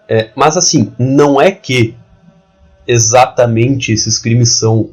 É, 0.08 0.30
mas 0.34 0.56
assim, 0.56 0.92
não 0.98 1.40
é 1.40 1.50
que 1.50 1.94
exatamente 2.86 3.92
esses 3.92 4.18
crimes 4.18 4.58
são 4.58 4.90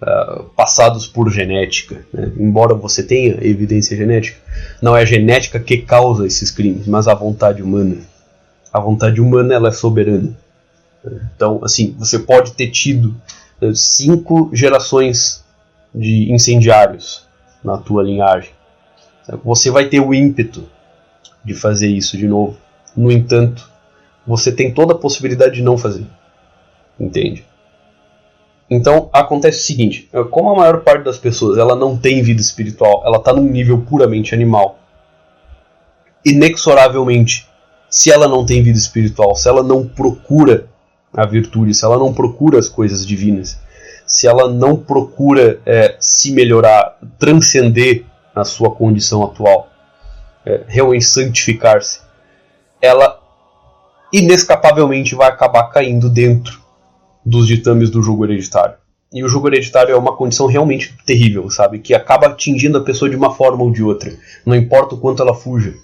uh, 0.00 0.44
passados 0.56 1.06
por 1.06 1.30
genética. 1.30 2.04
Né? 2.12 2.32
Embora 2.38 2.74
você 2.74 3.02
tenha 3.02 3.36
evidência 3.42 3.96
genética, 3.96 4.38
não 4.80 4.96
é 4.96 5.02
a 5.02 5.04
genética 5.04 5.60
que 5.60 5.78
causa 5.78 6.26
esses 6.26 6.50
crimes, 6.50 6.86
mas 6.86 7.06
a 7.06 7.14
vontade 7.14 7.62
humana. 7.62 7.98
A 8.72 8.80
vontade 8.80 9.20
humana 9.20 9.54
ela 9.54 9.68
é 9.68 9.72
soberana. 9.72 10.36
Então, 11.36 11.60
assim, 11.62 11.94
você 11.98 12.18
pode 12.18 12.54
ter 12.54 12.70
tido 12.70 13.14
uh, 13.60 13.74
cinco 13.74 14.50
gerações 14.54 15.44
de 15.94 16.32
incendiários 16.32 17.26
na 17.62 17.76
tua 17.76 18.02
linhagem. 18.02 18.50
Você 19.44 19.70
vai 19.70 19.88
ter 19.88 20.00
o 20.00 20.12
ímpeto 20.12 20.68
de 21.44 21.54
fazer 21.54 21.88
isso 21.88 22.16
de 22.16 22.26
novo. 22.26 22.58
No 22.96 23.10
entanto, 23.10 23.68
você 24.26 24.52
tem 24.52 24.72
toda 24.72 24.92
a 24.92 24.98
possibilidade 24.98 25.56
de 25.56 25.62
não 25.62 25.76
fazer. 25.76 26.06
Entende? 26.98 27.44
Então 28.68 29.08
acontece 29.12 29.60
o 29.60 29.64
seguinte: 29.64 30.08
como 30.30 30.50
a 30.50 30.56
maior 30.56 30.80
parte 30.80 31.04
das 31.04 31.18
pessoas 31.18 31.58
ela 31.58 31.74
não 31.76 31.96
tem 31.96 32.22
vida 32.22 32.40
espiritual, 32.40 33.02
ela 33.04 33.18
está 33.18 33.32
num 33.32 33.44
nível 33.44 33.80
puramente 33.82 34.34
animal. 34.34 34.78
Inexoravelmente, 36.24 37.46
se 37.90 38.10
ela 38.10 38.26
não 38.26 38.46
tem 38.46 38.62
vida 38.62 38.78
espiritual, 38.78 39.34
se 39.36 39.48
ela 39.48 39.62
não 39.62 39.86
procura 39.86 40.66
a 41.12 41.26
virtude, 41.26 41.74
se 41.74 41.84
ela 41.84 41.98
não 41.98 42.12
procura 42.12 42.58
as 42.58 42.68
coisas 42.68 43.06
divinas, 43.06 43.60
se 44.06 44.26
ela 44.26 44.48
não 44.48 44.76
procura 44.76 45.60
é, 45.66 45.96
se 46.00 46.32
melhorar, 46.32 46.98
transcender 47.18 48.04
a 48.34 48.44
sua 48.44 48.70
condição 48.70 49.22
atual, 49.22 49.68
é, 50.44 50.62
realmente 50.66 51.04
santificar-se, 51.04 52.00
ela 52.80 53.20
inescapavelmente 54.12 55.14
vai 55.14 55.28
acabar 55.28 55.64
caindo 55.70 56.08
dentro 56.08 56.60
dos 57.24 57.46
ditames 57.46 57.90
do 57.90 58.02
jogo 58.02 58.24
hereditário. 58.24 58.76
E 59.12 59.22
o 59.22 59.28
jogo 59.28 59.48
hereditário 59.48 59.92
é 59.92 59.96
uma 59.96 60.16
condição 60.16 60.46
realmente 60.46 60.94
terrível, 61.06 61.48
sabe? 61.48 61.78
Que 61.78 61.94
acaba 61.94 62.26
atingindo 62.26 62.78
a 62.78 62.84
pessoa 62.84 63.08
de 63.08 63.16
uma 63.16 63.32
forma 63.32 63.62
ou 63.62 63.70
de 63.70 63.82
outra. 63.82 64.12
Não 64.44 64.56
importa 64.56 64.94
o 64.96 64.98
quanto 64.98 65.22
ela 65.22 65.34
fuja. 65.34 65.74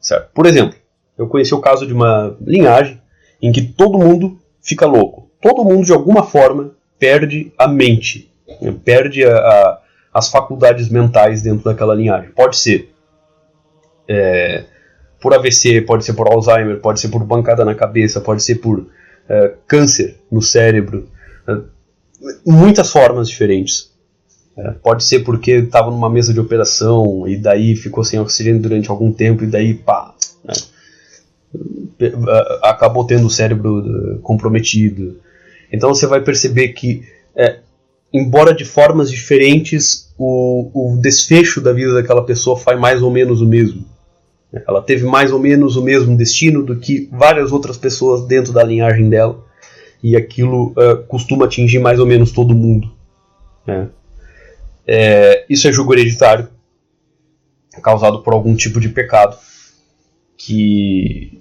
Certo? 0.00 0.30
Por 0.32 0.46
exemplo, 0.46 0.74
eu 1.16 1.28
conheci 1.28 1.54
o 1.54 1.60
caso 1.60 1.86
de 1.86 1.92
uma 1.92 2.36
linhagem 2.40 3.00
em 3.40 3.52
que 3.52 3.60
todo 3.62 3.98
mundo 3.98 4.40
fica 4.62 4.86
louco. 4.86 5.30
Todo 5.40 5.64
mundo, 5.64 5.84
de 5.84 5.92
alguma 5.92 6.22
forma, 6.22 6.72
perde 6.98 7.52
a 7.58 7.68
mente. 7.68 8.30
Né? 8.60 8.74
Perde 8.84 9.24
a, 9.24 9.36
a, 9.36 9.81
as 10.12 10.28
faculdades 10.30 10.88
mentais 10.88 11.42
dentro 11.42 11.64
daquela 11.64 11.94
linhagem. 11.94 12.30
Pode 12.30 12.56
ser 12.56 12.92
é, 14.08 14.64
por 15.20 15.32
AVC, 15.32 15.82
pode 15.82 16.04
ser 16.04 16.14
por 16.14 16.26
Alzheimer, 16.26 16.80
pode 16.80 17.00
ser 17.00 17.08
por 17.08 17.24
bancada 17.24 17.64
na 17.64 17.74
cabeça, 17.74 18.20
pode 18.20 18.42
ser 18.42 18.56
por 18.56 18.86
é, 19.28 19.54
câncer 19.66 20.18
no 20.30 20.42
cérebro, 20.42 21.08
é, 21.48 21.58
muitas 22.44 22.90
formas 22.90 23.28
diferentes. 23.28 23.90
É, 24.56 24.72
pode 24.72 25.04
ser 25.04 25.20
porque 25.20 25.52
estava 25.52 25.90
numa 25.90 26.10
mesa 26.10 26.34
de 26.34 26.40
operação 26.40 27.26
e 27.26 27.36
daí 27.36 27.74
ficou 27.74 28.04
sem 28.04 28.20
oxigênio 28.20 28.60
durante 28.60 28.90
algum 28.90 29.10
tempo 29.10 29.44
e 29.44 29.46
daí 29.46 29.72
pá, 29.72 30.14
né, 30.44 30.52
acabou 32.62 33.06
tendo 33.06 33.26
o 33.26 33.30
cérebro 33.30 34.20
comprometido. 34.22 35.18
Então 35.72 35.88
você 35.88 36.06
vai 36.06 36.20
perceber 36.20 36.68
que, 36.68 37.02
é, 37.34 37.60
embora 38.12 38.54
de 38.54 38.64
formas 38.64 39.10
diferentes, 39.10 40.12
o, 40.18 40.70
o 40.74 40.96
desfecho 41.00 41.60
da 41.60 41.72
vida 41.72 41.94
daquela 41.94 42.24
pessoa 42.24 42.56
faz 42.56 42.78
mais 42.78 43.02
ou 43.02 43.10
menos 43.10 43.40
o 43.40 43.46
mesmo. 43.46 43.84
Ela 44.52 44.82
teve 44.82 45.06
mais 45.06 45.32
ou 45.32 45.38
menos 45.38 45.76
o 45.76 45.82
mesmo 45.82 46.16
destino 46.16 46.62
do 46.62 46.76
que 46.76 47.08
várias 47.10 47.52
outras 47.52 47.78
pessoas 47.78 48.26
dentro 48.26 48.52
da 48.52 48.62
linhagem 48.62 49.08
dela. 49.08 49.42
E 50.02 50.14
aquilo 50.14 50.72
uh, 50.72 51.02
costuma 51.08 51.46
atingir 51.46 51.78
mais 51.78 51.98
ou 51.98 52.04
menos 52.04 52.32
todo 52.32 52.54
mundo. 52.54 52.92
Né? 53.66 53.88
É, 54.86 55.46
isso 55.48 55.66
é 55.66 55.72
julgo 55.72 55.94
hereditário, 55.94 56.48
causado 57.82 58.22
por 58.22 58.34
algum 58.34 58.54
tipo 58.54 58.80
de 58.80 58.88
pecado 58.88 59.38
que 60.36 61.40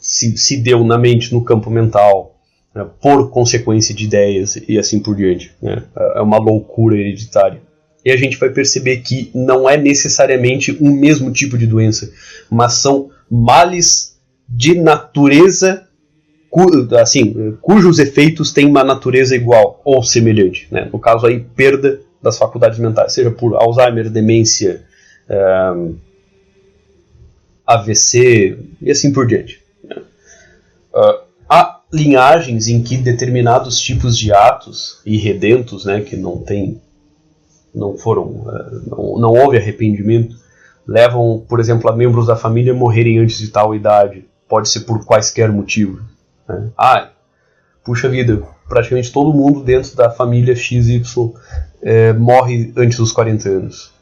se, 0.00 0.36
se 0.36 0.56
deu 0.56 0.82
na 0.82 0.98
mente, 0.98 1.32
no 1.32 1.44
campo 1.44 1.70
mental, 1.70 2.33
né, 2.74 2.86
por 3.00 3.30
consequência 3.30 3.94
de 3.94 4.04
ideias 4.04 4.56
e 4.68 4.78
assim 4.78 5.00
por 5.00 5.14
diante. 5.14 5.52
Né? 5.62 5.82
É 6.16 6.20
uma 6.20 6.38
loucura 6.38 6.96
hereditária 6.96 7.60
e 8.04 8.10
a 8.10 8.16
gente 8.16 8.36
vai 8.36 8.50
perceber 8.50 8.98
que 8.98 9.30
não 9.34 9.68
é 9.68 9.76
necessariamente 9.76 10.76
um 10.80 10.90
mesmo 10.90 11.32
tipo 11.32 11.56
de 11.56 11.66
doença, 11.66 12.12
mas 12.50 12.74
são 12.74 13.10
males 13.30 14.18
de 14.48 14.74
natureza 14.74 15.86
assim, 17.00 17.56
cujos 17.60 17.98
efeitos 17.98 18.52
têm 18.52 18.66
uma 18.66 18.84
natureza 18.84 19.34
igual 19.34 19.80
ou 19.84 20.02
semelhante. 20.02 20.68
Né? 20.70 20.88
No 20.92 21.00
caso 21.00 21.26
aí, 21.26 21.40
perda 21.40 22.00
das 22.22 22.38
faculdades 22.38 22.78
mentais, 22.78 23.12
seja 23.12 23.30
por 23.30 23.56
Alzheimer, 23.56 24.08
demência, 24.08 24.84
AVC 27.66 28.56
e 28.80 28.90
assim 28.90 29.12
por 29.12 29.26
diante. 29.26 29.60
Uh, 30.94 31.23
linhagens 31.92 32.68
em 32.68 32.82
que 32.82 32.96
determinados 32.96 33.78
tipos 33.78 34.16
de 34.18 34.32
atos 34.32 35.00
irredentos, 35.04 35.84
né, 35.84 36.00
que 36.00 36.16
não 36.16 36.38
têm 36.38 36.80
não 37.74 37.96
foram, 37.96 38.46
eh, 38.48 38.80
não, 38.86 39.18
não 39.18 39.30
houve 39.32 39.56
arrependimento, 39.56 40.36
levam, 40.86 41.44
por 41.48 41.58
exemplo, 41.58 41.90
a 41.90 41.96
membros 41.96 42.26
da 42.26 42.36
família 42.36 42.72
morrerem 42.72 43.18
antes 43.18 43.38
de 43.38 43.48
tal 43.48 43.74
idade. 43.74 44.24
Pode 44.48 44.68
ser 44.68 44.80
por 44.80 45.04
quaisquer 45.04 45.50
motivo. 45.50 46.00
Né? 46.48 46.70
Ah, 46.78 47.10
puxa 47.82 48.08
vida, 48.08 48.42
praticamente 48.68 49.12
todo 49.12 49.32
mundo 49.32 49.60
dentro 49.60 49.96
da 49.96 50.10
família 50.10 50.54
XY 50.54 51.02
é, 51.82 52.12
morre 52.12 52.72
antes 52.76 52.98
dos 52.98 53.12
40 53.12 53.48
anos. 53.48 53.92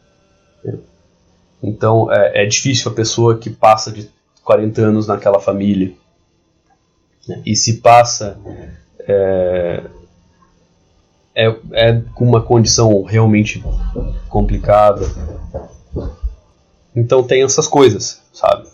Então 1.62 2.12
é, 2.12 2.43
é, 2.43 2.47
difícil 2.47 2.91
a 2.91 2.95
pessoa 2.95 3.39
que 3.39 3.49
passa 3.49 3.91
de 3.91 4.11
40 4.45 4.83
anos 4.83 5.07
naquela 5.07 5.41
família. 5.41 5.93
Né? 7.27 7.43
E 7.45 7.57
se 7.57 7.79
passa 7.79 8.39
é, 9.01 9.83
é, 11.35 11.57
é 11.73 12.03
com 12.14 12.25
uma 12.25 12.43
condição 12.43 13.03
realmente 13.03 13.62
complicada. 14.29 15.07
Então 16.95 17.23
tem 17.23 17.43
essas 17.43 17.66
coisas, 17.66 18.20
sabe? 18.33 18.68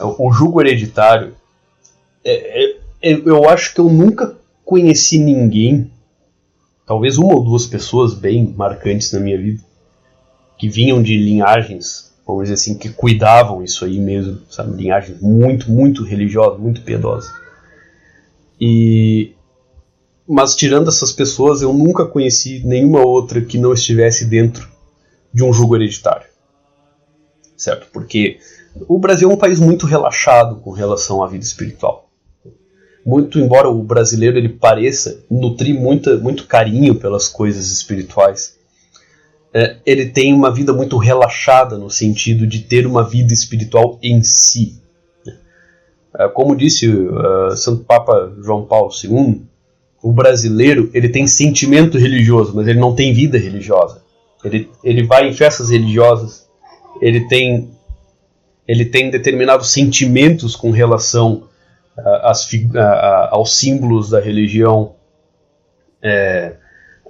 O 0.00 0.32
jugo 0.32 0.60
hereditário 0.60 1.34
é, 2.24 2.64
é, 2.64 2.76
é, 3.02 3.12
eu 3.24 3.48
acho 3.48 3.74
que 3.74 3.80
eu 3.80 3.88
nunca 3.88 4.36
conheci 4.64 5.18
ninguém, 5.18 5.90
talvez 6.86 7.16
uma 7.16 7.34
ou 7.34 7.42
duas 7.42 7.66
pessoas 7.66 8.14
bem 8.14 8.54
marcantes 8.56 9.12
na 9.12 9.20
minha 9.20 9.38
vida, 9.38 9.62
que 10.58 10.68
vinham 10.68 11.02
de 11.02 11.16
linhagens, 11.16 12.12
vamos 12.26 12.42
dizer 12.42 12.54
assim, 12.54 12.76
que 12.76 12.90
cuidavam 12.90 13.62
isso 13.62 13.84
aí 13.84 13.98
mesmo, 13.98 14.40
sabe? 14.50 14.76
Linhagens 14.76 15.20
muito, 15.20 15.70
muito 15.70 16.04
religiosas, 16.04 16.60
muito 16.60 16.82
piedosas. 16.82 17.32
E 18.60 19.32
mas 20.28 20.54
tirando 20.54 20.88
essas 20.88 21.10
pessoas, 21.10 21.62
eu 21.62 21.72
nunca 21.72 22.04
conheci 22.04 22.62
nenhuma 22.62 23.00
outra 23.00 23.40
que 23.40 23.56
não 23.56 23.72
estivesse 23.72 24.26
dentro 24.26 24.68
de 25.32 25.42
um 25.42 25.54
jogo 25.54 25.74
hereditário. 25.74 26.26
Certo? 27.56 27.86
Porque 27.90 28.38
o 28.86 28.98
Brasil 28.98 29.30
é 29.30 29.32
um 29.32 29.38
país 29.38 29.58
muito 29.58 29.86
relaxado 29.86 30.56
com 30.56 30.70
relação 30.70 31.22
à 31.22 31.26
vida 31.26 31.44
espiritual. 31.44 32.10
Muito 33.06 33.38
embora 33.38 33.70
o 33.70 33.82
brasileiro 33.82 34.36
ele 34.36 34.50
pareça 34.50 35.24
nutrir 35.30 35.74
muita, 35.74 36.18
muito 36.18 36.46
carinho 36.46 36.94
pelas 36.94 37.26
coisas 37.26 37.70
espirituais, 37.70 38.58
é, 39.54 39.78
ele 39.86 40.10
tem 40.10 40.34
uma 40.34 40.52
vida 40.52 40.74
muito 40.74 40.98
relaxada 40.98 41.78
no 41.78 41.88
sentido 41.88 42.46
de 42.46 42.60
ter 42.60 42.86
uma 42.86 43.02
vida 43.02 43.32
espiritual 43.32 43.98
em 44.02 44.22
si. 44.22 44.82
É, 46.16 46.28
como 46.28 46.56
disse 46.56 46.88
uh, 46.88 47.56
Santo 47.56 47.84
Papa 47.84 48.32
João 48.42 48.64
Paulo 48.64 48.90
II, 48.92 49.42
o 50.02 50.12
brasileiro 50.12 50.90
ele 50.94 51.08
tem 51.08 51.26
sentimento 51.26 51.98
religioso, 51.98 52.54
mas 52.54 52.66
ele 52.66 52.78
não 52.78 52.94
tem 52.94 53.12
vida 53.12 53.36
religiosa. 53.36 54.02
Ele, 54.44 54.70
ele 54.84 55.02
vai 55.04 55.28
em 55.28 55.32
festas 55.34 55.70
religiosas, 55.70 56.48
ele 57.00 57.26
tem 57.28 57.70
ele 58.66 58.84
tem 58.84 59.10
determinados 59.10 59.70
sentimentos 59.70 60.54
com 60.54 60.70
relação 60.70 61.48
uh, 61.96 62.08
às, 62.22 62.50
uh, 62.52 62.78
aos 63.30 63.56
símbolos 63.56 64.10
da 64.10 64.20
religião, 64.20 64.94
é, 66.02 66.54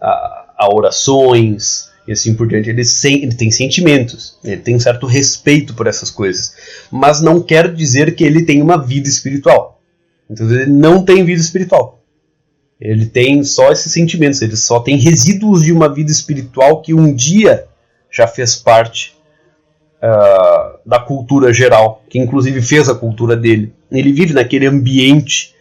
a, 0.01 0.55
a, 0.57 0.69
orações 0.73 1.88
e 2.09 2.13
assim 2.13 2.35
por 2.35 2.49
diante. 2.49 2.71
Ele, 2.71 2.83
ele 3.05 3.35
tem 3.35 3.51
sentimentos, 3.51 4.39
ele 4.43 4.63
tem 4.63 4.75
um 4.75 4.81
certo 4.81 5.07
respeito 5.07 5.75
por 5.75 5.87
essas 5.87 6.11
coisas, 6.11 6.55
mas 6.91 7.21
não 7.21 7.43
quer 7.43 7.73
dizer 7.73 8.15
que 8.15 8.25
ele 8.25 8.43
tem 8.43 8.63
uma 8.63 8.79
vida 8.79 9.07
espiritual. 9.07 9.79
Então 10.29 10.51
ele 10.51 10.73
não 10.73 11.05
tem 11.05 11.23
vida 11.23 11.41
espiritual. 11.41 12.03
Ele 12.81 13.05
tem 13.05 13.45
só 13.45 13.71
esses 13.71 13.93
sentimentos, 13.93 14.41
ele 14.41 14.57
só 14.57 14.81
tem 14.81 14.97
resíduos 14.97 15.63
de 15.63 15.73
uma 15.73 15.93
vida 15.93 16.11
espiritual 16.11 16.81
que 16.81 16.95
um 16.95 17.13
dia 17.15 17.67
já 18.11 18.27
fez 18.27 18.57
parte 18.57 19.15
uh, 19.97 20.79
da 20.87 20.99
cultura 20.99 21.53
geral, 21.53 22.03
que 22.09 22.19
inclusive 22.19 22.63
fez 22.63 22.89
a 22.89 22.95
cultura 22.95 23.37
dele. 23.37 23.75
Ele 23.91 24.13
vive 24.13 24.33
naquele 24.33 24.67
ambiente 24.67 25.55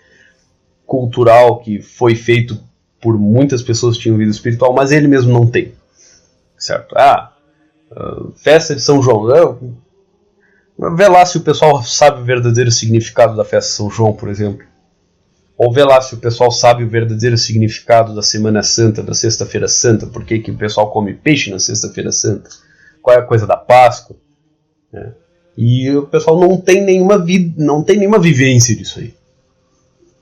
cultural 0.85 1.59
que 1.59 1.81
foi 1.81 2.15
feito 2.15 2.57
por 3.01 3.17
muitas 3.17 3.61
pessoas 3.61 3.97
que 3.97 4.03
tinham 4.03 4.17
vida 4.17 4.31
espiritual, 4.31 4.73
mas 4.73 4.91
ele 4.91 5.07
mesmo 5.07 5.33
não 5.33 5.45
tem. 5.45 5.73
Certo? 6.57 6.95
Ah, 6.97 7.33
festa 8.35 8.75
de 8.75 8.81
São 8.81 9.01
João. 9.01 9.77
Uh, 10.77 10.95
vê 10.95 11.07
lá 11.07 11.25
se 11.25 11.37
o 11.37 11.41
pessoal 11.41 11.83
sabe 11.83 12.21
o 12.21 12.25
verdadeiro 12.25 12.71
significado 12.71 13.35
da 13.35 13.43
festa 13.43 13.69
de 13.69 13.75
São 13.75 13.89
João, 13.89 14.13
por 14.13 14.29
exemplo. 14.29 14.65
Ou 15.57 15.71
vê 15.73 15.83
lá 15.83 15.99
se 16.01 16.13
o 16.13 16.17
pessoal 16.17 16.51
sabe 16.51 16.83
o 16.83 16.89
verdadeiro 16.89 17.37
significado 17.37 18.13
da 18.13 18.21
Semana 18.21 18.61
Santa, 18.61 19.01
da 19.01 19.13
Sexta-feira 19.13 19.67
Santa, 19.67 20.05
por 20.05 20.23
que, 20.23 20.39
que 20.39 20.51
o 20.51 20.57
pessoal 20.57 20.91
come 20.91 21.13
peixe 21.15 21.49
na 21.49 21.57
Sexta-feira 21.57 22.11
Santa, 22.11 22.49
qual 23.01 23.15
é 23.15 23.19
a 23.19 23.25
coisa 23.25 23.47
da 23.47 23.57
Páscoa. 23.57 24.15
Né? 24.93 25.13
E 25.57 25.89
o 25.95 26.05
pessoal 26.05 26.39
não 26.39 26.57
tem 26.57 26.83
nenhuma 26.83 27.17
vida, 27.17 27.55
não 27.57 27.81
tem 27.81 27.97
nenhuma 27.97 28.19
vivência 28.19 28.75
disso 28.75 28.99
aí. 28.99 29.15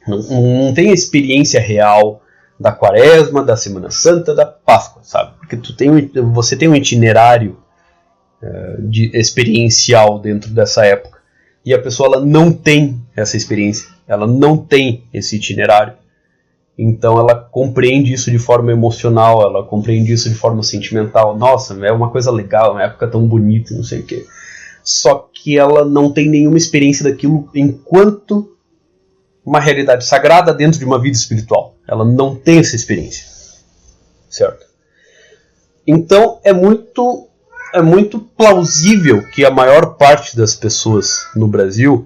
Não, 0.07 0.21
não 0.21 0.73
tem 0.73 0.91
a 0.91 0.93
experiência 0.93 1.59
real 1.59 2.21
da 2.57 2.71
Quaresma, 2.71 3.43
da 3.43 3.57
Semana 3.57 3.91
Santa, 3.91 4.33
da 4.33 4.54
Páscoa, 4.65 5.03
sabe? 5.03 5.37
Porque 5.37 5.55
tu 5.55 5.75
tem, 5.75 6.09
você 6.33 6.55
tem 6.55 6.67
um 6.67 6.75
itinerário 6.75 7.57
uh, 8.41 8.81
de, 8.87 9.11
experiencial 9.13 10.19
dentro 10.19 10.49
dessa 10.49 10.85
época 10.85 11.19
e 11.65 11.73
a 11.73 11.81
pessoa 11.81 12.07
ela 12.07 12.25
não 12.25 12.51
tem 12.51 13.01
essa 13.15 13.35
experiência. 13.35 13.89
Ela 14.07 14.27
não 14.27 14.55
tem 14.55 15.03
esse 15.11 15.35
itinerário. 15.35 15.93
Então 16.77 17.17
ela 17.17 17.33
compreende 17.35 18.13
isso 18.13 18.29
de 18.29 18.37
forma 18.37 18.71
emocional, 18.71 19.41
ela 19.41 19.63
compreende 19.63 20.11
isso 20.11 20.29
de 20.29 20.35
forma 20.35 20.61
sentimental. 20.61 21.35
Nossa, 21.37 21.73
é 21.85 21.91
uma 21.91 22.11
coisa 22.11 22.29
legal, 22.29 22.73
uma 22.73 22.83
época 22.83 23.07
tão 23.07 23.25
bonita, 23.25 23.73
não 23.73 23.83
sei 23.83 23.99
o 24.01 24.05
quê. 24.05 24.25
Só 24.83 25.29
que 25.33 25.57
ela 25.57 25.83
não 25.83 26.11
tem 26.11 26.29
nenhuma 26.29 26.57
experiência 26.57 27.03
daquilo 27.03 27.49
enquanto 27.55 28.55
uma 29.43 29.59
realidade 29.59 30.05
sagrada 30.05 30.53
dentro 30.53 30.77
de 30.77 30.85
uma 30.85 31.01
vida 31.01 31.15
espiritual. 31.15 31.75
Ela 31.87 32.05
não 32.05 32.35
tem 32.35 32.59
essa 32.59 32.75
experiência. 32.75 33.34
Certo? 34.35 34.65
Então 35.87 36.41
é 36.43 36.51
muito 36.51 37.29
é 37.73 37.81
muito 37.81 38.19
plausível 38.19 39.25
que 39.29 39.45
a 39.45 39.51
maior 39.51 39.95
parte 39.95 40.35
das 40.35 40.53
pessoas 40.53 41.25
no 41.33 41.47
Brasil 41.47 42.05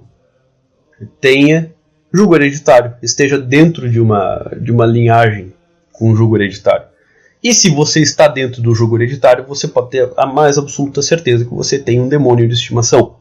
tenha 1.20 1.74
julgo 2.14 2.36
hereditário, 2.36 2.94
esteja 3.02 3.40
dentro 3.40 3.90
de 3.90 4.00
uma, 4.00 4.52
de 4.62 4.72
uma 4.72 4.86
linhagem 4.86 5.54
com 5.92 6.16
julgo 6.16 6.38
hereditário. 6.38 6.86
E 7.44 7.52
se 7.52 7.68
você 7.70 8.00
está 8.00 8.28
dentro 8.28 8.62
do 8.62 8.76
julgo 8.76 8.96
hereditário, 8.98 9.46
você 9.48 9.68
pode 9.68 9.90
ter 9.90 10.12
a 10.16 10.28
mais 10.28 10.58
absoluta 10.60 11.02
certeza 11.02 11.46
que 11.46 11.54
você 11.54 11.80
tem 11.80 12.00
um 12.00 12.10
demônio 12.10 12.48
de 12.48 12.54
estimação. 12.54 13.16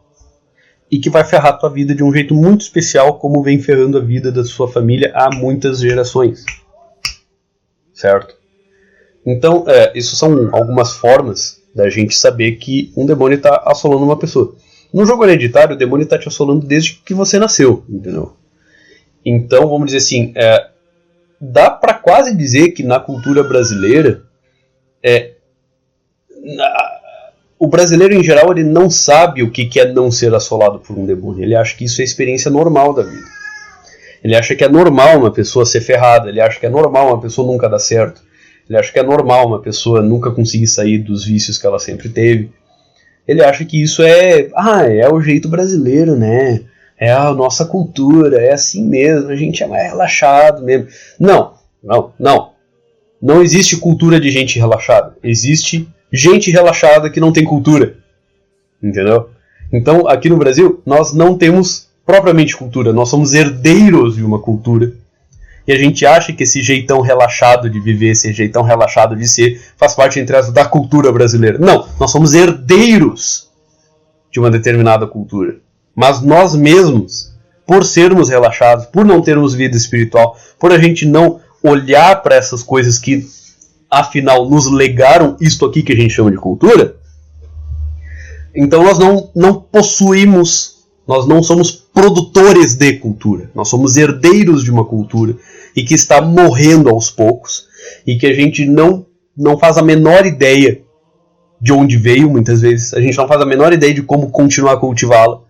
E 0.90 0.98
que 0.98 1.08
vai 1.08 1.24
ferrar 1.24 1.54
a 1.54 1.56
tua 1.56 1.70
vida 1.70 1.94
de 1.94 2.04
um 2.04 2.12
jeito 2.12 2.34
muito 2.34 2.60
especial, 2.60 3.18
como 3.18 3.42
vem 3.42 3.58
ferrando 3.58 3.96
a 3.96 4.02
vida 4.02 4.30
da 4.30 4.44
sua 4.44 4.68
família 4.68 5.12
há 5.14 5.34
muitas 5.34 5.80
gerações. 5.80 6.44
Certo? 7.94 8.37
Então, 9.26 9.64
é, 9.66 9.92
isso 9.94 10.16
são 10.16 10.48
algumas 10.52 10.92
formas 10.92 11.62
da 11.74 11.88
gente 11.90 12.16
saber 12.16 12.52
que 12.52 12.92
um 12.96 13.04
demônio 13.04 13.36
está 13.36 13.62
assolando 13.66 14.04
uma 14.04 14.18
pessoa. 14.18 14.54
No 14.92 15.04
jogo 15.04 15.24
hereditário, 15.24 15.74
o 15.74 15.78
demônio 15.78 16.04
está 16.04 16.18
te 16.18 16.28
assolando 16.28 16.66
desde 16.66 16.94
que 17.04 17.12
você 17.12 17.38
nasceu, 17.38 17.84
entendeu? 17.88 18.36
Então, 19.24 19.68
vamos 19.68 19.86
dizer 19.86 19.98
assim, 19.98 20.32
é, 20.34 20.68
dá 21.40 21.70
para 21.70 21.94
quase 21.94 22.34
dizer 22.34 22.70
que 22.70 22.82
na 22.82 22.98
cultura 22.98 23.42
brasileira, 23.42 24.22
é, 25.02 25.32
na, 26.42 26.98
o 27.58 27.66
brasileiro 27.66 28.14
em 28.14 28.22
geral 28.22 28.52
ele 28.52 28.62
não 28.62 28.88
sabe 28.88 29.42
o 29.42 29.50
que, 29.50 29.66
que 29.66 29.80
é 29.80 29.92
não 29.92 30.10
ser 30.10 30.32
assolado 30.34 30.78
por 30.78 30.96
um 30.96 31.04
demônio. 31.04 31.42
Ele 31.42 31.56
acha 31.56 31.76
que 31.76 31.84
isso 31.84 32.00
é 32.00 32.04
experiência 32.04 32.50
normal 32.50 32.94
da 32.94 33.02
vida. 33.02 33.26
Ele 34.22 34.36
acha 34.36 34.54
que 34.54 34.64
é 34.64 34.68
normal 34.68 35.18
uma 35.18 35.32
pessoa 35.32 35.66
ser 35.66 35.80
ferrada. 35.80 36.28
Ele 36.28 36.40
acha 36.40 36.58
que 36.58 36.66
é 36.66 36.70
normal 36.70 37.08
uma 37.08 37.20
pessoa 37.20 37.46
nunca 37.46 37.68
dar 37.68 37.78
certo. 37.78 38.22
Ele 38.68 38.78
acha 38.78 38.92
que 38.92 38.98
é 38.98 39.02
normal 39.02 39.46
uma 39.46 39.60
pessoa 39.60 40.02
nunca 40.02 40.30
conseguir 40.30 40.66
sair 40.66 40.98
dos 40.98 41.24
vícios 41.24 41.58
que 41.58 41.66
ela 41.66 41.78
sempre 41.78 42.08
teve. 42.08 42.50
Ele 43.26 43.42
acha 43.42 43.64
que 43.64 43.82
isso 43.82 44.02
é, 44.02 44.48
ah, 44.54 44.82
é 44.84 45.08
o 45.08 45.20
jeito 45.20 45.48
brasileiro, 45.48 46.16
né? 46.16 46.64
é 46.98 47.12
a 47.12 47.32
nossa 47.32 47.64
cultura, 47.64 48.38
é 48.38 48.52
assim 48.52 48.84
mesmo, 48.84 49.30
a 49.30 49.36
gente 49.36 49.62
é 49.62 49.66
mais 49.66 49.90
relaxado 49.90 50.64
mesmo. 50.64 50.88
Não, 51.18 51.54
não, 51.82 52.12
não. 52.18 52.50
Não 53.22 53.42
existe 53.42 53.76
cultura 53.76 54.20
de 54.20 54.30
gente 54.30 54.58
relaxada. 54.58 55.16
Existe 55.22 55.88
gente 56.12 56.50
relaxada 56.50 57.08
que 57.08 57.20
não 57.20 57.32
tem 57.32 57.44
cultura. 57.44 57.96
Entendeu? 58.82 59.30
Então, 59.72 60.08
aqui 60.08 60.28
no 60.28 60.36
Brasil, 60.36 60.82
nós 60.84 61.12
não 61.12 61.36
temos 61.36 61.88
propriamente 62.04 62.56
cultura, 62.56 62.92
nós 62.92 63.08
somos 63.08 63.34
herdeiros 63.34 64.16
de 64.16 64.24
uma 64.24 64.40
cultura. 64.40 64.92
E 65.68 65.72
a 65.72 65.76
gente 65.76 66.06
acha 66.06 66.32
que 66.32 66.44
esse 66.44 66.62
jeitão 66.62 67.02
relaxado 67.02 67.68
de 67.68 67.78
viver, 67.78 68.12
esse 68.12 68.32
jeitão 68.32 68.62
relaxado 68.62 69.14
de 69.14 69.28
ser, 69.28 69.60
faz 69.76 69.94
parte, 69.94 70.18
entre 70.18 70.34
as 70.34 70.50
da 70.50 70.64
cultura 70.64 71.12
brasileira. 71.12 71.58
Não, 71.58 71.86
nós 72.00 72.10
somos 72.10 72.32
herdeiros 72.32 73.50
de 74.32 74.40
uma 74.40 74.50
determinada 74.50 75.06
cultura. 75.06 75.56
Mas 75.94 76.22
nós 76.22 76.54
mesmos, 76.54 77.34
por 77.66 77.84
sermos 77.84 78.30
relaxados, 78.30 78.86
por 78.86 79.04
não 79.04 79.20
termos 79.20 79.52
vida 79.52 79.76
espiritual, 79.76 80.38
por 80.58 80.72
a 80.72 80.78
gente 80.78 81.04
não 81.04 81.38
olhar 81.62 82.22
para 82.22 82.36
essas 82.36 82.62
coisas 82.62 82.98
que 82.98 83.26
afinal 83.90 84.48
nos 84.48 84.70
legaram 84.70 85.36
isto 85.38 85.66
aqui 85.66 85.82
que 85.82 85.92
a 85.92 85.96
gente 85.96 86.14
chama 86.14 86.30
de 86.30 86.38
cultura, 86.38 86.96
então 88.54 88.82
nós 88.82 88.98
não, 88.98 89.30
não 89.36 89.54
possuímos, 89.54 90.78
nós 91.06 91.26
não 91.26 91.42
somos 91.42 91.72
produtores 91.72 92.74
de 92.74 92.94
cultura, 92.94 93.50
nós 93.54 93.68
somos 93.68 93.98
herdeiros 93.98 94.64
de 94.64 94.70
uma 94.70 94.84
cultura 94.84 95.36
e 95.74 95.82
que 95.82 95.94
está 95.94 96.20
morrendo 96.20 96.88
aos 96.88 97.10
poucos 97.10 97.66
e 98.06 98.16
que 98.16 98.26
a 98.26 98.34
gente 98.34 98.64
não, 98.64 99.06
não 99.36 99.58
faz 99.58 99.78
a 99.78 99.82
menor 99.82 100.26
ideia 100.26 100.82
de 101.60 101.72
onde 101.72 101.96
veio, 101.96 102.30
muitas 102.30 102.60
vezes, 102.60 102.94
a 102.94 103.00
gente 103.00 103.16
não 103.16 103.26
faz 103.26 103.40
a 103.40 103.46
menor 103.46 103.72
ideia 103.72 103.92
de 103.92 104.02
como 104.02 104.30
continuar 104.30 104.74
a 104.74 104.76
cultivá-la 104.76 105.48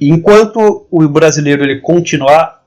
enquanto 0.00 0.86
o 0.90 1.08
brasileiro 1.08 1.62
ele 1.62 1.80
continuar 1.80 2.62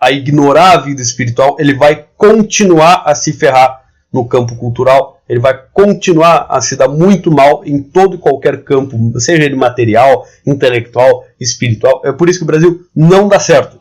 a 0.00 0.10
ignorar 0.10 0.72
a 0.72 0.80
vida 0.80 1.00
espiritual, 1.00 1.56
ele 1.58 1.74
vai 1.74 2.06
continuar 2.16 3.02
a 3.06 3.14
se 3.14 3.32
ferrar 3.32 3.82
no 4.12 4.26
campo 4.26 4.56
cultural, 4.56 5.20
ele 5.28 5.38
vai 5.38 5.58
continuar 5.72 6.46
a 6.50 6.60
se 6.60 6.76
dar 6.76 6.88
muito 6.88 7.30
mal 7.30 7.62
em 7.64 7.80
todo 7.80 8.16
e 8.16 8.18
qualquer 8.18 8.64
campo, 8.64 8.98
seja 9.20 9.44
ele 9.44 9.54
material, 9.54 10.26
intelectual, 10.46 11.24
espiritual. 11.40 12.02
É 12.04 12.12
por 12.12 12.28
isso 12.28 12.40
que 12.40 12.44
o 12.44 12.46
Brasil 12.46 12.84
não 12.94 13.28
dá 13.28 13.38
certo. 13.38 13.80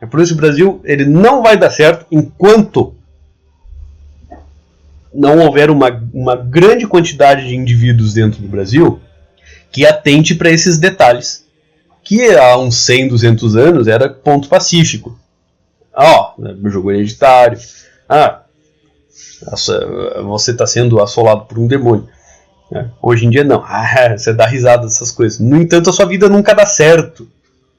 É 0.00 0.06
por 0.06 0.20
isso 0.20 0.34
que 0.34 0.38
o 0.38 0.42
Brasil 0.42 0.80
ele 0.84 1.04
não 1.04 1.42
vai 1.42 1.56
dar 1.56 1.70
certo 1.70 2.06
enquanto 2.10 2.94
não 5.12 5.38
houver 5.38 5.70
uma, 5.70 5.88
uma 6.12 6.36
grande 6.36 6.86
quantidade 6.86 7.48
de 7.48 7.56
indivíduos 7.56 8.12
dentro 8.12 8.40
do 8.40 8.48
Brasil 8.48 9.00
que 9.72 9.86
atente 9.86 10.34
para 10.34 10.50
esses 10.50 10.78
detalhes. 10.78 11.44
Que 12.02 12.36
há 12.36 12.56
uns 12.56 12.76
100, 12.84 13.08
200 13.08 13.56
anos 13.56 13.88
era 13.88 14.08
ponto 14.08 14.48
pacífico. 14.48 15.18
Ó, 15.92 16.34
oh, 16.38 16.70
jogo 16.70 16.92
hereditário. 16.92 17.58
Ah, 18.08 18.42
você 20.22 20.52
está 20.52 20.66
sendo 20.66 21.02
assolado 21.02 21.46
por 21.46 21.58
um 21.58 21.66
demônio. 21.66 22.08
É, 22.72 22.86
hoje 23.02 23.26
em 23.26 23.30
dia 23.30 23.44
não. 23.44 23.62
Ah, 23.64 24.14
você 24.16 24.32
dá 24.32 24.46
risada 24.46 24.84
dessas 24.84 25.10
coisas. 25.10 25.38
No 25.40 25.60
entanto, 25.60 25.90
a 25.90 25.92
sua 25.92 26.06
vida 26.06 26.28
nunca 26.28 26.54
dá 26.54 26.66
certo. 26.66 27.28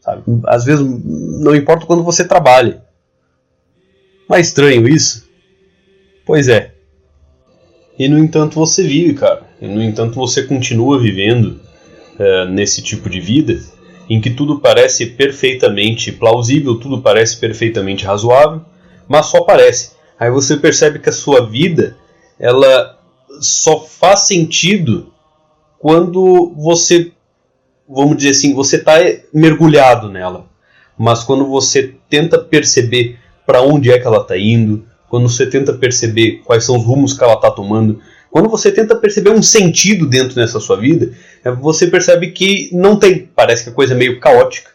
Sabe? 0.07 0.23
Às 0.45 0.63
vezes 0.63 0.85
não 0.85 1.53
importa 1.53 1.85
quando 1.85 2.01
você 2.01 2.25
trabalha. 2.25 2.81
Não 4.29 4.37
é 4.37 4.39
estranho 4.39 4.87
isso? 4.87 5.27
Pois 6.25 6.47
é. 6.47 6.73
E 7.99 8.07
no 8.07 8.17
entanto 8.17 8.55
você 8.55 8.83
vive, 8.83 9.15
cara. 9.15 9.43
E 9.59 9.67
no 9.67 9.83
entanto 9.83 10.15
você 10.15 10.43
continua 10.43 10.97
vivendo 10.97 11.59
uh, 12.17 12.45
nesse 12.49 12.81
tipo 12.81 13.09
de 13.09 13.19
vida 13.19 13.59
em 14.09 14.21
que 14.21 14.29
tudo 14.29 14.61
parece 14.61 15.07
perfeitamente 15.07 16.13
plausível, 16.13 16.79
tudo 16.79 17.01
parece 17.01 17.35
perfeitamente 17.35 18.05
razoável, 18.05 18.61
mas 19.09 19.25
só 19.25 19.41
parece. 19.41 19.91
Aí 20.17 20.31
você 20.31 20.55
percebe 20.55 20.99
que 20.99 21.09
a 21.09 21.13
sua 21.13 21.45
vida 21.45 21.97
ela 22.39 22.97
só 23.41 23.81
faz 23.81 24.21
sentido 24.21 25.11
quando 25.77 26.53
você 26.55 27.11
vamos 27.87 28.17
dizer 28.17 28.31
assim, 28.31 28.53
você 28.53 28.77
está 28.77 28.93
mergulhado 29.33 30.09
nela. 30.09 30.45
Mas 30.97 31.23
quando 31.23 31.45
você 31.47 31.93
tenta 32.09 32.37
perceber 32.39 33.17
para 33.45 33.61
onde 33.61 33.91
é 33.91 33.99
que 33.99 34.07
ela 34.07 34.21
está 34.21 34.37
indo, 34.37 34.85
quando 35.09 35.29
você 35.29 35.45
tenta 35.45 35.73
perceber 35.73 36.41
quais 36.43 36.65
são 36.65 36.75
os 36.77 36.83
rumos 36.83 37.13
que 37.13 37.23
ela 37.23 37.35
está 37.35 37.49
tomando, 37.51 38.01
quando 38.29 38.49
você 38.49 38.71
tenta 38.71 38.95
perceber 38.95 39.29
um 39.29 39.41
sentido 39.41 40.05
dentro 40.05 40.35
dessa 40.35 40.59
sua 40.59 40.75
vida, 40.75 41.13
é, 41.43 41.51
você 41.51 41.87
percebe 41.87 42.31
que 42.31 42.69
não 42.73 42.97
tem. 42.97 43.29
Parece 43.35 43.63
que 43.63 43.69
a 43.69 43.73
coisa 43.73 43.93
é 43.93 43.97
meio 43.97 44.19
caótica 44.19 44.71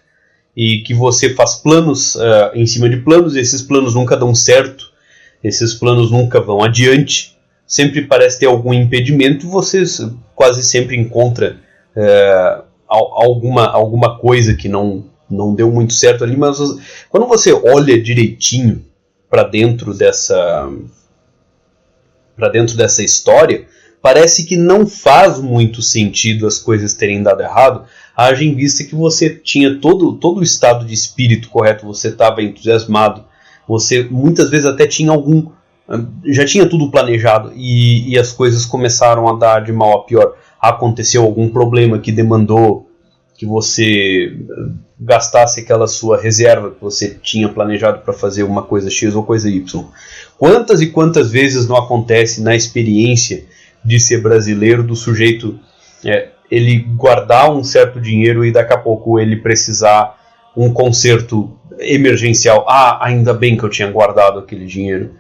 e 0.57 0.79
que 0.83 0.95
você 0.95 1.35
faz 1.35 1.57
planos 1.57 2.15
uh, 2.15 2.51
em 2.55 2.67
cima 2.67 2.89
de 2.89 2.99
planos, 2.99 3.35
e 3.35 3.41
esses 3.41 3.63
planos 3.63 3.95
nunca 3.95 4.17
dão 4.17 4.35
certo, 4.35 4.93
esses 5.43 5.75
planos 5.75 6.11
nunca 6.11 6.41
vão 6.41 6.63
adiante, 6.63 7.37
sempre 7.67 8.03
parece 8.03 8.41
ter 8.41 8.47
algum 8.47 8.73
impedimento, 8.75 9.49
você 9.49 9.83
quase 10.35 10.63
sempre 10.63 10.97
encontra 10.97 11.57
uh, 11.97 12.65
alguma, 12.93 13.67
alguma 13.67 14.19
coisa 14.19 14.55
que 14.55 14.69
não, 14.69 15.05
não 15.29 15.55
deu 15.55 15.71
muito 15.71 15.95
certo 15.95 16.23
ali, 16.23 16.37
mas 16.37 16.59
quando 17.09 17.27
você 17.27 17.53
olha 17.53 18.01
direitinho 18.01 18.85
para 19.31 19.45
dentro 19.45 19.95
dessa 19.95 20.69
para 22.37 22.49
dentro 22.49 22.77
dessa 22.77 23.03
história, 23.03 23.67
parece 24.01 24.45
que 24.45 24.57
não 24.57 24.87
faz 24.87 25.39
muito 25.39 25.81
sentido 25.81 26.47
as 26.47 26.59
coisas 26.59 26.95
terem 26.95 27.23
dado 27.23 27.43
errado, 27.43 27.85
haja 28.17 28.45
em 28.45 28.55
vista 28.55 28.85
que 28.85 28.95
você 28.95 29.31
tinha 29.31 29.79
todo, 29.79 30.15
todo 30.15 30.41
o 30.41 30.43
estado 30.43 30.85
de 30.85 30.93
espírito 30.93 31.49
correto, 31.49 31.87
você 31.87 32.09
estava 32.09 32.43
entusiasmado, 32.43 33.25
você 33.67 34.07
muitas 34.11 34.51
vezes 34.51 34.67
até 34.67 34.87
tinha 34.87 35.11
algum. 35.11 35.51
já 36.25 36.45
tinha 36.45 36.67
tudo 36.67 36.91
planejado 36.91 37.53
e, 37.55 38.13
e 38.13 38.19
as 38.19 38.33
coisas 38.33 38.65
começaram 38.65 39.29
a 39.29 39.39
dar 39.39 39.61
de 39.61 39.73
mal 39.73 40.01
a 40.01 40.05
pior 40.05 40.35
aconteceu 40.63 41.25
algum 41.25 41.49
problema 41.49 41.99
que 41.99 42.13
demandou 42.13 42.89
que 43.35 43.45
você 43.45 44.39
gastasse 45.01 45.61
aquela 45.61 45.89
sua 45.89 46.21
reserva 46.21 46.71
que 46.71 46.81
você 46.81 47.19
tinha 47.21 47.49
planejado 47.49 48.03
para 48.03 48.13
fazer 48.13 48.45
uma 48.45 48.63
coisa 48.63 48.89
X 48.89 49.17
ou 49.17 49.25
coisa 49.25 49.51
Y. 49.51 49.85
Quantas 50.39 50.81
e 50.81 50.87
quantas 50.87 51.33
vezes 51.33 51.67
não 51.67 51.77
acontece 51.77 52.41
na 52.41 52.55
experiência 52.55 53.45
de 53.85 53.99
ser 53.99 54.23
brasileiro 54.23 54.85
do 54.85 54.95
sujeito 54.95 55.59
é, 56.05 56.29
ele 56.49 56.79
guardar 56.79 57.51
um 57.51 57.65
certo 57.65 58.01
dinheiro 58.01 58.45
e 58.45 58.53
daqui 58.53 58.73
a 58.73 58.79
pouco 58.79 59.19
ele 59.19 59.37
precisar 59.37 60.17
um 60.57 60.73
conserto 60.73 61.51
emergencial. 61.81 62.65
Ah, 62.69 63.05
ainda 63.05 63.35
bem 63.35 63.57
que 63.57 63.65
eu 63.65 63.71
tinha 63.71 63.91
guardado 63.91 64.39
aquele 64.39 64.67
dinheiro. 64.67 65.11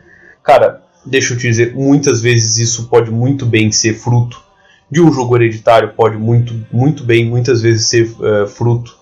Cara, 0.44 0.82
deixa 1.04 1.34
eu 1.34 1.38
te 1.38 1.48
dizer, 1.48 1.74
muitas 1.74 2.20
vezes 2.20 2.58
isso 2.58 2.88
pode 2.88 3.10
muito 3.10 3.44
bem 3.44 3.72
ser 3.72 3.94
fruto 3.94 4.51
de 4.92 5.00
um 5.00 5.10
jogo 5.10 5.34
hereditário 5.36 5.94
pode 5.94 6.18
muito, 6.18 6.66
muito 6.70 7.02
bem, 7.02 7.24
muitas 7.24 7.62
vezes 7.62 7.88
ser 7.88 8.10
uh, 8.20 8.46
fruto 8.46 8.94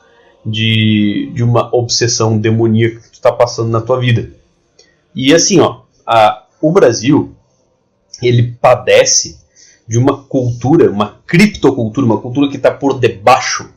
de, 0.46 1.32
de 1.34 1.42
uma 1.42 1.68
obsessão 1.74 2.38
demoníaca 2.38 3.00
que 3.00 3.10
tu 3.10 3.14
está 3.14 3.32
passando 3.32 3.70
na 3.70 3.80
tua 3.80 3.98
vida. 3.98 4.30
E 5.12 5.34
assim, 5.34 5.58
ó, 5.58 5.80
a, 6.06 6.44
o 6.62 6.70
Brasil 6.70 7.34
ele 8.22 8.56
padece 8.60 9.40
de 9.88 9.98
uma 9.98 10.22
cultura, 10.22 10.88
uma 10.88 11.18
criptocultura, 11.26 12.06
uma 12.06 12.20
cultura 12.20 12.48
que 12.48 12.56
está 12.56 12.70
por 12.70 13.00
debaixo 13.00 13.68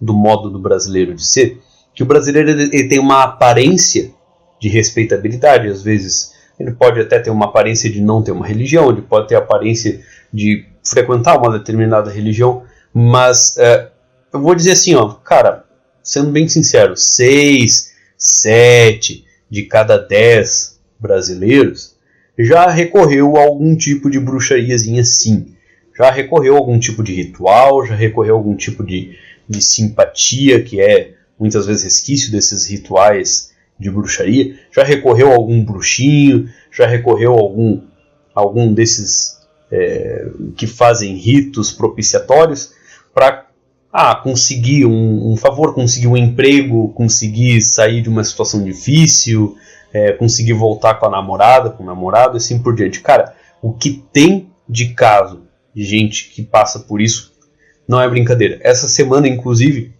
do 0.00 0.14
modo 0.14 0.48
do 0.48 0.58
brasileiro 0.58 1.14
de 1.14 1.22
ser, 1.22 1.60
que 1.94 2.02
o 2.02 2.06
brasileiro 2.06 2.48
ele 2.48 2.88
tem 2.88 2.98
uma 2.98 3.24
aparência 3.24 4.10
de 4.58 4.70
respeitabilidade, 4.70 5.68
às 5.68 5.82
vezes 5.82 6.32
ele 6.58 6.72
pode 6.72 6.98
até 6.98 7.18
ter 7.18 7.28
uma 7.28 7.44
aparência 7.44 7.90
de 7.90 8.00
não 8.00 8.22
ter 8.22 8.32
uma 8.32 8.46
religião, 8.46 8.90
ele 8.90 9.02
pode 9.02 9.28
ter 9.28 9.34
aparência 9.34 10.00
de 10.32 10.71
frequentar 10.84 11.38
uma 11.38 11.58
determinada 11.58 12.10
religião, 12.10 12.64
mas 12.92 13.56
é, 13.58 13.90
eu 14.32 14.40
vou 14.40 14.54
dizer 14.54 14.72
assim, 14.72 14.94
ó, 14.94 15.08
cara, 15.08 15.64
sendo 16.02 16.30
bem 16.30 16.48
sincero, 16.48 16.96
seis, 16.96 17.92
sete 18.16 19.24
de 19.50 19.62
cada 19.62 19.96
dez 19.98 20.78
brasileiros 20.98 21.92
já 22.38 22.68
recorreu 22.70 23.36
a 23.36 23.42
algum 23.42 23.76
tipo 23.76 24.10
de 24.10 24.18
bruxariazinha 24.18 25.04
sim. 25.04 25.54
Já 25.96 26.10
recorreu 26.10 26.54
a 26.54 26.58
algum 26.58 26.78
tipo 26.78 27.02
de 27.02 27.12
ritual, 27.12 27.84
já 27.84 27.94
recorreu 27.94 28.34
a 28.34 28.38
algum 28.38 28.56
tipo 28.56 28.84
de, 28.84 29.16
de 29.48 29.60
simpatia, 29.60 30.62
que 30.62 30.80
é 30.80 31.14
muitas 31.38 31.66
vezes 31.66 31.84
resquício 31.84 32.32
desses 32.32 32.66
rituais 32.66 33.52
de 33.78 33.90
bruxaria, 33.90 34.58
já 34.74 34.84
recorreu 34.84 35.30
a 35.30 35.34
algum 35.34 35.62
bruxinho, 35.64 36.48
já 36.70 36.86
recorreu 36.86 37.34
a 37.34 37.40
algum, 37.40 37.82
algum 38.34 38.72
desses 38.72 39.41
é, 39.72 40.26
que 40.54 40.66
fazem 40.66 41.16
ritos 41.16 41.72
propiciatórios 41.72 42.74
para 43.14 43.46
ah, 43.90 44.14
conseguir 44.14 44.84
um, 44.84 45.32
um, 45.32 45.36
favor, 45.36 45.74
conseguir 45.74 46.06
um 46.06 46.16
emprego, 46.16 46.92
conseguir 46.92 47.60
sair 47.62 48.02
de 48.02 48.10
uma 48.10 48.22
situação 48.22 48.62
difícil, 48.62 49.56
é, 49.92 50.12
conseguir 50.12 50.52
voltar 50.52 50.94
com 50.94 51.06
a 51.06 51.10
namorada, 51.10 51.70
com 51.70 51.82
o 51.82 51.86
namorado 51.86 52.36
assim 52.36 52.62
por 52.62 52.74
diante. 52.74 53.00
Cara, 53.00 53.34
o 53.62 53.72
que 53.72 54.02
tem 54.12 54.50
de 54.68 54.88
caso 54.94 55.42
de 55.74 55.84
gente 55.84 56.30
que 56.30 56.42
passa 56.42 56.80
por 56.80 57.00
isso 57.00 57.32
não 57.88 58.00
é 58.00 58.08
brincadeira. 58.08 58.58
Essa 58.62 58.88
semana, 58.88 59.26
inclusive, 59.26 59.94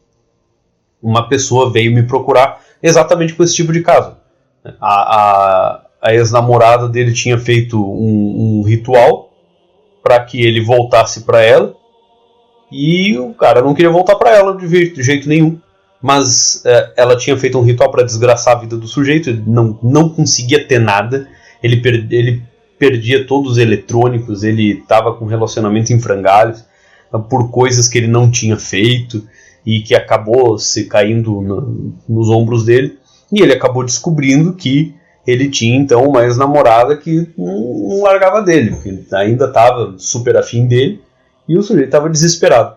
uma 1.03 1.29
pessoa 1.29 1.70
veio 1.70 1.93
me 1.93 2.03
procurar 2.03 2.61
exatamente 2.83 3.35
com 3.35 3.43
esse 3.43 3.55
tipo 3.55 3.73
de 3.73 3.83
caso. 3.83 4.16
A, 4.81 4.81
a, 4.81 5.87
a 6.01 6.14
ex-namorada 6.14 6.89
dele 6.89 7.12
tinha 7.12 7.39
feito 7.39 7.83
um, 7.83 8.61
um 8.61 8.62
ritual 8.62 9.32
para 10.03 10.20
que 10.24 10.42
ele 10.42 10.61
voltasse 10.61 11.22
para 11.22 11.40
ela. 11.42 11.74
E 12.70 13.18
o 13.18 13.34
cara 13.34 13.61
não 13.61 13.74
queria 13.74 13.90
voltar 13.90 14.16
para 14.16 14.30
ela 14.30 14.57
de 14.57 15.03
jeito, 15.03 15.28
nenhum. 15.28 15.59
Mas 16.00 16.62
é, 16.64 16.92
ela 16.96 17.16
tinha 17.16 17.36
feito 17.36 17.59
um 17.59 17.62
ritual 17.62 17.90
para 17.90 18.03
desgraçar 18.03 18.57
a 18.57 18.61
vida 18.61 18.76
do 18.76 18.88
sujeito, 18.88 19.30
ele 19.30 19.42
não, 19.46 19.78
não 19.82 20.09
conseguia 20.09 20.66
ter 20.66 20.80
nada, 20.80 21.28
ele, 21.62 21.76
per, 21.76 22.07
ele 22.11 22.42
perdia 22.78 23.24
todos 23.24 23.53
os 23.53 23.59
eletrônicos, 23.59 24.42
ele 24.42 24.78
estava 24.80 25.14
com 25.14 25.26
relacionamento 25.26 25.92
em 25.92 26.00
frangalhos 26.00 26.64
ah, 27.12 27.18
por 27.20 27.50
coisas 27.50 27.86
que 27.86 27.98
ele 27.98 28.09
não 28.09 28.28
tinha 28.28 28.57
feito 28.57 29.24
e 29.64 29.80
que 29.82 29.94
acabou 29.94 30.59
se 30.59 30.86
caindo 30.86 31.40
no, 31.40 31.94
nos 32.09 32.28
ombros 32.28 32.64
dele. 32.64 32.98
E 33.30 33.40
ele 33.40 33.53
acabou 33.53 33.84
descobrindo 33.84 34.55
que 34.55 34.94
ele 35.27 35.49
tinha 35.49 35.77
então 35.77 36.05
uma 36.05 36.25
ex-namorada 36.25 36.97
que 36.97 37.29
não, 37.39 37.89
não, 37.89 38.03
largava 38.03 38.43
dele, 38.43 38.70
porque 38.70 38.99
ainda 39.14 39.47
estava 39.47 39.95
super 39.99 40.37
afim 40.37 40.66
dele 40.66 41.01
e 41.49 41.57
o 41.57 41.62
sujeito 41.62 41.87
estava 41.87 42.11
desesperado. 42.11 42.77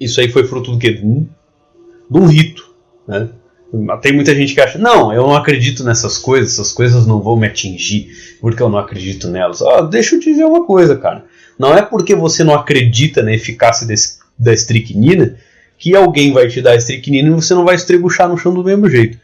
Isso 0.00 0.20
aí 0.20 0.28
foi 0.28 0.44
fruto 0.44 0.72
do 0.72 0.78
quê? 0.78 0.92
De 0.92 1.04
um, 1.04 1.26
de 2.10 2.18
um 2.18 2.26
rito. 2.26 2.74
Né? 3.06 3.28
Tem 4.00 4.12
muita 4.12 4.34
gente 4.34 4.54
que 4.54 4.60
acha, 4.60 4.78
não, 4.78 5.12
eu 5.12 5.22
não 5.22 5.34
acredito 5.34 5.84
nessas 5.84 6.16
coisas, 6.16 6.52
essas 6.52 6.72
coisas 6.72 7.06
não 7.06 7.20
vão 7.20 7.36
me 7.36 7.46
atingir 7.46 8.08
porque 8.40 8.62
eu 8.62 8.68
não 8.68 8.78
acredito 8.78 9.28
nelas. 9.28 9.60
Ah, 9.60 9.82
deixa 9.82 10.14
eu 10.14 10.20
te 10.20 10.30
dizer 10.30 10.44
uma 10.44 10.64
coisa, 10.64 10.96
cara. 10.96 11.24
Não 11.58 11.76
é 11.76 11.82
porque 11.82 12.14
você 12.14 12.44
não 12.44 12.54
acredita 12.54 13.22
na 13.22 13.32
eficácia 13.32 13.86
desse, 13.86 14.18
da 14.38 14.52
estricnina 14.52 15.36
que 15.78 15.94
alguém 15.94 16.32
vai 16.32 16.48
te 16.48 16.62
dar 16.62 16.72
a 16.72 16.76
estricnina 16.76 17.28
e 17.28 17.32
você 17.32 17.54
não 17.54 17.64
vai 17.64 17.74
estrebuchar 17.74 18.28
no 18.28 18.38
chão 18.38 18.54
do 18.54 18.64
mesmo 18.64 18.88
jeito. 18.88 19.18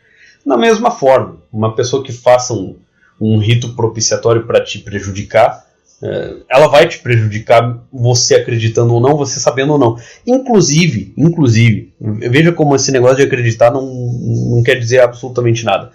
Da 0.45 0.57
mesma 0.57 0.91
forma, 0.91 1.42
uma 1.53 1.75
pessoa 1.75 2.03
que 2.03 2.13
faça 2.13 2.55
um, 2.55 2.77
um 3.21 3.39
rito 3.39 3.75
propiciatório 3.75 4.47
para 4.47 4.65
te 4.65 4.79
prejudicar, 4.79 5.71
É, 6.05 6.35
ela 6.51 6.67
vai 6.67 6.89
te 6.89 6.99
prejudicar, 6.99 7.79
você 7.93 8.35
acreditando 8.35 8.93
ou 8.93 9.01
não, 9.01 9.17
você 9.17 9.39
sabendo 9.39 9.75
ou 9.75 9.79
não. 9.79 9.97
Inclusive, 10.27 11.13
inclusive, 11.17 11.93
veja 12.01 12.51
como 12.51 12.75
esse 12.75 12.91
negócio 12.91 13.19
de 13.19 13.23
acreditar 13.23 13.71
não, 13.71 13.87
não 13.87 14.65
quer 14.65 14.81
dizer 14.81 15.01
absolutamente 15.01 15.65
nada. 15.65 15.93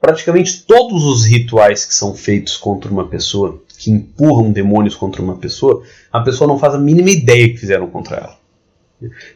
Praticamente 0.00 0.62
todos 0.64 1.02
os 1.04 1.26
rituais 1.26 1.84
que 1.84 1.92
são 1.92 2.14
feitos 2.14 2.56
contra 2.56 2.88
uma 2.88 3.08
pessoa, 3.08 3.60
que 3.76 3.90
empurram 3.90 4.52
demônios 4.52 4.94
contra 4.94 5.20
uma 5.20 5.36
pessoa, 5.36 5.82
a 6.12 6.20
pessoa 6.20 6.46
não 6.46 6.56
faz 6.56 6.74
a 6.74 6.78
mínima 6.78 7.10
ideia 7.10 7.48
que 7.48 7.58
fizeram 7.58 7.88
contra 7.90 8.16
ela. 8.16 8.36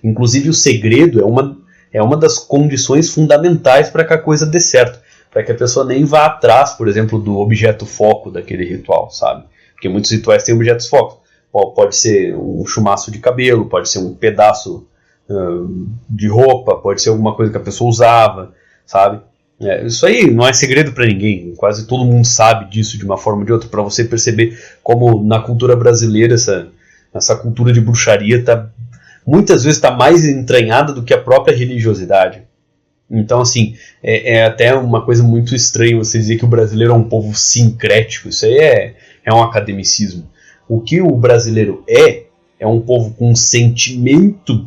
Inclusive, 0.04 0.48
o 0.48 0.54
segredo 0.54 1.20
é 1.20 1.24
uma, 1.24 1.58
é 1.92 2.00
uma 2.00 2.16
das 2.16 2.38
condições 2.38 3.10
fundamentais 3.10 3.90
para 3.90 4.04
que 4.04 4.14
a 4.14 4.22
coisa 4.22 4.46
dê 4.46 4.60
certo. 4.60 5.01
Para 5.32 5.42
que 5.42 5.52
a 5.52 5.54
pessoa 5.54 5.86
nem 5.86 6.04
vá 6.04 6.26
atrás, 6.26 6.72
por 6.72 6.86
exemplo, 6.86 7.18
do 7.18 7.38
objeto 7.38 7.86
foco 7.86 8.30
daquele 8.30 8.64
ritual, 8.64 9.10
sabe? 9.10 9.44
Porque 9.72 9.88
muitos 9.88 10.10
rituais 10.10 10.42
têm 10.42 10.54
objetos 10.54 10.86
focos. 10.86 11.18
Pode 11.50 11.96
ser 11.96 12.36
um 12.36 12.64
chumaço 12.66 13.10
de 13.10 13.18
cabelo, 13.18 13.66
pode 13.66 13.88
ser 13.88 13.98
um 13.98 14.14
pedaço 14.14 14.86
uh, 15.28 15.88
de 16.08 16.28
roupa, 16.28 16.76
pode 16.76 17.02
ser 17.02 17.10
alguma 17.10 17.34
coisa 17.34 17.50
que 17.50 17.58
a 17.58 17.62
pessoa 17.62 17.90
usava, 17.90 18.54
sabe? 18.86 19.20
É, 19.60 19.86
isso 19.86 20.04
aí 20.04 20.30
não 20.30 20.46
é 20.46 20.52
segredo 20.52 20.92
para 20.92 21.06
ninguém. 21.06 21.54
Quase 21.56 21.86
todo 21.86 22.04
mundo 22.04 22.26
sabe 22.26 22.70
disso 22.70 22.98
de 22.98 23.04
uma 23.04 23.16
forma 23.16 23.40
ou 23.40 23.46
de 23.46 23.52
outra. 23.52 23.68
Para 23.68 23.82
você 23.82 24.04
perceber 24.04 24.58
como 24.82 25.22
na 25.22 25.40
cultura 25.40 25.76
brasileira 25.76 26.34
essa, 26.34 26.68
essa 27.14 27.36
cultura 27.36 27.72
de 27.72 27.80
bruxaria 27.80 28.44
tá, 28.44 28.68
muitas 29.26 29.62
vezes 29.62 29.78
está 29.78 29.90
mais 29.90 30.24
entranhada 30.24 30.92
do 30.92 31.02
que 31.02 31.14
a 31.14 31.20
própria 31.20 31.56
religiosidade. 31.56 32.42
Então, 33.12 33.42
assim, 33.42 33.76
é, 34.02 34.36
é, 34.36 34.44
até 34.46 34.74
uma 34.74 35.04
coisa 35.04 35.22
muito 35.22 35.54
estranha 35.54 35.98
você 35.98 36.18
dizer 36.18 36.38
que 36.38 36.44
o 36.46 36.48
brasileiro 36.48 36.94
é 36.94 36.96
um 36.96 37.04
povo 37.04 37.36
sincrético. 37.36 38.30
Isso 38.30 38.46
aí 38.46 38.54
é, 38.54 38.96
é 39.22 39.34
um 39.34 39.42
academicismo. 39.42 40.26
O 40.66 40.80
que 40.80 41.02
o 41.02 41.14
brasileiro 41.14 41.84
é, 41.86 42.24
é 42.58 42.66
um 42.66 42.80
povo 42.80 43.12
com 43.14 43.34
sentimento 43.34 44.66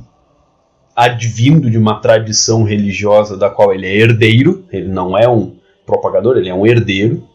advindo 0.95 1.71
de 1.71 1.77
uma 1.77 1.99
tradição 1.99 2.63
religiosa 2.63 3.35
da 3.35 3.49
qual 3.49 3.73
ele 3.73 3.87
é 3.87 3.95
herdeiro, 3.95 4.63
ele 4.71 4.87
não 4.87 5.17
é 5.17 5.27
um 5.27 5.55
propagador, 5.83 6.37
ele 6.37 6.47
é 6.47 6.53
um 6.53 6.67
herdeiro. 6.67 7.27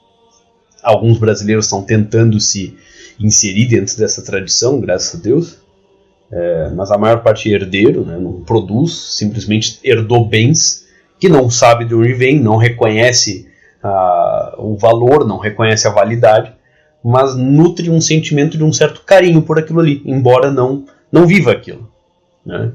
Alguns 0.82 1.18
brasileiros 1.18 1.66
estão 1.66 1.82
tentando 1.82 2.40
se 2.40 2.76
inserir 3.18 3.66
dentro 3.66 3.98
dessa 3.98 4.24
tradição, 4.24 4.80
graças 4.80 5.20
a 5.20 5.22
Deus, 5.22 5.58
é, 6.30 6.70
mas 6.70 6.90
a 6.90 6.96
maior 6.96 7.22
parte 7.22 7.50
é 7.50 7.54
herdeiro, 7.54 8.06
né, 8.06 8.16
não 8.16 8.40
produz, 8.44 8.92
simplesmente 8.92 9.78
herdou 9.84 10.24
bens 10.24 10.88
que 11.20 11.28
não 11.28 11.50
sabe 11.50 11.84
de 11.84 11.94
onde 11.94 12.14
vem, 12.14 12.40
não 12.40 12.56
reconhece 12.56 13.46
uh, 13.84 14.58
o 14.58 14.76
valor, 14.76 15.26
não 15.26 15.38
reconhece 15.38 15.86
a 15.86 15.92
validade 15.92 16.54
mas 17.02 17.34
nutre 17.34 17.90
um 17.90 18.00
sentimento 18.00 18.56
de 18.56 18.64
um 18.64 18.72
certo 18.72 19.02
carinho 19.04 19.42
por 19.42 19.58
aquilo 19.58 19.80
ali, 19.80 20.02
embora 20.04 20.50
não, 20.50 20.84
não 21.10 21.26
viva 21.26 21.52
aquilo. 21.52 21.90
Né? 22.44 22.72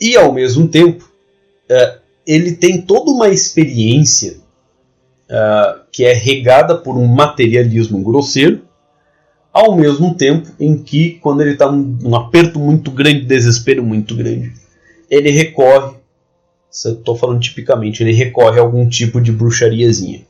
E 0.00 0.16
ao 0.16 0.32
mesmo 0.32 0.68
tempo, 0.68 1.04
uh, 1.70 2.00
ele 2.26 2.52
tem 2.52 2.82
toda 2.82 3.10
uma 3.10 3.28
experiência 3.28 4.36
uh, 5.28 5.80
que 5.90 6.04
é 6.04 6.12
regada 6.12 6.76
por 6.76 6.96
um 6.96 7.06
materialismo 7.06 8.02
grosseiro, 8.02 8.62
ao 9.52 9.74
mesmo 9.74 10.14
tempo 10.14 10.48
em 10.60 10.76
que, 10.78 11.18
quando 11.20 11.40
ele 11.40 11.52
está 11.52 11.70
num 11.70 12.14
aperto 12.14 12.58
muito 12.58 12.90
grande, 12.90 13.22
desespero 13.22 13.82
muito 13.82 14.14
grande, 14.14 14.52
ele 15.10 15.30
recorre, 15.30 15.96
estou 16.70 17.16
falando 17.16 17.40
tipicamente, 17.40 18.02
ele 18.02 18.12
recorre 18.12 18.58
a 18.58 18.62
algum 18.62 18.88
tipo 18.88 19.20
de 19.20 19.32
bruxariazinha. 19.32 20.24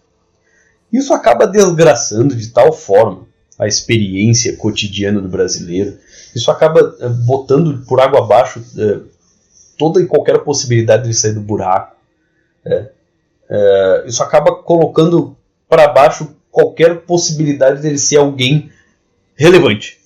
Isso 0.93 1.13
acaba 1.13 1.47
desgraçando 1.47 2.35
de 2.35 2.49
tal 2.49 2.73
forma 2.73 3.29
a 3.59 3.67
experiência 3.67 4.57
cotidiana 4.57 5.21
do 5.21 5.29
brasileiro. 5.29 5.99
Isso 6.35 6.51
acaba 6.51 6.97
eh, 6.99 7.09
botando 7.09 7.85
por 7.87 8.01
água 8.01 8.21
abaixo 8.21 8.65
é, 8.79 9.01
toda 9.79 10.01
e 10.01 10.07
qualquer 10.07 10.39
possibilidade 10.39 11.07
de 11.07 11.15
sair 11.15 11.35
do 11.35 11.41
buraco. 11.41 11.95
É, 12.65 12.89
é, 13.51 14.05
isso 14.07 14.23
acaba 14.23 14.55
colocando 14.63 15.37
para 15.69 15.89
baixo 15.89 16.35
qualquer 16.51 17.01
possibilidade 17.03 17.83
dele 17.83 17.99
ser 17.99 18.17
alguém 18.17 18.71
relevante, 19.37 19.99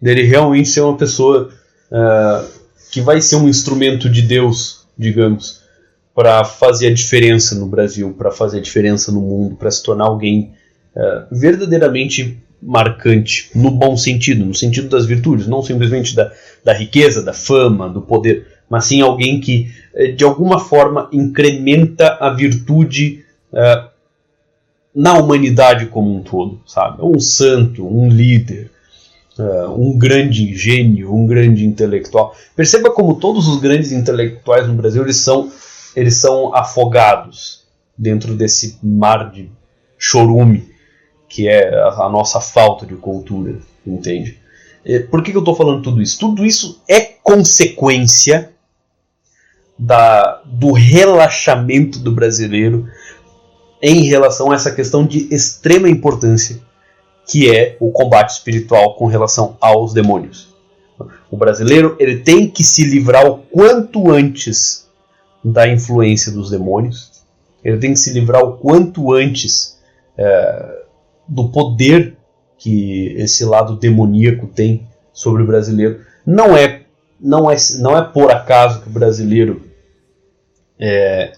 dele 0.00 0.22
realmente 0.24 0.68
ser 0.68 0.80
uma 0.82 0.96
pessoa 0.96 1.52
que 2.90 3.00
vai 3.00 3.20
ser 3.20 3.36
um 3.36 3.48
instrumento 3.48 4.10
de 4.10 4.20
Deus, 4.22 4.86
digamos, 4.96 5.62
para 6.18 6.44
fazer 6.44 6.88
a 6.88 6.92
diferença 6.92 7.54
no 7.54 7.66
Brasil, 7.66 8.12
para 8.12 8.32
fazer 8.32 8.58
a 8.58 8.60
diferença 8.60 9.12
no 9.12 9.20
mundo, 9.20 9.54
para 9.54 9.70
se 9.70 9.80
tornar 9.84 10.06
alguém 10.06 10.50
uh, 10.96 11.22
verdadeiramente 11.30 12.36
marcante, 12.60 13.48
no 13.54 13.70
bom 13.70 13.96
sentido, 13.96 14.44
no 14.44 14.52
sentido 14.52 14.88
das 14.88 15.06
virtudes, 15.06 15.46
não 15.46 15.62
simplesmente 15.62 16.16
da, 16.16 16.32
da 16.64 16.72
riqueza, 16.72 17.22
da 17.22 17.32
fama, 17.32 17.88
do 17.88 18.02
poder, 18.02 18.48
mas 18.68 18.86
sim 18.86 19.00
alguém 19.00 19.38
que 19.38 19.70
uh, 19.94 20.12
de 20.12 20.24
alguma 20.24 20.58
forma 20.58 21.08
incrementa 21.12 22.18
a 22.20 22.30
virtude 22.30 23.24
uh, 23.52 23.88
na 24.92 25.16
humanidade 25.18 25.86
como 25.86 26.12
um 26.12 26.20
todo, 26.20 26.60
sabe? 26.66 26.98
Um 27.00 27.20
santo, 27.20 27.86
um 27.86 28.08
líder, 28.08 28.72
um 29.76 29.96
grande 29.96 30.52
gênio, 30.56 31.14
um 31.14 31.24
grande 31.24 31.64
intelectual. 31.64 32.34
Perceba 32.56 32.90
como 32.90 33.20
todos 33.20 33.46
os 33.46 33.60
grandes 33.60 33.92
intelectuais 33.92 34.66
no 34.66 34.74
Brasil 34.74 35.04
eles 35.04 35.18
são 35.18 35.48
eles 35.98 36.14
são 36.16 36.54
afogados 36.54 37.66
dentro 37.96 38.36
desse 38.36 38.78
mar 38.82 39.32
de 39.32 39.50
chorume 39.98 40.70
que 41.28 41.48
é 41.48 41.74
a, 41.76 42.08
nossa 42.08 42.40
falta 42.40 42.86
de 42.86 42.94
cultura, 42.94 43.58
entende? 43.86 44.38
Por 45.10 45.22
que 45.22 45.32
eu 45.32 45.40
estou 45.40 45.54
falando 45.54 45.82
tudo 45.82 46.00
isso? 46.00 46.18
Tudo 46.18 46.46
isso 46.46 46.80
é 46.88 47.00
consequência 47.00 48.52
da, 49.78 50.40
do 50.46 50.72
relaxamento 50.72 51.98
do 51.98 52.12
brasileiro 52.12 52.88
em 53.82 54.04
relação 54.04 54.50
a 54.50 54.54
essa 54.54 54.70
questão 54.70 55.04
de 55.04 55.28
extrema 55.34 55.88
importância 55.88 56.60
que 57.26 57.50
é 57.50 57.76
o 57.78 57.90
combate 57.90 58.30
espiritual 58.30 58.94
com 58.94 59.06
relação 59.06 59.56
aos 59.60 59.92
demônios. 59.92 60.48
O 61.30 61.36
brasileiro 61.36 61.94
ele 61.98 62.18
tem 62.18 62.48
que 62.48 62.64
se 62.64 62.84
livrar 62.84 63.26
o 63.26 63.38
quanto 63.38 64.10
antes 64.10 64.87
da 65.44 65.68
influência 65.68 66.32
dos 66.32 66.50
demônios. 66.50 67.22
Ele 67.62 67.78
tem 67.78 67.92
que 67.92 67.98
se 67.98 68.12
livrar 68.12 68.42
o 68.44 68.56
quanto 68.56 69.12
antes 69.12 69.78
é, 70.16 70.82
do 71.26 71.48
poder 71.48 72.16
que 72.56 73.14
esse 73.16 73.44
lado 73.44 73.76
demoníaco 73.76 74.46
tem 74.46 74.86
sobre 75.12 75.42
o 75.42 75.46
brasileiro. 75.46 76.00
Não 76.26 76.56
é, 76.56 76.82
não 77.20 77.50
é, 77.50 77.56
não 77.78 77.96
é 77.96 78.02
por 78.02 78.30
acaso 78.30 78.80
que 78.80 78.88
o 78.88 78.92
brasileiro 78.92 79.62
é, 80.78 81.32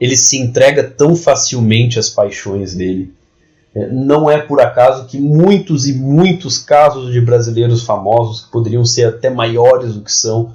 ele 0.00 0.16
se 0.16 0.38
entrega 0.38 0.82
tão 0.82 1.14
facilmente 1.14 1.98
às 1.98 2.10
paixões 2.10 2.74
dele. 2.74 3.14
É, 3.74 3.86
não 3.88 4.30
é 4.30 4.38
por 4.38 4.60
acaso 4.60 5.06
que 5.06 5.18
muitos 5.18 5.86
e 5.86 5.94
muitos 5.94 6.58
casos 6.58 7.12
de 7.12 7.20
brasileiros 7.20 7.84
famosos, 7.84 8.44
que 8.44 8.50
poderiam 8.50 8.84
ser 8.84 9.04
até 9.04 9.30
maiores 9.30 9.94
do 9.94 10.02
que 10.02 10.12
são, 10.12 10.52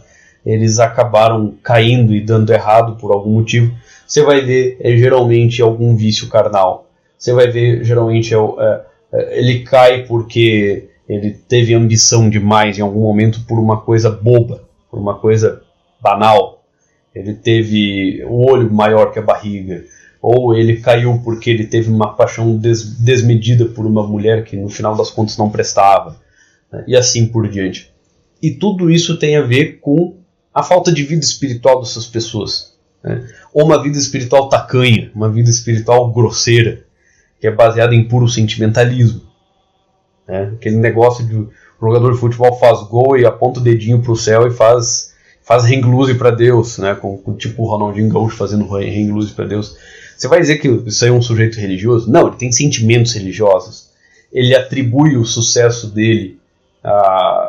eles 0.47 0.79
acabaram 0.79 1.55
caindo 1.61 2.15
e 2.15 2.21
dando 2.21 2.53
errado 2.53 2.95
por 2.95 3.11
algum 3.11 3.31
motivo, 3.31 3.75
você 4.07 4.23
vai 4.23 4.39
ver 4.39 4.77
é, 4.79 4.95
geralmente 4.95 5.61
algum 5.61 5.93
vício 5.93 6.29
carnal. 6.29 6.89
Você 7.17 7.33
vai 7.33 7.49
ver 7.51 7.83
geralmente 7.83 8.33
é, 8.33 8.37
é, 8.37 8.85
é, 9.11 9.39
ele 9.39 9.63
cai 9.63 10.05
porque 10.05 10.87
ele 11.07 11.31
teve 11.31 11.73
ambição 11.73 12.29
demais 12.29 12.77
em 12.77 12.81
algum 12.81 13.01
momento 13.01 13.41
por 13.45 13.59
uma 13.59 13.81
coisa 13.81 14.09
boba, 14.09 14.63
por 14.89 14.97
uma 14.97 15.15
coisa 15.15 15.61
banal. 16.01 16.63
Ele 17.13 17.33
teve 17.33 18.23
o 18.25 18.49
olho 18.49 18.71
maior 18.71 19.11
que 19.11 19.19
a 19.19 19.23
barriga, 19.23 19.83
ou 20.21 20.55
ele 20.55 20.77
caiu 20.77 21.19
porque 21.25 21.49
ele 21.49 21.65
teve 21.65 21.89
uma 21.91 22.13
paixão 22.15 22.57
des 22.57 22.97
desmedida 22.99 23.65
por 23.65 23.85
uma 23.85 24.05
mulher 24.07 24.45
que 24.45 24.55
no 24.55 24.69
final 24.69 24.95
das 24.95 25.11
contas 25.11 25.37
não 25.37 25.49
prestava, 25.49 26.15
né? 26.71 26.85
e 26.87 26.95
assim 26.95 27.27
por 27.27 27.49
diante. 27.49 27.91
E 28.41 28.51
tudo 28.51 28.89
isso 28.89 29.17
tem 29.17 29.35
a 29.35 29.41
ver 29.41 29.79
com 29.81 30.16
a 30.57 30.63
falta 30.63 30.91
de 30.91 31.03
vida 31.03 31.23
espiritual 31.23 31.81
dessas 31.81 32.07
pessoas. 32.07 32.73
Né? 33.03 33.29
Ou 33.53 33.63
uma 33.63 33.79
vida 33.79 33.95
espiritual 33.95 34.49
tacanha, 34.49 35.11
uma 35.13 35.29
vida 35.29 35.51
espiritual 35.51 36.11
grosseira, 36.11 36.83
que 37.39 37.45
é 37.45 37.51
baseada 37.51 37.93
em 37.93 38.07
puro 38.07 38.27
sentimentalismo. 38.27 39.21
Né? 40.27 40.53
Aquele 40.55 40.77
negócio 40.77 41.23
de 41.23 41.35
o 41.35 41.51
jogador 41.79 42.11
de 42.11 42.19
futebol 42.19 42.57
faz 42.57 42.81
gol 42.87 43.15
e 43.15 43.23
aponta 43.23 43.59
o 43.59 43.63
dedinho 43.63 44.01
para 44.01 44.11
o 44.11 44.15
céu 44.15 44.47
e 44.47 44.51
faz 44.51 45.13
faz 45.43 45.63
hang 45.63 46.15
para 46.17 46.31
Deus, 46.31 46.79
né? 46.79 46.95
Com, 46.95 47.19
com, 47.19 47.35
tipo 47.35 47.61
o 47.61 47.67
Ronaldinho 47.67 48.11
Gaúcho 48.11 48.35
fazendo 48.35 48.65
hang 48.75 49.31
para 49.35 49.45
Deus. 49.45 49.77
Você 50.17 50.27
vai 50.27 50.41
dizer 50.41 50.57
que 50.57 50.67
isso 50.67 51.05
aí 51.05 51.11
é 51.11 51.13
um 51.13 51.21
sujeito 51.21 51.59
religioso? 51.59 52.11
Não, 52.11 52.29
ele 52.29 52.35
tem 52.35 52.51
sentimentos 52.51 53.13
religiosos. 53.13 53.91
Ele 54.33 54.55
atribui 54.55 55.17
o 55.17 55.23
sucesso 55.23 55.87
dele 55.87 56.39
a, 56.83 57.46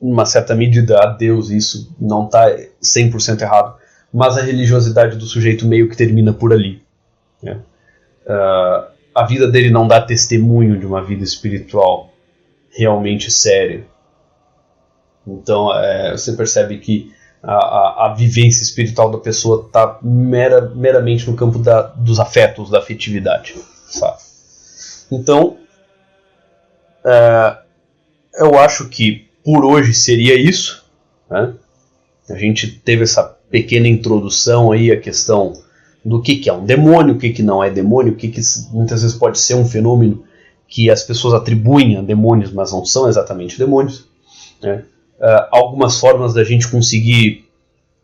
uma 0.00 0.24
certa 0.24 0.54
medida 0.54 0.98
a 0.98 1.06
Deus, 1.06 1.50
isso 1.50 1.94
não 2.00 2.24
está 2.24 2.46
100% 2.82 3.42
errado, 3.42 3.76
mas 4.12 4.38
a 4.38 4.42
religiosidade 4.42 5.16
do 5.16 5.26
sujeito 5.26 5.66
meio 5.66 5.88
que 5.88 5.96
termina 5.96 6.32
por 6.32 6.52
ali. 6.52 6.82
Né? 7.42 7.60
Uh, 8.26 8.90
a 9.14 9.24
vida 9.26 9.46
dele 9.46 9.70
não 9.70 9.86
dá 9.86 10.00
testemunho 10.00 10.78
de 10.78 10.86
uma 10.86 11.02
vida 11.02 11.22
espiritual 11.22 12.12
realmente 12.70 13.30
séria. 13.30 13.84
Então 15.26 15.72
é, 15.74 16.12
você 16.12 16.32
percebe 16.32 16.78
que 16.78 17.12
a, 17.42 17.52
a, 17.52 18.06
a, 18.06 18.14
vivência 18.14 18.62
espiritual 18.62 19.10
da 19.10 19.18
pessoa 19.18 19.66
está 19.66 19.98
mera, 20.02 20.60
meramente 20.74 21.28
no 21.28 21.36
campo 21.36 21.58
da, 21.58 21.82
dos 21.82 22.20
afetos, 22.20 22.70
da 22.70 22.78
afetividade. 22.78 23.54
Sabe? 23.88 24.18
Então, 25.10 25.58
é, 27.04 27.58
eu 28.34 28.58
acho 28.58 28.88
que 28.88 29.29
por 29.44 29.64
hoje 29.64 29.94
seria 29.94 30.34
isso. 30.34 30.84
Né? 31.30 31.54
A 32.28 32.34
gente 32.34 32.70
teve 32.70 33.02
essa 33.02 33.22
pequena 33.50 33.88
introdução 33.88 34.72
aí 34.72 34.90
a 34.90 35.00
questão 35.00 35.52
do 36.04 36.22
que, 36.22 36.36
que 36.36 36.48
é 36.48 36.52
um 36.52 36.64
demônio, 36.64 37.14
o 37.14 37.18
que, 37.18 37.30
que 37.30 37.42
não 37.42 37.62
é 37.62 37.70
demônio, 37.70 38.12
o 38.12 38.16
que, 38.16 38.28
que 38.28 38.40
muitas 38.72 39.02
vezes 39.02 39.16
pode 39.16 39.38
ser 39.38 39.54
um 39.54 39.66
fenômeno 39.66 40.24
que 40.66 40.88
as 40.88 41.02
pessoas 41.02 41.34
atribuem 41.34 41.96
a 41.96 42.02
demônios, 42.02 42.52
mas 42.52 42.72
não 42.72 42.84
são 42.84 43.08
exatamente 43.08 43.58
demônios. 43.58 44.08
Né? 44.62 44.84
Uh, 45.18 45.46
algumas 45.50 45.98
formas 45.98 46.32
da 46.32 46.44
gente 46.44 46.68
conseguir 46.68 47.44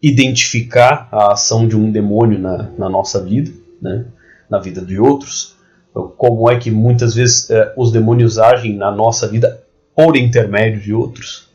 identificar 0.03 1.09
a 1.11 1.33
ação 1.33 1.67
de 1.67 1.77
um 1.77 1.91
demônio 1.91 2.39
na, 2.39 2.71
na 2.77 2.89
nossa 2.89 3.23
vida, 3.23 3.51
né? 3.81 4.05
na 4.51 4.59
vida 4.59 4.83
de 4.83 4.99
outros. 4.99 5.55
Como 6.19 6.51
é 6.51 6.59
que 6.59 6.71
muitas 6.71 7.15
vezes 7.15 7.49
uh, 7.49 7.73
os 7.77 7.93
demônios 7.93 8.39
agem 8.39 8.77
na 8.77 8.91
nossa 8.91 9.27
vida 9.29 9.63
por 9.97 10.17
intermédio 10.17 10.81
de 10.81 10.93
outros. 10.93 11.49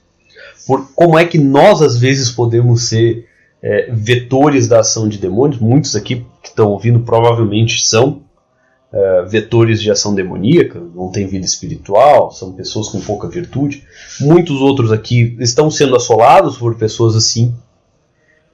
Por 0.65 0.91
como 0.93 1.17
é 1.17 1.25
que 1.25 1.37
nós 1.37 1.81
às 1.81 1.97
vezes 1.97 2.31
podemos 2.31 2.89
ser 2.89 3.27
é, 3.61 3.91
vetores 3.91 4.67
da 4.67 4.79
ação 4.79 5.07
de 5.07 5.17
demônios. 5.17 5.61
Muitos 5.61 5.95
aqui 5.95 6.25
que 6.41 6.49
estão 6.49 6.69
ouvindo 6.69 7.01
provavelmente 7.01 7.85
são 7.85 8.23
é, 8.91 9.23
vetores 9.23 9.81
de 9.81 9.91
ação 9.91 10.13
demoníaca, 10.15 10.79
não 10.79 11.09
têm 11.09 11.27
vida 11.27 11.45
espiritual, 11.45 12.31
são 12.31 12.53
pessoas 12.53 12.89
com 12.89 12.99
pouca 12.99 13.27
virtude. 13.29 13.85
Muitos 14.19 14.59
outros 14.59 14.91
aqui 14.91 15.37
estão 15.39 15.69
sendo 15.69 15.95
assolados 15.95 16.57
por 16.57 16.75
pessoas 16.75 17.15
assim. 17.15 17.53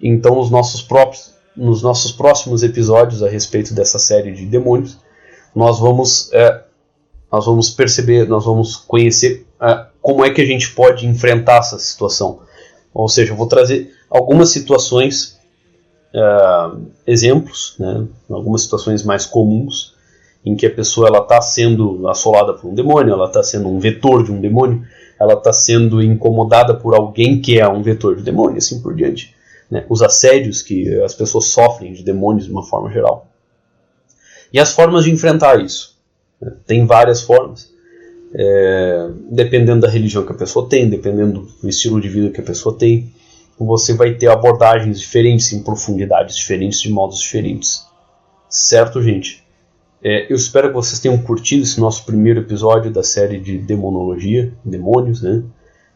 Então, 0.01 0.37
os 0.37 0.51
nossos 0.51 0.81
próprios, 0.81 1.33
nos 1.55 1.81
nossos 1.81 2.11
próximos 2.11 2.61
episódios 2.61 3.23
a 3.23 3.29
respeito 3.29 3.73
dessa 3.73 3.97
série 3.97 4.31
de 4.31 4.45
demônios, 4.45 4.97
nós 5.55 5.79
vamos, 5.79 6.31
é, 6.33 6.61
nós 7.31 7.45
vamos 7.45 7.69
perceber, 7.69 8.27
nós 8.27 8.45
vamos 8.45 8.75
conhecer 8.75 9.45
é, 9.61 9.85
como 10.01 10.23
é 10.23 10.29
que 10.29 10.41
a 10.41 10.45
gente 10.45 10.71
pode 10.71 11.05
enfrentar 11.05 11.57
essa 11.57 11.77
situação. 11.77 12.39
Ou 12.93 13.07
seja, 13.07 13.33
eu 13.33 13.35
vou 13.35 13.47
trazer 13.47 13.93
algumas 14.09 14.49
situações, 14.49 15.37
uh, 16.13 16.81
exemplos, 17.05 17.75
né, 17.77 18.07
algumas 18.29 18.61
situações 18.61 19.03
mais 19.03 19.25
comuns, 19.25 19.95
em 20.45 20.55
que 20.55 20.65
a 20.65 20.73
pessoa 20.73 21.09
está 21.09 21.41
sendo 21.41 22.07
assolada 22.07 22.53
por 22.53 22.69
um 22.69 22.73
demônio, 22.73 23.13
ela 23.13 23.25
está 23.25 23.43
sendo 23.43 23.67
um 23.67 23.79
vetor 23.79 24.23
de 24.23 24.31
um 24.31 24.39
demônio, 24.39 24.83
ela 25.19 25.33
está 25.33 25.51
sendo 25.51 26.01
incomodada 26.01 26.73
por 26.73 26.95
alguém 26.95 27.41
que 27.41 27.59
é 27.59 27.67
um 27.67 27.81
vetor 27.81 28.15
de 28.15 28.23
demônio, 28.23 28.57
assim 28.57 28.81
por 28.81 28.95
diante. 28.95 29.35
Né, 29.69 29.85
os 29.89 30.01
assédios 30.01 30.61
que 30.61 30.97
as 31.01 31.13
pessoas 31.13 31.45
sofrem 31.47 31.91
de 31.91 32.01
demônios 32.01 32.45
de 32.45 32.51
uma 32.51 32.63
forma 32.63 32.89
geral. 32.89 33.27
E 34.53 34.59
as 34.59 34.71
formas 34.71 35.03
de 35.03 35.11
enfrentar 35.11 35.59
isso. 35.59 35.96
Tem 36.65 36.85
várias 36.85 37.21
formas. 37.21 37.71
É, 38.33 39.09
dependendo 39.31 39.81
da 39.81 39.89
religião 39.89 40.25
que 40.25 40.31
a 40.31 40.35
pessoa 40.35 40.67
tem, 40.67 40.89
dependendo 40.89 41.47
do 41.61 41.69
estilo 41.69 41.99
de 41.99 42.09
vida 42.09 42.29
que 42.29 42.41
a 42.41 42.43
pessoa 42.43 42.77
tem, 42.77 43.11
você 43.57 43.93
vai 43.93 44.13
ter 44.13 44.27
abordagens 44.27 44.99
diferentes, 44.99 45.51
em 45.53 45.63
profundidades 45.63 46.35
diferentes, 46.35 46.81
de 46.81 46.91
modos 46.91 47.19
diferentes. 47.19 47.85
Certo, 48.49 49.01
gente? 49.01 49.43
É, 50.03 50.31
eu 50.31 50.35
espero 50.35 50.67
que 50.69 50.75
vocês 50.75 50.99
tenham 50.99 51.17
curtido 51.17 51.63
esse 51.63 51.79
nosso 51.79 52.05
primeiro 52.05 52.41
episódio 52.41 52.91
da 52.91 53.03
série 53.03 53.39
de 53.39 53.57
demonologia, 53.57 54.53
demônios, 54.63 55.21
né? 55.21 55.43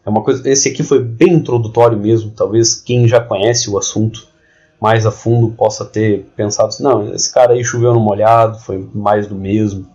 É 0.04 0.10
uma 0.10 0.24
coisa, 0.24 0.50
esse 0.50 0.68
aqui 0.70 0.82
foi 0.82 1.04
bem 1.04 1.34
introdutório 1.34 1.98
mesmo. 1.98 2.32
Talvez 2.32 2.74
quem 2.74 3.08
já 3.08 3.20
conhece 3.20 3.70
o 3.70 3.78
assunto 3.78 4.28
mais 4.82 5.06
a 5.06 5.12
fundo 5.12 5.52
possa 5.52 5.86
ter 5.86 6.26
pensado 6.36 6.70
assim, 6.70 6.82
não, 6.82 7.14
esse 7.14 7.32
cara 7.32 7.54
aí 7.54 7.64
choveu 7.64 7.94
no 7.94 8.00
molhado, 8.00 8.58
foi 8.60 8.90
mais 8.94 9.28
do 9.28 9.36
mesmo. 9.36 9.88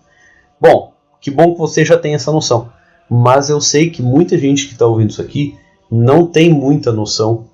Bom, 0.61 0.93
que 1.21 1.31
bom 1.31 1.53
que 1.53 1.59
você 1.59 1.85
já 1.85 1.99
tem 1.99 2.15
essa 2.15 2.33
noção. 2.33 2.71
Mas 3.09 3.51
eu 3.51 3.61
sei 3.61 3.91
que 3.91 4.03
muita 4.03 4.37
gente 4.39 4.67
que 4.67 4.73
está 4.73 4.87
ouvindo 4.87 5.11
isso 5.11 5.23
aqui 5.23 5.57
não 5.91 6.27
tem 6.27 6.53
muita 6.53 6.93
noção 6.93 7.47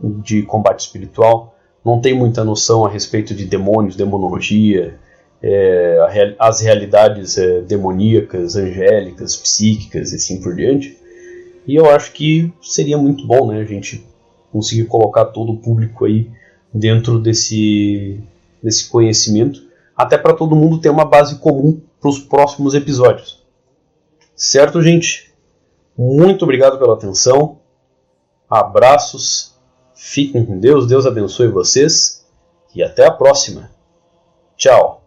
de 0.00 0.42
combate 0.42 0.80
espiritual, 0.80 1.54
não 1.84 2.00
tem 2.00 2.14
muita 2.14 2.44
noção 2.44 2.84
a 2.84 2.88
respeito 2.88 3.34
de 3.34 3.44
demônios, 3.44 3.96
demonologia, 3.96 4.98
é, 5.42 6.34
as 6.38 6.60
realidades 6.60 7.36
é, 7.38 7.60
demoníacas, 7.62 8.54
angélicas, 8.56 9.36
psíquicas 9.36 10.12
e 10.12 10.16
assim 10.16 10.40
por 10.40 10.54
diante. 10.54 10.96
E 11.66 11.74
eu 11.74 11.90
acho 11.90 12.12
que 12.12 12.52
seria 12.60 12.98
muito 12.98 13.26
bom 13.26 13.46
né, 13.48 13.60
a 13.60 13.64
gente 13.64 14.04
conseguir 14.52 14.84
colocar 14.84 15.26
todo 15.26 15.52
o 15.52 15.58
público 15.58 16.04
aí 16.04 16.30
dentro 16.72 17.18
desse, 17.18 18.20
desse 18.62 18.88
conhecimento, 18.88 19.60
até 19.96 20.18
para 20.18 20.34
todo 20.34 20.56
mundo 20.56 20.80
ter 20.80 20.90
uma 20.90 21.04
base 21.04 21.38
comum 21.38 21.80
para 22.02 22.10
os 22.10 22.18
próximos 22.18 22.74
episódios. 22.74 23.42
Certo, 24.36 24.82
gente? 24.82 25.32
Muito 25.96 26.42
obrigado 26.42 26.78
pela 26.78 26.92
atenção. 26.92 27.60
Abraços 28.50 29.52
Fiquem 30.02 30.44
com 30.44 30.58
Deus, 30.58 30.88
Deus 30.88 31.06
abençoe 31.06 31.46
vocês 31.46 32.26
e 32.74 32.82
até 32.82 33.06
a 33.06 33.10
próxima. 33.12 33.70
Tchau. 34.56 35.01